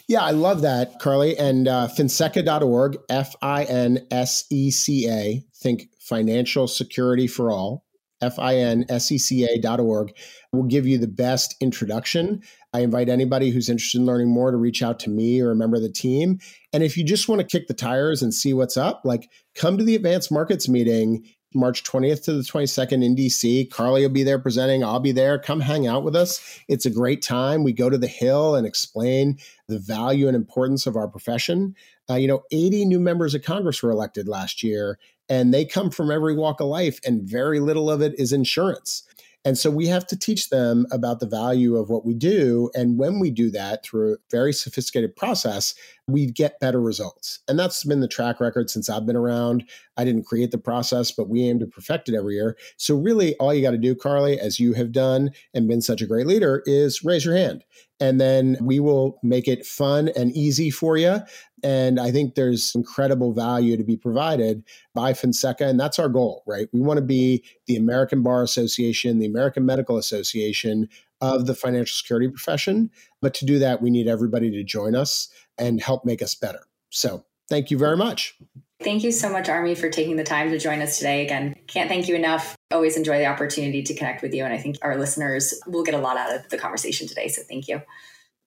Yeah, 0.08 0.22
I 0.22 0.32
love 0.32 0.62
that, 0.62 0.98
Carly. 0.98 1.36
And 1.38 1.68
uh, 1.68 1.88
finseca.org, 1.96 2.98
F 3.08 3.36
I 3.40 3.64
N 3.64 4.06
S 4.10 4.44
E 4.50 4.70
C 4.70 5.08
A, 5.08 5.44
think 5.54 5.90
financial 6.00 6.66
security 6.66 7.28
for 7.28 7.52
all, 7.52 7.84
finseca.org 8.22 10.12
will 10.52 10.64
give 10.64 10.86
you 10.86 10.98
the 10.98 11.08
best 11.08 11.56
introduction. 11.60 12.42
I 12.72 12.80
invite 12.80 13.08
anybody 13.08 13.50
who's 13.50 13.68
interested 13.68 13.98
in 13.98 14.06
learning 14.06 14.28
more 14.28 14.50
to 14.50 14.56
reach 14.56 14.82
out 14.82 14.98
to 15.00 15.10
me 15.10 15.40
or 15.40 15.50
a 15.50 15.56
member 15.56 15.76
of 15.76 15.82
the 15.82 15.90
team. 15.90 16.38
And 16.72 16.82
if 16.82 16.96
you 16.96 17.04
just 17.04 17.28
want 17.28 17.40
to 17.40 17.46
kick 17.46 17.66
the 17.66 17.74
tires 17.74 18.22
and 18.22 18.32
see 18.32 18.52
what's 18.52 18.76
up, 18.76 19.02
like 19.04 19.28
come 19.54 19.78
to 19.78 19.84
the 19.84 19.94
advanced 19.94 20.30
markets 20.30 20.68
meeting 20.68 21.24
March 21.54 21.82
20th 21.82 22.24
to 22.24 22.32
the 22.32 22.42
22nd 22.42 23.04
in 23.04 23.16
DC. 23.16 23.70
Carly 23.70 24.02
will 24.02 24.08
be 24.08 24.22
there 24.22 24.38
presenting. 24.38 24.84
I'll 24.84 25.00
be 25.00 25.12
there. 25.12 25.38
Come 25.38 25.60
hang 25.60 25.86
out 25.86 26.04
with 26.04 26.14
us. 26.14 26.60
It's 26.68 26.86
a 26.86 26.90
great 26.90 27.22
time. 27.22 27.64
We 27.64 27.72
go 27.72 27.90
to 27.90 27.98
the 27.98 28.06
Hill 28.06 28.54
and 28.54 28.66
explain 28.66 29.38
the 29.66 29.78
value 29.78 30.28
and 30.28 30.36
importance 30.36 30.86
of 30.86 30.96
our 30.96 31.08
profession. 31.08 31.74
Uh, 32.08 32.14
you 32.14 32.28
know, 32.28 32.42
80 32.52 32.84
new 32.84 33.00
members 33.00 33.34
of 33.34 33.42
Congress 33.42 33.82
were 33.82 33.90
elected 33.90 34.28
last 34.28 34.62
year, 34.62 34.98
and 35.28 35.52
they 35.52 35.64
come 35.64 35.90
from 35.90 36.10
every 36.10 36.34
walk 36.34 36.60
of 36.60 36.66
life, 36.66 37.00
and 37.04 37.22
very 37.22 37.60
little 37.60 37.90
of 37.90 38.00
it 38.00 38.18
is 38.18 38.32
insurance. 38.32 39.04
And 39.44 39.56
so 39.56 39.70
we 39.70 39.86
have 39.86 40.06
to 40.08 40.18
teach 40.18 40.50
them 40.50 40.86
about 40.90 41.20
the 41.20 41.26
value 41.26 41.76
of 41.76 41.88
what 41.88 42.04
we 42.04 42.12
do. 42.12 42.70
And 42.74 42.98
when 42.98 43.18
we 43.18 43.30
do 43.30 43.50
that 43.52 43.82
through 43.82 44.14
a 44.14 44.16
very 44.30 44.52
sophisticated 44.52 45.16
process, 45.16 45.74
we 46.06 46.26
get 46.26 46.60
better 46.60 46.80
results. 46.80 47.38
And 47.48 47.58
that's 47.58 47.84
been 47.84 48.00
the 48.00 48.08
track 48.08 48.38
record 48.40 48.68
since 48.68 48.90
I've 48.90 49.06
been 49.06 49.16
around. 49.16 49.64
I 49.96 50.04
didn't 50.04 50.26
create 50.26 50.50
the 50.50 50.58
process, 50.58 51.10
but 51.10 51.28
we 51.28 51.48
aim 51.48 51.58
to 51.60 51.66
perfect 51.66 52.08
it 52.08 52.14
every 52.14 52.34
year. 52.34 52.56
So, 52.76 52.96
really, 52.96 53.34
all 53.36 53.54
you 53.54 53.62
got 53.62 53.70
to 53.70 53.78
do, 53.78 53.94
Carly, 53.94 54.38
as 54.38 54.60
you 54.60 54.74
have 54.74 54.92
done 54.92 55.30
and 55.54 55.68
been 55.68 55.82
such 55.82 56.02
a 56.02 56.06
great 56.06 56.26
leader, 56.26 56.62
is 56.66 57.04
raise 57.04 57.24
your 57.24 57.36
hand. 57.36 57.64
And 58.00 58.20
then 58.20 58.56
we 58.60 58.80
will 58.80 59.18
make 59.22 59.46
it 59.46 59.66
fun 59.66 60.08
and 60.16 60.32
easy 60.32 60.70
for 60.70 60.96
you. 60.96 61.20
And 61.62 62.00
I 62.00 62.10
think 62.10 62.34
there's 62.34 62.74
incredible 62.74 63.32
value 63.32 63.76
to 63.76 63.84
be 63.84 63.96
provided 63.96 64.64
by 64.94 65.12
Finseca. 65.12 65.62
And 65.62 65.78
that's 65.78 65.98
our 65.98 66.08
goal, 66.08 66.42
right? 66.46 66.68
We 66.72 66.80
want 66.80 66.98
to 66.98 67.04
be 67.04 67.44
the 67.66 67.76
American 67.76 68.22
Bar 68.22 68.42
Association, 68.42 69.18
the 69.18 69.26
American 69.26 69.66
Medical 69.66 69.96
Association 69.96 70.88
of 71.20 71.46
the 71.46 71.54
financial 71.54 71.94
security 71.94 72.28
profession. 72.28 72.90
But 73.20 73.34
to 73.34 73.44
do 73.44 73.58
that, 73.58 73.82
we 73.82 73.90
need 73.90 74.08
everybody 74.08 74.50
to 74.50 74.64
join 74.64 74.94
us 74.94 75.28
and 75.58 75.80
help 75.80 76.04
make 76.04 76.22
us 76.22 76.34
better. 76.34 76.60
So 76.90 77.24
thank 77.48 77.70
you 77.70 77.78
very 77.78 77.96
much. 77.96 78.36
Thank 78.82 79.04
you 79.04 79.12
so 79.12 79.28
much, 79.28 79.50
Army, 79.50 79.74
for 79.74 79.90
taking 79.90 80.16
the 80.16 80.24
time 80.24 80.50
to 80.50 80.58
join 80.58 80.80
us 80.80 80.96
today. 80.96 81.26
Again, 81.26 81.54
can't 81.66 81.88
thank 81.88 82.08
you 82.08 82.14
enough. 82.14 82.56
Always 82.70 82.96
enjoy 82.96 83.18
the 83.18 83.26
opportunity 83.26 83.82
to 83.82 83.94
connect 83.94 84.22
with 84.22 84.32
you. 84.32 84.42
And 84.44 84.54
I 84.54 84.58
think 84.58 84.78
our 84.80 84.96
listeners 84.96 85.52
will 85.66 85.82
get 85.82 85.94
a 85.94 85.98
lot 85.98 86.16
out 86.16 86.34
of 86.34 86.48
the 86.48 86.56
conversation 86.56 87.06
today. 87.06 87.28
So 87.28 87.42
thank 87.46 87.68
you. 87.68 87.82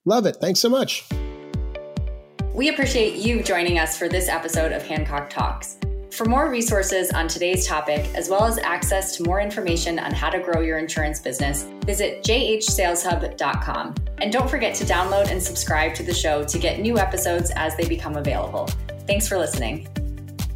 Love 0.04 0.26
it. 0.26 0.36
Thanks 0.40 0.58
so 0.58 0.68
much. 0.68 1.06
We 2.54 2.68
appreciate 2.68 3.16
you 3.16 3.42
joining 3.42 3.80
us 3.80 3.98
for 3.98 4.08
this 4.08 4.28
episode 4.28 4.70
of 4.70 4.86
Hancock 4.86 5.28
Talks. 5.28 5.76
For 6.12 6.24
more 6.24 6.48
resources 6.48 7.10
on 7.10 7.26
today's 7.26 7.66
topic, 7.66 8.08
as 8.14 8.28
well 8.28 8.44
as 8.44 8.58
access 8.58 9.16
to 9.16 9.24
more 9.24 9.40
information 9.40 9.98
on 9.98 10.12
how 10.12 10.30
to 10.30 10.38
grow 10.38 10.60
your 10.60 10.78
insurance 10.78 11.18
business, 11.18 11.64
visit 11.84 12.22
jhsaleshub.com. 12.22 13.96
And 14.18 14.32
don't 14.32 14.48
forget 14.48 14.72
to 14.76 14.84
download 14.84 15.32
and 15.32 15.42
subscribe 15.42 15.96
to 15.96 16.04
the 16.04 16.14
show 16.14 16.44
to 16.44 16.58
get 16.60 16.78
new 16.78 16.96
episodes 16.96 17.50
as 17.56 17.76
they 17.76 17.88
become 17.88 18.14
available. 18.14 18.68
Thanks 19.08 19.26
for 19.26 19.36
listening. 19.36 19.88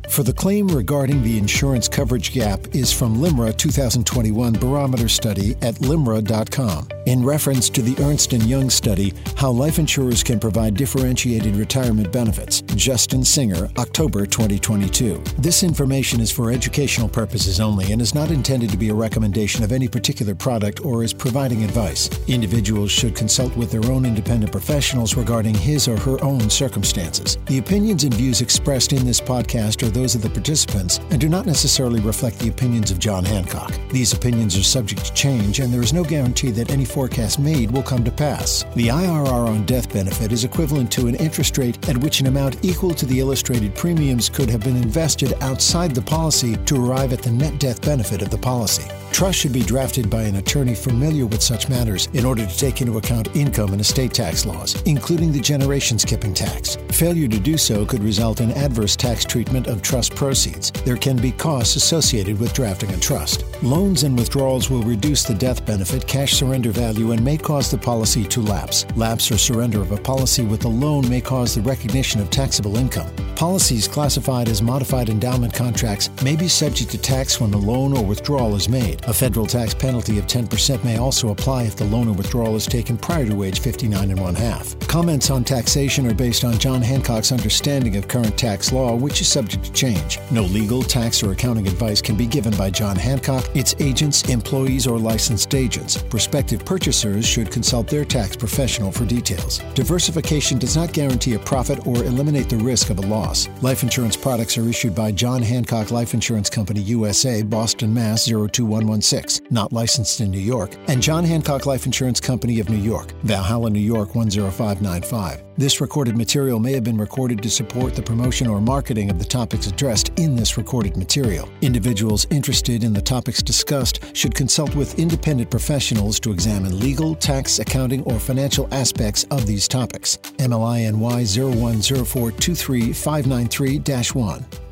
For 0.09 0.23
the 0.23 0.33
claim 0.33 0.69
regarding 0.69 1.25
the 1.25 1.37
insurance 1.37 1.89
coverage 1.89 2.33
gap 2.33 2.77
is 2.77 2.93
from 2.93 3.17
LIMRA 3.17 3.57
2021 3.57 4.53
Barometer 4.53 5.09
Study 5.09 5.57
at 5.63 5.75
LIMRA.com 5.81 6.87
in 7.09 7.25
reference 7.25 7.71
to 7.71 7.81
the 7.81 7.97
Ernst 8.05 8.33
& 8.33 8.35
Young 8.35 8.69
study, 8.69 9.15
How 9.35 9.51
Life 9.51 9.79
Insurers 9.79 10.23
Can 10.23 10.39
Provide 10.39 10.75
Differentiated 10.75 11.57
Retirement 11.57 12.13
Benefits, 12.13 12.61
Justin 12.77 13.25
Singer, 13.25 13.71
October 13.79 14.27
2022. 14.27 15.15
This 15.39 15.63
information 15.63 16.21
is 16.21 16.31
for 16.31 16.51
educational 16.51 17.09
purposes 17.09 17.61
only 17.61 17.93
and 17.93 18.03
is 18.03 18.15
not 18.15 18.31
intended 18.31 18.69
to 18.69 18.77
be 18.77 18.91
a 18.91 18.95
recommendation 18.95 19.65
of 19.65 19.73
any 19.73 19.89
particular 19.89 20.35
product 20.35 20.85
or 20.85 21.03
is 21.03 21.15
providing 21.15 21.65
advice. 21.65 22.11
Individuals 22.29 22.91
should 22.91 23.17
consult 23.17 23.57
with 23.57 23.71
their 23.71 23.91
own 23.91 24.05
independent 24.05 24.53
professionals 24.53 25.17
regarding 25.17 25.55
his 25.55 25.89
or 25.89 25.97
her 26.01 26.23
own 26.23 26.51
circumstances. 26.51 27.39
The 27.47 27.57
opinions 27.57 28.05
and 28.05 28.13
views 28.13 28.43
expressed 28.43 28.93
in 28.93 29.07
this 29.07 29.19
podcast 29.19 29.83
are 29.83 29.91
those 29.91 30.15
of 30.15 30.21
the 30.21 30.29
participants 30.29 31.01
and 31.11 31.19
do 31.19 31.31
not 31.31 31.47
necessarily 31.47 32.01
reflect 32.01 32.39
the 32.39 32.51
opinions 32.51 32.91
of 32.91 32.99
John 32.99 33.25
Hancock. 33.25 33.73
These 33.89 34.13
opinions 34.13 34.59
are 34.59 34.63
subject 34.63 35.07
to 35.07 35.15
change, 35.15 35.61
and 35.61 35.73
there 35.73 35.81
is 35.81 35.95
no 35.95 36.05
guarantee 36.05 36.51
that 36.51 36.71
any 36.71 36.85
forecast 36.99 37.39
made 37.39 37.71
will 37.71 37.85
come 37.85 38.03
to 38.03 38.11
pass. 38.11 38.65
The 38.75 38.89
IRR 38.89 39.47
on 39.47 39.65
death 39.67 39.93
benefit 39.93 40.33
is 40.33 40.43
equivalent 40.43 40.91
to 40.93 41.07
an 41.07 41.15
interest 41.15 41.57
rate 41.57 41.89
at 41.89 41.97
which 41.97 42.19
an 42.19 42.27
amount 42.27 42.65
equal 42.65 42.93
to 42.95 43.07
the 43.07 43.21
illustrated 43.21 43.73
premiums 43.77 44.29
could 44.29 44.51
have 44.51 44.65
been 44.65 44.75
invested 44.75 45.33
outside 45.41 45.95
the 45.95 46.03
policy 46.03 46.57
to 46.57 46.85
arrive 46.85 47.13
at 47.13 47.23
the 47.23 47.31
net 47.31 47.61
death 47.61 47.81
benefit 47.83 48.21
of 48.21 48.31
the 48.31 48.39
policy. 48.39 48.91
Trust 49.13 49.39
should 49.39 49.53
be 49.53 49.63
drafted 49.63 50.11
by 50.11 50.23
an 50.23 50.37
attorney 50.37 50.75
familiar 50.75 51.27
with 51.27 51.43
such 51.43 51.69
matters 51.69 52.09
in 52.15 52.25
order 52.25 52.47
to 52.47 52.59
take 52.59 52.81
into 52.81 52.99
account 52.99 53.35
income 53.35 53.73
and 53.73 53.81
estate 53.81 54.13
tax 54.13 54.45
laws, 54.45 54.81
including 54.83 55.33
the 55.33 55.41
generation 55.41 55.99
skipping 55.99 56.35
tax. 56.35 56.77
Failure 56.91 57.29
to 57.29 57.41
do 57.41 57.57
so 57.57 57.85
could 57.87 58.03
result 58.03 58.41
in 58.41 58.53
adverse 58.53 58.97
tax 58.97 59.25
treatment 59.25 59.67
of 59.67 59.83
trust 59.83 60.15
proceeds. 60.15 60.71
There 60.85 60.97
can 60.97 61.17
be 61.17 61.33
costs 61.33 61.77
associated 61.77 62.39
with 62.39 62.55
drafting 62.55 62.91
a 62.91 62.99
trust. 62.99 63.45
Loans 63.63 64.05
and 64.05 64.17
withdrawals 64.17 64.71
will 64.71 64.83
reduce 64.83 65.25
the 65.25 65.35
death 65.35 65.65
benefit, 65.67 66.07
cash 66.07 66.35
surrender 66.35 66.71
value, 66.79 67.13
and 67.13 67.23
may 67.25 67.37
cause 67.37 67.71
the 67.71 67.79
policy 67.79 68.25
to 68.25 68.41
lapse. 68.41 68.87
Lapse 68.95 69.31
or 69.33 69.39
surrender 69.39 69.81
of 69.81 69.93
a 69.93 69.97
policy 69.97 70.45
with 70.45 70.65
a 70.65 70.69
loan 70.69 71.09
may 71.09 71.21
cause 71.21 71.55
the 71.55 71.63
recognition 71.63 72.21
of 72.21 72.31
taxable 72.31 72.77
income. 72.77 73.28
Policies 73.39 73.87
classified 73.87 74.49
as 74.49 74.61
modified 74.61 75.09
endowment 75.09 75.55
contracts 75.55 76.11
may 76.25 76.35
be 76.35 76.49
subject 76.49 76.91
to 76.91 76.99
tax 76.99 77.41
when 77.41 77.53
the 77.53 77.57
loan 77.57 77.97
or 77.97 78.05
withdrawal 78.05 78.57
is 78.57 78.69
made. 78.69 79.01
A 79.05 79.13
federal 79.13 79.47
tax 79.47 79.73
penalty 79.73 80.19
of 80.19 80.27
10% 80.27 80.83
may 80.83 80.97
also 80.97 81.29
apply 81.29 81.63
if 81.63 81.77
the 81.77 81.85
loan 81.85 82.09
or 82.09 82.15
withdrawal 82.15 82.57
is 82.57 82.67
taken 82.67 82.99
prior 82.99 83.25
to 83.27 83.45
age 83.45 83.61
59 83.61 84.11
and 84.11 84.21
one 84.21 84.35
half. 84.35 84.77
Comments 84.89 85.31
on 85.31 85.45
taxation 85.45 86.05
are 86.09 86.15
based 86.15 86.43
on 86.43 86.59
John 86.59 86.83
Hancock's 86.83 87.31
understanding 87.31 87.95
of 87.95 88.09
current 88.09 88.37
tax 88.37 88.73
law, 88.73 88.97
which 88.97 89.21
is 89.21 89.29
subject 89.29 89.63
to 89.67 89.73
change. 89.73 90.19
No 90.33 90.43
legal, 90.43 90.83
tax, 90.83 91.23
or 91.23 91.31
accounting 91.31 91.69
advice 91.69 92.03
can 92.03 92.17
be 92.17 92.27
given 92.27 92.57
by 92.57 92.71
John 92.71 92.97
Hancock, 92.97 93.49
its 93.55 93.77
agents, 93.79 94.29
employees, 94.29 94.89
or 94.89 94.99
licensed 94.99 95.55
agents. 95.55 96.03
Prospective 96.03 96.65
purchasers 96.65 97.25
should 97.25 97.53
consult 97.53 97.87
their 97.87 98.05
tax 98.05 98.35
professional 98.35 98.91
for 98.91 99.05
details. 99.05 99.61
Diversification 99.75 100.59
does 100.59 100.75
not 100.75 100.93
guarantee 100.93 101.35
a 101.35 101.39
profit 101.39 101.87
or 101.87 102.03
eliminate 102.03 102.49
the 102.49 102.57
risk 102.57 102.91
of 102.91 102.99
a 102.99 103.03
loss 103.03 103.28
loss. 103.29 103.49
Life 103.63 103.83
insurance 103.83 104.17
products 104.17 104.57
are 104.59 104.69
issued 104.69 104.95
by 104.95 105.13
John 105.13 105.43
Hancock 105.43 105.91
Life 105.91 106.15
Insurance 106.15 106.49
Company 106.51 106.81
USA, 106.81 107.43
Boston, 107.43 107.93
Mass. 107.93 108.27
02116, 108.27 109.47
not 109.51 109.73
licensed 109.73 110.21
in 110.21 110.31
New 110.31 110.39
York, 110.39 110.75
and 110.89 111.03
John 111.03 111.25
Hancock 111.25 111.67
Life 111.67 111.87
Insurance 111.87 112.21
Company 112.21 112.61
of 112.61 112.69
New 112.69 112.77
York, 112.77 113.13
Valhalla, 113.23 113.71
New 113.71 113.81
York 113.81 114.13
10595. 114.13 115.45
This 115.59 115.81
recorded 115.81 116.17
material 116.17 116.61
may 116.61 116.73
have 116.75 116.85
been 116.85 116.97
recorded 116.97 117.43
to 117.43 117.51
support 117.51 117.97
the 117.97 118.03
promotion 118.03 118.47
or 118.47 118.61
marketing 118.61 119.11
of 119.11 119.19
the 119.19 119.25
topics 119.25 119.67
addressed 119.67 120.17
in 120.17 120.37
this 120.37 120.57
recorded 120.57 120.97
material. 120.97 121.49
Individuals 121.63 122.29
interested 122.31 122.85
in 122.85 122.93
the 122.93 123.03
topics 123.03 123.43
discussed 123.43 124.17
should 124.17 124.37
consult 124.37 124.77
with 124.77 125.01
independent 125.01 125.51
professionals 125.51 126.21
to 126.21 126.31
examine 126.31 126.79
legal, 126.79 127.17
tax, 127.17 127.59
accounting, 127.59 128.05
or 128.05 128.21
financial 128.21 128.73
aspects 128.73 129.25
of 129.33 129.47
these 129.47 129.67
topics. 129.67 130.19
MLINY 130.39 130.93
010423 131.27 132.93
593 133.23 134.15
1. 134.15 134.68